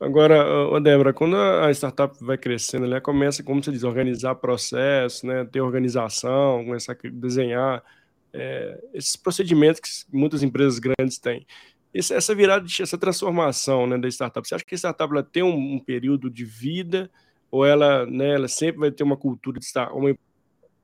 Agora, 0.00 0.80
Débora, 0.80 1.12
quando 1.12 1.36
a 1.36 1.70
startup 1.72 2.16
vai 2.24 2.38
crescendo, 2.38 2.86
ela 2.86 3.02
começa, 3.02 3.42
como 3.42 3.62
você 3.62 3.70
diz, 3.70 3.84
organizar 3.84 4.34
processo, 4.34 5.26
né, 5.26 5.44
ter 5.44 5.60
organização, 5.60 6.64
começar 6.64 6.92
a 6.92 7.08
desenhar 7.12 7.84
é, 8.32 8.82
esses 8.94 9.14
procedimentos 9.14 9.80
que 9.80 10.16
muitas 10.16 10.42
empresas 10.42 10.78
grandes 10.78 11.18
têm. 11.18 11.46
Esse, 11.92 12.14
essa 12.14 12.34
virada, 12.34 12.66
essa 12.80 12.96
transformação 12.96 13.86
né, 13.86 13.98
da 13.98 14.08
startup, 14.08 14.48
você 14.48 14.54
acha 14.54 14.64
que 14.64 14.74
a 14.74 14.78
startup 14.78 15.12
ela 15.12 15.22
tem 15.22 15.42
um, 15.42 15.74
um, 15.74 15.78
período 15.78 16.30
de 16.30 16.46
vida 16.46 17.10
ou 17.50 17.66
ela, 17.66 18.06
né, 18.06 18.36
ela 18.36 18.48
sempre 18.48 18.80
vai 18.80 18.90
ter 18.90 19.02
uma 19.02 19.18
cultura 19.18 19.58
de 19.58 19.66
estar, 19.66 19.92
uma 19.92 20.16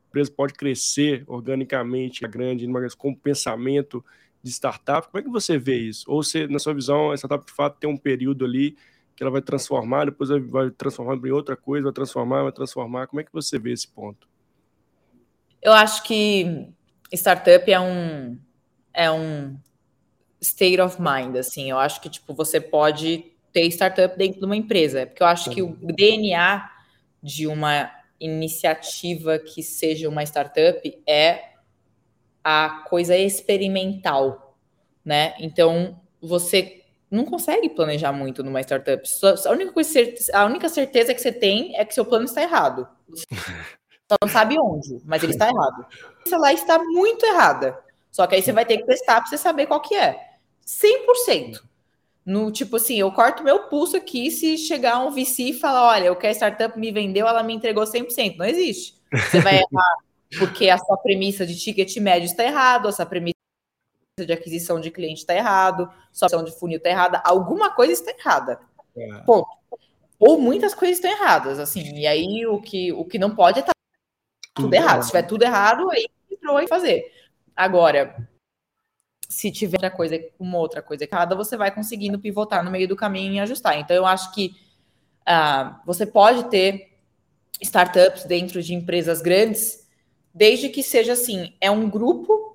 empresa 0.08 0.30
pode 0.30 0.52
crescer 0.52 1.24
organicamente, 1.26 2.22
é 2.22 2.28
grande, 2.28 2.66
com 2.98 3.14
pensamento 3.14 4.04
de 4.42 4.50
startup? 4.50 5.08
Como 5.08 5.20
é 5.20 5.22
que 5.22 5.30
você 5.30 5.56
vê 5.56 5.78
isso? 5.78 6.04
Ou 6.06 6.22
se, 6.22 6.46
na 6.48 6.58
sua 6.58 6.74
visão, 6.74 7.12
a 7.12 7.16
startup 7.16 7.46
de 7.46 7.52
fato 7.52 7.78
tem 7.78 7.88
um 7.88 7.96
período 7.96 8.44
ali 8.44 8.76
que 9.16 9.22
ela 9.22 9.32
vai 9.32 9.40
transformar, 9.40 10.04
depois 10.04 10.28
vai 10.28 10.70
transformar 10.70 11.16
em 11.16 11.32
outra 11.32 11.56
coisa, 11.56 11.84
vai 11.84 11.92
transformar, 11.92 12.42
vai 12.42 12.52
transformar. 12.52 13.06
Como 13.06 13.20
é 13.20 13.24
que 13.24 13.32
você 13.32 13.58
vê 13.58 13.72
esse 13.72 13.88
ponto? 13.88 14.28
Eu 15.62 15.72
acho 15.72 16.02
que 16.02 16.68
startup 17.12 17.72
é 17.72 17.80
um 17.80 18.38
é 18.92 19.10
um 19.10 19.58
state 20.40 20.80
of 20.80 20.98
mind, 21.00 21.36
assim. 21.36 21.70
Eu 21.70 21.78
acho 21.78 22.00
que 22.00 22.10
tipo 22.10 22.34
você 22.34 22.60
pode 22.60 23.24
ter 23.52 23.66
startup 23.68 24.16
dentro 24.18 24.38
de 24.38 24.44
uma 24.44 24.56
empresa, 24.56 25.06
porque 25.06 25.22
eu 25.22 25.26
acho 25.26 25.50
que 25.50 25.62
o 25.62 25.74
DNA 25.80 26.70
de 27.22 27.46
uma 27.46 27.90
iniciativa 28.20 29.38
que 29.38 29.62
seja 29.62 30.08
uma 30.08 30.22
startup 30.22 31.02
é 31.06 31.52
a 32.44 32.84
coisa 32.88 33.16
experimental, 33.16 34.56
né? 35.02 35.34
Então 35.40 35.98
você 36.20 36.75
não 37.10 37.24
consegue 37.24 37.68
planejar 37.68 38.12
muito 38.12 38.42
numa 38.42 38.60
startup. 38.60 39.02
A 39.44 39.50
única, 39.50 39.72
coisa, 39.72 40.00
a 40.32 40.44
única 40.44 40.68
certeza 40.68 41.14
que 41.14 41.20
você 41.20 41.32
tem 41.32 41.76
é 41.76 41.84
que 41.84 41.94
seu 41.94 42.04
plano 42.04 42.24
está 42.24 42.42
errado. 42.42 42.86
Só 44.08 44.16
não 44.22 44.28
sabe 44.28 44.56
onde, 44.58 45.00
mas 45.04 45.22
ele 45.22 45.32
está 45.32 45.48
errado. 45.48 45.84
Essa 46.24 46.36
lá 46.36 46.52
está 46.52 46.78
muito 46.78 47.26
errada. 47.26 47.76
Só 48.10 48.26
que 48.26 48.36
aí 48.36 48.42
você 48.42 48.52
vai 48.52 48.64
ter 48.64 48.78
que 48.78 48.86
testar 48.86 49.20
para 49.20 49.26
você 49.28 49.36
saber 49.36 49.66
qual 49.66 49.80
que 49.80 49.94
é. 49.94 50.16
100%. 50.64 51.60
No 52.24 52.50
tipo 52.50 52.76
assim, 52.76 52.96
eu 52.96 53.10
corto 53.12 53.42
meu 53.42 53.64
pulso 53.64 53.96
aqui 53.96 54.30
se 54.30 54.56
chegar 54.58 55.00
um 55.00 55.10
VC 55.10 55.42
e 55.44 55.52
falar, 55.52 55.88
olha, 55.88 56.12
o 56.12 56.16
que 56.16 56.26
a 56.26 56.30
startup 56.30 56.78
me 56.78 56.92
vendeu, 56.92 57.26
ela 57.26 57.42
me 57.42 57.54
entregou 57.54 57.84
100%. 57.84 58.36
Não 58.36 58.46
existe. 58.46 58.94
Você 59.12 59.40
vai 59.40 59.56
errar 59.56 59.96
porque 60.38 60.70
a 60.70 60.78
sua 60.78 60.96
premissa 60.96 61.44
de 61.44 61.58
ticket 61.58 61.96
médio 61.98 62.26
está 62.26 62.44
errado, 62.44 62.88
a 62.88 62.92
sua 62.92 63.06
premissa 63.06 63.36
de 64.24 64.32
aquisição 64.32 64.80
de 64.80 64.90
cliente 64.90 65.20
está 65.20 65.34
errado, 65.34 65.92
sua 66.10 66.24
ação 66.24 66.42
de 66.42 66.50
funil 66.50 66.78
está 66.78 66.88
errada, 66.88 67.20
alguma 67.22 67.74
coisa 67.74 67.92
está 67.92 68.12
errada. 68.18 68.58
É. 68.96 69.18
Ponto. 69.26 69.46
Ou 70.18 70.40
muitas 70.40 70.74
coisas 70.74 70.96
estão 70.96 71.10
erradas, 71.10 71.58
assim, 71.58 71.94
e 71.94 72.06
aí 72.06 72.46
o 72.46 72.58
que, 72.58 72.90
o 72.92 73.04
que 73.04 73.18
não 73.18 73.34
pode 73.34 73.58
é 73.58 73.60
estar 73.60 73.74
tá 73.74 73.80
tudo, 74.54 74.64
tudo 74.64 74.74
errado. 74.74 75.02
Se 75.02 75.08
tiver 75.08 75.22
tudo 75.24 75.42
errado, 75.42 75.90
aí 75.90 76.06
entrou 76.30 76.58
em 76.58 76.66
fazer. 76.66 77.12
Agora, 77.54 78.26
se 79.28 79.52
tiver 79.52 79.76
outra 79.76 79.90
coisa, 79.90 80.18
uma 80.38 80.56
outra 80.56 80.80
coisa 80.80 81.04
errada, 81.04 81.36
você 81.36 81.54
vai 81.54 81.70
conseguindo 81.70 82.18
pivotar 82.18 82.64
no 82.64 82.70
meio 82.70 82.88
do 82.88 82.96
caminho 82.96 83.34
e 83.34 83.40
ajustar. 83.40 83.78
Então, 83.78 83.94
eu 83.94 84.06
acho 84.06 84.32
que 84.32 84.56
uh, 85.28 85.76
você 85.84 86.06
pode 86.06 86.44
ter 86.44 86.96
startups 87.60 88.24
dentro 88.24 88.62
de 88.62 88.72
empresas 88.72 89.20
grandes, 89.20 89.86
desde 90.32 90.70
que 90.70 90.82
seja 90.82 91.12
assim, 91.12 91.52
é 91.60 91.70
um 91.70 91.90
grupo 91.90 92.45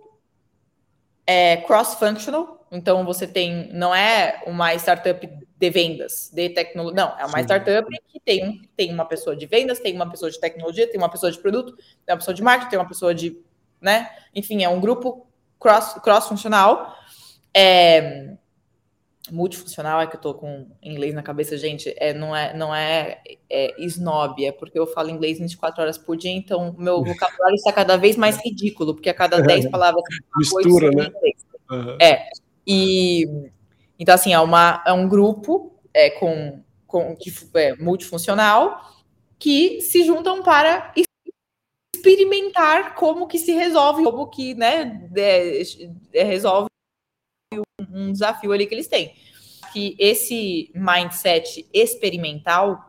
é 1.26 1.57
cross-functional, 1.57 2.65
então 2.72 3.05
você 3.05 3.28
tem, 3.28 3.72
não 3.74 3.93
é 3.93 4.41
uma 4.45 4.74
startup 4.76 5.30
de 5.57 5.69
vendas, 5.69 6.30
de 6.34 6.49
tecnologia, 6.49 7.05
não, 7.05 7.19
é 7.19 7.26
uma 7.26 7.38
Sim. 7.39 7.43
startup 7.43 7.89
que 8.07 8.19
tem, 8.19 8.61
tem 8.76 8.93
uma 8.93 9.05
pessoa 9.05 9.36
de 9.36 9.45
vendas, 9.45 9.80
tem 9.80 9.95
uma 9.95 10.09
pessoa 10.09 10.32
de 10.32 10.39
tecnologia, 10.39 10.89
tem 10.89 10.99
uma 10.99 11.09
pessoa 11.09 11.32
de 11.32 11.39
produto, 11.39 11.76
tem 11.76 12.13
uma 12.13 12.17
pessoa 12.17 12.34
de 12.34 12.41
marketing, 12.41 12.69
tem 12.69 12.80
uma 12.80 12.88
pessoa 12.88 13.13
de, 13.13 13.38
né, 13.80 14.09
enfim, 14.34 14.63
é 14.63 14.69
um 14.69 14.80
grupo 14.80 15.28
cross, 15.59 15.93
cross-funcional, 16.01 16.95
é, 17.53 18.36
multifuncional, 19.30 20.01
é 20.01 20.07
que 20.07 20.15
eu 20.15 20.22
tô 20.22 20.34
com 20.34 20.67
inglês 20.82 21.13
na 21.13 21.22
cabeça, 21.22 21.57
gente, 21.57 21.93
é, 21.97 22.13
não 22.13 22.36
é, 22.36 22.55
não 22.55 22.74
é, 22.74 23.22
é 23.49 23.76
snob, 23.84 24.43
é 24.43 24.51
porque 24.51 24.80
eu 24.80 24.88
falo 24.88 25.09
inglês 25.09 25.38
24 25.38 25.82
horas 25.82 25.97
por 25.97 26.17
dia, 26.17 26.32
então 26.32 26.76
meu 26.78 27.03
vocabulário 27.03 27.55
está 27.55 27.72
cada 27.72 27.97
vez 27.97 28.15
mais 28.15 28.38
ridículo, 28.43 28.95
porque 28.95 29.09
a 29.09 29.13
cada 29.13 29.39
10 29.41 29.69
palavras... 29.69 30.03
Mistura, 30.36 30.89
né? 30.89 31.11
Uhum. 31.69 31.97
É, 32.01 32.30
e... 32.65 33.28
Então, 33.99 34.15
assim, 34.15 34.34
é, 34.34 34.39
uma, 34.39 34.84
é 34.88 34.91
um 34.91 35.07
grupo 35.07 35.72
é, 35.93 36.09
com, 36.09 36.63
com 36.88 37.15
que, 37.15 37.32
é, 37.53 37.76
multifuncional 37.76 38.82
que 39.38 39.80
se 39.82 40.03
juntam 40.03 40.41
para 40.41 40.91
experimentar 41.95 42.95
como 42.95 43.28
que 43.28 43.38
se 43.38 43.51
resolve, 43.53 44.03
como 44.03 44.28
que, 44.28 44.55
né, 44.55 45.07
é, 45.15 45.61
é 46.13 46.24
resolve 46.24 46.70
um 47.91 48.11
desafio 48.11 48.51
ali 48.51 48.65
que 48.65 48.73
eles 48.73 48.88
têm. 48.88 49.13
Que 49.73 49.95
esse 49.97 50.71
mindset 50.73 51.67
experimental 51.73 52.84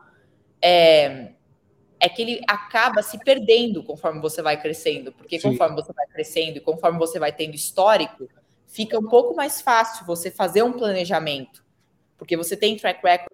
é, 0.61 1.31
é 1.99 2.09
que 2.09 2.21
ele 2.21 2.41
acaba 2.47 3.01
se 3.01 3.17
perdendo 3.17 3.83
conforme 3.83 4.19
você 4.21 4.41
vai 4.41 4.61
crescendo, 4.61 5.11
porque 5.13 5.39
Sim. 5.39 5.51
conforme 5.51 5.75
você 5.75 5.93
vai 5.93 6.05
crescendo 6.07 6.57
e 6.57 6.61
conforme 6.61 6.99
você 6.99 7.19
vai 7.19 7.31
tendo 7.31 7.55
histórico, 7.55 8.27
fica 8.67 8.97
um 8.99 9.07
pouco 9.07 9.35
mais 9.35 9.61
fácil 9.61 10.05
você 10.05 10.29
fazer 10.31 10.63
um 10.63 10.73
planejamento, 10.73 11.63
porque 12.17 12.35
você 12.35 12.57
tem 12.57 12.75
track 12.75 12.99
record 13.03 13.29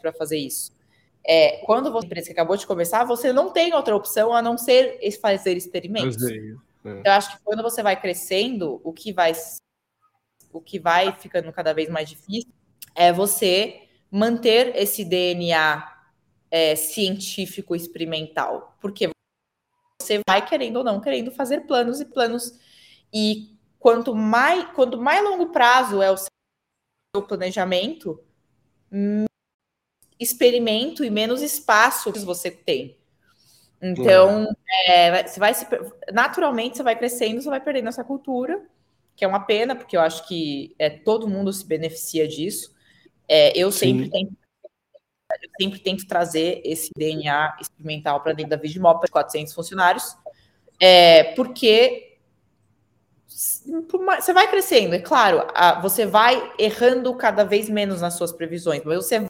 para 0.00 0.12
fazer 0.12 0.38
isso. 0.38 0.72
É, 1.24 1.58
quando 1.64 1.92
você 1.92 2.06
empresa 2.06 2.26
que 2.26 2.32
acabou 2.32 2.56
de 2.56 2.66
começar, 2.66 3.04
você 3.04 3.32
não 3.32 3.50
tem 3.50 3.74
outra 3.74 3.94
opção 3.94 4.32
a 4.32 4.40
não 4.40 4.56
ser 4.56 4.98
fazer 5.20 5.56
experimentos. 5.56 6.22
É. 6.22 7.02
Eu 7.04 7.12
acho 7.12 7.36
que 7.36 7.44
quando 7.44 7.62
você 7.62 7.82
vai 7.82 8.00
crescendo, 8.00 8.80
o 8.82 8.92
que 8.92 9.12
vai 9.12 9.32
o 10.52 10.60
que 10.60 10.78
vai 10.78 11.12
ficando 11.18 11.52
cada 11.52 11.72
vez 11.72 11.88
mais 11.88 12.08
difícil 12.08 12.52
é 12.94 13.12
você 13.12 13.88
manter 14.10 14.74
esse 14.76 15.04
DNA 15.04 16.00
é, 16.50 16.74
científico 16.74 17.76
experimental, 17.76 18.76
porque 18.80 19.08
você 20.00 20.20
vai 20.28 20.44
querendo 20.44 20.76
ou 20.76 20.84
não 20.84 21.00
querendo 21.00 21.30
fazer 21.30 21.60
planos 21.60 22.00
e 22.00 22.04
planos 22.04 22.58
e 23.12 23.56
quanto 23.78 24.14
mais 24.14 24.64
quanto 24.72 24.98
mais 24.98 25.22
longo 25.22 25.50
prazo 25.50 26.02
é 26.02 26.10
o 26.10 26.16
seu 26.16 27.22
planejamento, 27.26 28.22
experimento 30.18 31.04
e 31.04 31.10
menos 31.10 31.42
espaço 31.42 32.12
que 32.12 32.18
você 32.20 32.50
tem. 32.50 32.98
Então, 33.82 34.46
é, 34.86 35.26
você 35.26 35.40
vai 35.40 35.54
se, 35.54 35.66
naturalmente 36.12 36.76
você 36.76 36.82
vai 36.82 36.96
crescendo, 36.96 37.40
você 37.40 37.48
vai 37.48 37.60
perdendo 37.60 37.88
essa 37.88 38.04
cultura 38.04 38.60
que 39.20 39.24
é 39.26 39.28
uma 39.28 39.40
pena, 39.40 39.76
porque 39.76 39.94
eu 39.94 40.00
acho 40.00 40.26
que 40.26 40.74
é, 40.78 40.88
todo 40.88 41.28
mundo 41.28 41.52
se 41.52 41.62
beneficia 41.66 42.26
disso. 42.26 42.74
É, 43.28 43.52
eu 43.54 43.70
sempre 43.70 44.08
tento, 44.08 44.32
eu 45.42 45.50
sempre 45.60 45.78
tento 45.78 46.06
trazer 46.06 46.62
esse 46.64 46.90
DNA 46.96 47.58
experimental 47.60 48.22
para 48.22 48.32
dentro 48.32 48.48
da 48.48 48.56
Vidmop 48.56 48.98
para 48.98 49.10
400 49.10 49.52
funcionários, 49.52 50.16
é, 50.80 51.34
porque 51.34 52.16
você 53.28 54.32
vai 54.32 54.48
crescendo, 54.48 54.94
é 54.94 55.00
claro, 55.00 55.46
você 55.82 56.06
vai 56.06 56.54
errando 56.58 57.14
cada 57.14 57.44
vez 57.44 57.68
menos 57.68 58.00
nas 58.00 58.14
suas 58.14 58.32
previsões, 58.32 58.82
mas 58.86 58.96
você 59.04 59.26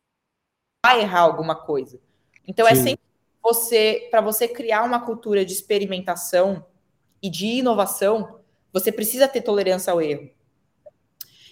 vai 0.86 1.00
errar 1.00 1.22
alguma 1.22 1.56
coisa. 1.56 2.00
Então 2.46 2.64
é 2.64 2.76
Sim. 2.76 2.80
é 2.80 2.84
sempre 2.84 3.04
você, 3.42 4.08
para 4.08 4.20
você 4.20 4.46
criar 4.46 4.84
uma 4.84 5.04
cultura 5.04 5.44
de 5.44 5.52
experimentação 5.52 6.64
e 7.20 7.28
de 7.28 7.46
inovação, 7.46 8.39
você 8.72 8.92
precisa 8.92 9.28
ter 9.28 9.42
tolerância 9.42 9.92
ao 9.92 10.00
erro. 10.00 10.30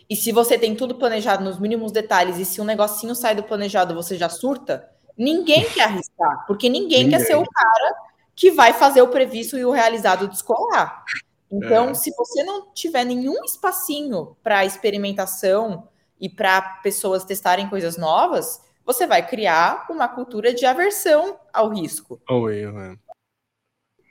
E 0.08 0.16
se 0.16 0.32
você 0.32 0.58
tem 0.58 0.74
tudo 0.74 0.94
planejado 0.94 1.44
nos 1.44 1.58
mínimos 1.58 1.92
detalhes 1.92 2.38
e 2.38 2.44
se 2.44 2.60
um 2.60 2.64
negocinho 2.64 3.14
sai 3.14 3.34
do 3.34 3.42
planejado 3.42 3.94
você 3.94 4.16
já 4.16 4.28
surta, 4.28 4.88
ninguém 5.16 5.68
quer 5.68 5.84
arriscar, 5.84 6.46
porque 6.46 6.68
ninguém, 6.68 7.04
ninguém. 7.04 7.18
quer 7.18 7.26
ser 7.26 7.36
o 7.36 7.44
cara 7.44 7.94
que 8.34 8.50
vai 8.50 8.72
fazer 8.72 9.02
o 9.02 9.08
previsto 9.08 9.58
e 9.58 9.64
o 9.64 9.70
realizado 9.70 10.28
descolar. 10.28 11.04
Então, 11.50 11.90
é. 11.90 11.94
se 11.94 12.14
você 12.14 12.42
não 12.42 12.72
tiver 12.72 13.04
nenhum 13.04 13.44
espacinho 13.44 14.36
para 14.42 14.64
experimentação 14.64 15.88
e 16.20 16.28
para 16.28 16.60
pessoas 16.82 17.24
testarem 17.24 17.68
coisas 17.68 17.96
novas, 17.96 18.62
você 18.84 19.06
vai 19.06 19.26
criar 19.26 19.86
uma 19.90 20.08
cultura 20.08 20.54
de 20.54 20.64
aversão 20.64 21.38
ao 21.52 21.68
risco. 21.70 22.20
Ao 22.26 22.50
erro, 22.50 22.78
é. 22.80 22.96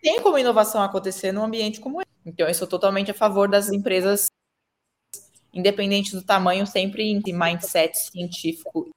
Tem 0.01 0.21
como 0.21 0.37
inovação 0.37 0.81
acontecer 0.81 1.31
num 1.31 1.43
ambiente 1.43 1.79
como 1.79 2.01
esse. 2.01 2.06
Então, 2.27 2.45
eu 2.45 2.53
sou 2.53 2.67
totalmente 2.67 3.09
a 3.09 3.13
favor 3.13 3.47
das 3.47 3.69
empresas, 3.69 4.27
independente 5.53 6.11
do 6.11 6.21
tamanho, 6.21 6.67
sempre 6.67 7.03
em 7.03 7.21
mindset 7.27 7.97
científico 7.97 8.89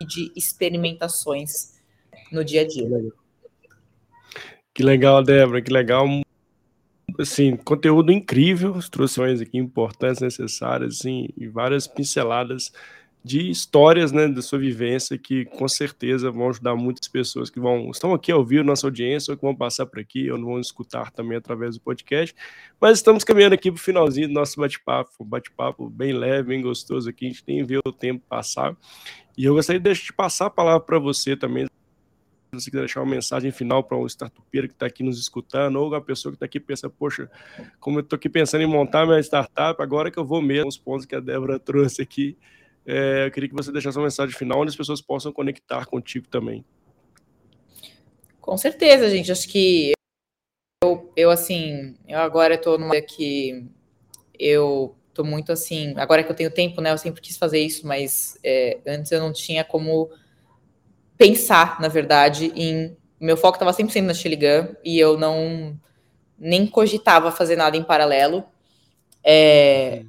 e 0.00 0.06
de 0.06 0.32
experimentações 0.34 1.78
no 2.32 2.42
dia 2.42 2.62
a 2.62 2.66
dia. 2.66 2.88
Que 4.74 4.82
legal, 4.82 5.22
Débora, 5.22 5.60
que 5.60 5.70
legal 5.70 6.06
assim, 7.18 7.54
conteúdo 7.54 8.10
incrível, 8.10 8.76
instruções 8.76 9.42
aqui 9.42 9.58
importantes, 9.58 10.22
necessárias, 10.22 11.00
assim, 11.00 11.28
e 11.36 11.48
várias 11.48 11.86
pinceladas 11.86 12.72
de 13.24 13.50
histórias, 13.50 14.12
né, 14.12 14.28
da 14.28 14.40
sua 14.40 14.58
vivência 14.58 15.18
que 15.18 15.44
com 15.44 15.68
certeza 15.68 16.30
vão 16.30 16.48
ajudar 16.48 16.74
muitas 16.76 17.08
pessoas 17.08 17.50
que 17.50 17.60
vão 17.60 17.90
estão 17.90 18.14
aqui 18.14 18.30
a 18.30 18.36
ouvir 18.36 18.64
nossa 18.64 18.86
audiência 18.86 19.32
ou 19.32 19.36
que 19.36 19.42
vão 19.42 19.54
passar 19.54 19.86
por 19.86 19.98
aqui 19.98 20.30
ou 20.30 20.40
vão 20.40 20.60
escutar 20.60 21.10
também 21.10 21.36
através 21.36 21.74
do 21.74 21.80
podcast. 21.80 22.34
Mas 22.80 22.98
estamos 22.98 23.24
caminhando 23.24 23.54
aqui 23.54 23.70
para 23.70 23.78
o 23.78 23.82
finalzinho 23.82 24.28
do 24.28 24.34
nosso 24.34 24.58
bate-papo, 24.60 25.10
um 25.20 25.24
bate-papo 25.24 25.90
bem 25.90 26.12
leve, 26.12 26.48
bem 26.48 26.62
gostoso 26.62 27.08
aqui, 27.10 27.26
a 27.26 27.28
gente 27.28 27.44
tem 27.44 27.64
ver 27.64 27.80
o 27.84 27.92
tempo 27.92 28.24
passar. 28.28 28.76
E 29.36 29.44
eu 29.44 29.54
gostaria 29.54 29.80
de 29.80 30.12
passar 30.12 30.46
a 30.46 30.50
palavra 30.50 30.80
para 30.80 30.98
você 30.98 31.36
também, 31.36 31.66
se 31.66 31.70
você 32.52 32.70
quiser 32.70 32.80
deixar 32.80 33.00
uma 33.02 33.10
mensagem 33.14 33.50
final 33.50 33.84
para 33.84 33.96
o 33.96 34.06
startupeiro 34.06 34.68
que 34.68 34.74
está 34.74 34.86
aqui 34.86 35.02
nos 35.02 35.18
escutando, 35.18 35.76
ou 35.76 35.94
a 35.94 36.00
pessoa 36.00 36.32
que 36.32 36.36
está 36.36 36.46
aqui 36.46 36.58
pensa, 36.58 36.88
poxa, 36.88 37.30
como 37.78 37.98
eu 37.98 38.02
estou 38.02 38.16
aqui 38.16 38.28
pensando 38.28 38.62
em 38.62 38.66
montar 38.66 39.06
minha 39.06 39.20
startup, 39.20 39.80
agora 39.82 40.10
que 40.10 40.18
eu 40.18 40.24
vou 40.24 40.40
mesmo, 40.40 40.68
os 40.68 40.78
pontos 40.78 41.04
que 41.04 41.14
a 41.14 41.20
Débora 41.20 41.58
trouxe 41.58 42.00
aqui, 42.00 42.36
é, 42.86 43.26
eu 43.26 43.30
queria 43.30 43.48
que 43.48 43.54
você 43.54 43.70
deixasse 43.72 43.98
uma 43.98 44.04
mensagem 44.04 44.34
final 44.34 44.60
onde 44.60 44.70
as 44.70 44.76
pessoas 44.76 45.00
possam 45.00 45.32
conectar 45.32 45.86
contigo 45.86 46.26
também. 46.28 46.64
Com 48.40 48.56
certeza, 48.56 49.10
gente. 49.10 49.30
Acho 49.30 49.48
que 49.48 49.92
eu, 50.82 51.12
eu 51.16 51.30
assim, 51.30 51.96
eu 52.06 52.18
agora 52.18 52.54
estou 52.54 52.78
numa 52.78 53.00
que 53.00 53.66
eu 54.38 54.96
estou 55.08 55.24
muito 55.24 55.50
assim, 55.50 55.94
agora 55.96 56.22
que 56.22 56.30
eu 56.30 56.36
tenho 56.36 56.50
tempo, 56.50 56.80
né? 56.80 56.92
Eu 56.92 56.98
sempre 56.98 57.20
quis 57.20 57.36
fazer 57.36 57.60
isso, 57.60 57.86
mas 57.86 58.38
é, 58.42 58.78
antes 58.86 59.10
eu 59.10 59.20
não 59.20 59.32
tinha 59.32 59.64
como 59.64 60.10
pensar, 61.16 61.80
na 61.80 61.88
verdade, 61.88 62.52
em. 62.54 62.96
Meu 63.20 63.36
foco 63.36 63.56
estava 63.56 63.72
sempre 63.72 63.92
sendo 63.92 64.06
na 64.06 64.14
Chiligan 64.14 64.76
e 64.84 64.96
eu 64.96 65.18
não 65.18 65.76
nem 66.38 66.64
cogitava 66.68 67.32
fazer 67.32 67.56
nada 67.56 67.76
em 67.76 67.82
paralelo. 67.82 68.44
É, 69.24 70.04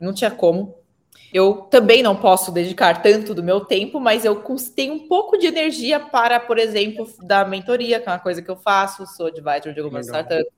não 0.00 0.14
tinha 0.14 0.30
como. 0.30 0.81
Eu 1.32 1.62
também 1.62 2.02
não 2.02 2.14
posso 2.14 2.52
dedicar 2.52 3.00
tanto 3.00 3.34
do 3.34 3.42
meu 3.42 3.64
tempo, 3.64 3.98
mas 3.98 4.24
eu 4.24 4.42
tenho 4.74 4.94
um 4.94 5.08
pouco 5.08 5.38
de 5.38 5.46
energia 5.46 5.98
para, 5.98 6.38
por 6.38 6.58
exemplo, 6.58 7.08
da 7.22 7.44
mentoria, 7.44 7.98
que 7.98 8.08
é 8.08 8.12
uma 8.12 8.18
coisa 8.18 8.42
que 8.42 8.50
eu 8.50 8.56
faço, 8.56 9.06
sou 9.06 9.26
advisor 9.26 9.72
de 9.72 9.80
algumas 9.80 10.06
startups. 10.06 10.52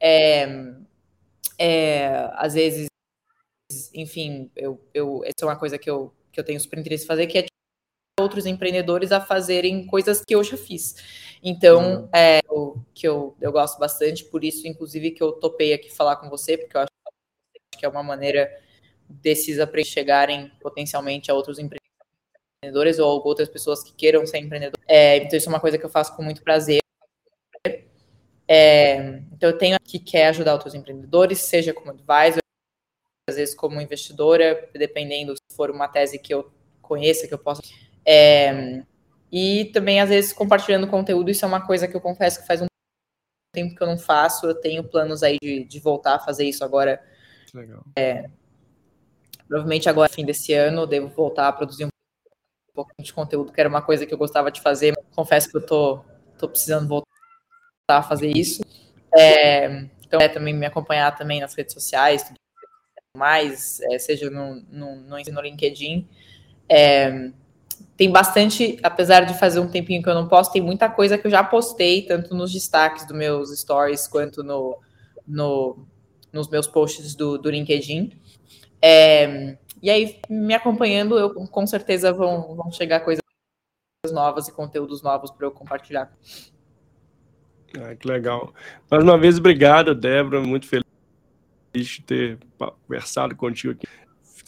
É, 0.00 0.72
é, 1.56 2.30
às 2.34 2.54
vezes, 2.54 2.88
enfim, 3.94 4.50
eu, 4.56 4.80
eu, 4.92 5.22
essa 5.24 5.34
é 5.42 5.44
uma 5.44 5.58
coisa 5.58 5.78
que 5.78 5.88
eu, 5.88 6.12
que 6.32 6.40
eu 6.40 6.44
tenho 6.44 6.60
super 6.60 6.80
interesse 6.80 7.04
em 7.04 7.08
fazer, 7.08 7.26
que 7.28 7.38
é 7.38 7.46
outros 8.20 8.44
empreendedores 8.44 9.12
a 9.12 9.20
fazerem 9.20 9.86
coisas 9.86 10.24
que 10.24 10.34
eu 10.34 10.42
já 10.42 10.56
fiz. 10.56 10.96
Então, 11.40 12.02
uhum. 12.02 12.08
é, 12.12 12.40
que 12.92 13.06
eu, 13.06 13.36
eu 13.40 13.52
gosto 13.52 13.78
bastante, 13.78 14.24
por 14.24 14.42
isso, 14.42 14.66
inclusive, 14.66 15.12
que 15.12 15.22
eu 15.22 15.32
topei 15.32 15.72
aqui 15.72 15.90
falar 15.90 16.16
com 16.16 16.28
você, 16.28 16.58
porque 16.58 16.76
eu 16.76 16.80
acho 16.80 16.90
que 17.78 17.86
é 17.86 17.88
uma 17.88 18.02
maneira 18.02 18.50
desses 19.08 19.64
para 19.64 19.84
chegarem 19.84 20.50
potencialmente 20.60 21.30
a 21.30 21.34
outros 21.34 21.58
empreendedores 21.58 22.98
ou 22.98 23.24
outras 23.24 23.48
pessoas 23.48 23.82
que 23.82 23.92
queiram 23.92 24.26
ser 24.26 24.38
empreendedores. 24.38 24.84
É, 24.86 25.18
então, 25.18 25.36
isso 25.36 25.48
é 25.48 25.52
uma 25.52 25.60
coisa 25.60 25.78
que 25.78 25.84
eu 25.84 25.90
faço 25.90 26.14
com 26.16 26.22
muito 26.22 26.42
prazer. 26.42 26.80
É, 28.46 29.22
então, 29.32 29.50
eu 29.50 29.58
tenho 29.58 29.76
que 29.82 29.98
quer 29.98 30.28
ajudar 30.28 30.54
outros 30.54 30.74
empreendedores, 30.74 31.40
seja 31.40 31.74
como 31.74 31.90
advisor, 31.90 32.40
às 33.28 33.36
vezes 33.36 33.54
como 33.54 33.80
investidora, 33.80 34.68
dependendo 34.72 35.34
se 35.34 35.56
for 35.56 35.70
uma 35.70 35.86
tese 35.86 36.18
que 36.18 36.32
eu 36.32 36.50
conheça, 36.80 37.28
que 37.28 37.34
eu 37.34 37.38
possa 37.38 37.60
é, 38.10 38.82
e 39.30 39.66
também, 39.66 40.00
às 40.00 40.08
vezes, 40.08 40.32
compartilhando 40.32 40.88
conteúdo, 40.88 41.30
isso 41.30 41.44
é 41.44 41.48
uma 41.48 41.66
coisa 41.66 41.86
que 41.86 41.94
eu 41.94 42.00
confesso 42.00 42.40
que 42.40 42.46
faz 42.46 42.62
um 42.62 42.66
tempo 43.54 43.74
que 43.74 43.82
eu 43.82 43.86
não 43.86 43.98
faço. 43.98 44.46
Eu 44.46 44.54
tenho 44.54 44.82
planos 44.82 45.22
aí 45.22 45.36
de, 45.42 45.64
de 45.64 45.78
voltar 45.78 46.14
a 46.14 46.18
fazer 46.18 46.44
isso 46.44 46.64
agora. 46.64 47.02
Legal. 47.52 47.84
É, 47.94 48.30
provavelmente 49.48 49.88
agora, 49.88 50.08
fim 50.08 50.24
desse 50.24 50.52
ano, 50.52 50.86
devo 50.86 51.08
voltar 51.08 51.48
a 51.48 51.52
produzir 51.52 51.86
um 51.86 51.88
pouco 52.74 52.92
de 53.00 53.12
conteúdo, 53.12 53.52
que 53.52 53.60
era 53.60 53.68
uma 53.68 53.82
coisa 53.82 54.06
que 54.06 54.12
eu 54.12 54.18
gostava 54.18 54.50
de 54.50 54.60
fazer. 54.60 54.94
Confesso 55.16 55.50
que 55.50 55.56
eu 55.56 55.64
tô, 55.64 56.00
tô 56.38 56.48
precisando 56.48 56.86
voltar 56.86 57.06
a 57.88 58.02
fazer 58.02 58.28
isso. 58.28 58.62
É, 59.16 59.86
então, 60.06 60.20
é 60.20 60.28
também 60.28 60.54
me 60.54 60.66
acompanhar 60.66 61.16
também 61.16 61.40
nas 61.40 61.54
redes 61.54 61.72
sociais, 61.72 62.22
tudo 62.22 62.36
mais, 63.16 63.80
é, 63.80 63.98
seja 63.98 64.30
no, 64.30 64.62
no, 64.70 64.96
no, 64.96 65.16
no 65.16 65.40
LinkedIn. 65.40 66.06
É, 66.68 67.30
tem 67.96 68.10
bastante, 68.10 68.78
apesar 68.82 69.22
de 69.22 69.38
fazer 69.38 69.58
um 69.58 69.68
tempinho 69.68 70.02
que 70.02 70.08
eu 70.08 70.14
não 70.14 70.28
posto, 70.28 70.52
tem 70.52 70.62
muita 70.62 70.88
coisa 70.88 71.18
que 71.18 71.26
eu 71.26 71.30
já 71.30 71.42
postei, 71.42 72.02
tanto 72.02 72.34
nos 72.34 72.52
destaques 72.52 73.06
dos 73.06 73.16
meus 73.16 73.58
stories 73.58 74.06
quanto 74.06 74.44
no, 74.44 74.78
no 75.26 75.86
nos 76.32 76.48
meus 76.48 76.66
posts 76.66 77.14
do, 77.14 77.38
do 77.38 77.50
LinkedIn. 77.50 78.12
É, 78.80 79.56
e 79.82 79.90
aí, 79.90 80.20
me 80.28 80.54
acompanhando, 80.54 81.18
eu 81.18 81.34
com 81.34 81.66
certeza 81.66 82.12
vão, 82.12 82.54
vão 82.54 82.70
chegar 82.70 83.00
coisas 83.00 83.22
novas 84.10 84.48
e 84.48 84.52
conteúdos 84.52 85.02
novos 85.02 85.30
para 85.30 85.46
eu 85.46 85.50
compartilhar. 85.50 86.12
Ah, 87.78 87.94
que 87.94 88.08
legal. 88.08 88.54
Mais 88.90 89.02
uma 89.02 89.18
vez, 89.18 89.38
obrigado, 89.38 89.94
Débora. 89.94 90.40
Muito 90.40 90.66
feliz 90.66 90.86
de 91.74 92.02
ter 92.02 92.38
conversado 92.58 93.36
contigo 93.36 93.72
aqui 93.72 93.86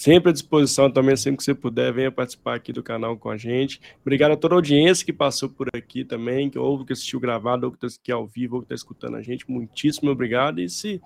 sempre 0.01 0.31
à 0.31 0.33
disposição 0.33 0.91
também, 0.91 1.15
sempre 1.15 1.37
que 1.37 1.45
você 1.45 1.55
puder, 1.55 1.93
venha 1.93 2.11
participar 2.11 2.55
aqui 2.55 2.73
do 2.73 2.83
canal 2.83 3.19
com 3.19 3.29
a 3.29 3.37
gente. 3.37 3.79
Obrigado 4.01 4.33
a 4.33 4.37
toda 4.37 4.55
a 4.55 4.57
audiência 4.57 5.05
que 5.05 5.13
passou 5.13 5.51
por 5.51 5.69
aqui 5.77 6.07
também, 6.07 6.49
que 6.49 6.59
ouve, 6.59 6.87
que 6.87 6.95
assistiu 6.95 7.21
gravado, 7.21 7.67
ou 7.67 7.73
que 7.73 7.85
está 7.85 8.01
aqui 8.01 8.11
ao 8.11 8.27
vivo, 8.27 8.57
ou 8.57 8.63
que 8.63 8.65
está 8.65 8.75
escutando 8.75 9.17
a 9.17 9.23
gente. 9.23 9.51
Muitíssimo 9.51 10.11
obrigado 10.11 10.59
e 10.59 10.71
se 10.71 11.03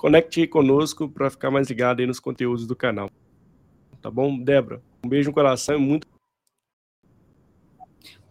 conecte 0.00 0.46
conosco 0.46 1.10
para 1.10 1.28
ficar 1.28 1.50
mais 1.50 1.68
ligado 1.68 2.00
aí 2.00 2.06
nos 2.06 2.18
conteúdos 2.18 2.66
do 2.66 2.74
canal. 2.74 3.10
Tá 4.00 4.10
bom, 4.10 4.42
Débora? 4.42 4.82
Um 5.04 5.08
beijo 5.10 5.28
no 5.28 5.34
coração 5.34 5.76
e 5.76 5.78
muito. 5.78 6.08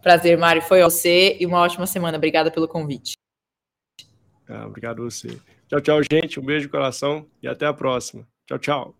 Prazer, 0.02 0.36
Mário. 0.36 0.60
Foi 0.62 0.82
você 0.82 1.36
e 1.38 1.46
uma 1.46 1.60
ótima 1.60 1.86
semana. 1.86 2.18
Obrigada 2.18 2.50
pelo 2.50 2.66
convite. 2.66 3.12
Ah, 4.48 4.66
obrigado 4.66 5.00
a 5.00 5.04
você. 5.04 5.38
Tchau, 5.68 5.80
tchau, 5.80 6.00
gente. 6.10 6.40
Um 6.40 6.44
beijo 6.44 6.66
no 6.66 6.72
coração 6.72 7.24
e 7.40 7.46
até 7.46 7.66
a 7.66 7.72
próxima. 7.72 8.26
Tchau, 8.48 8.58
tchau. 8.58 8.99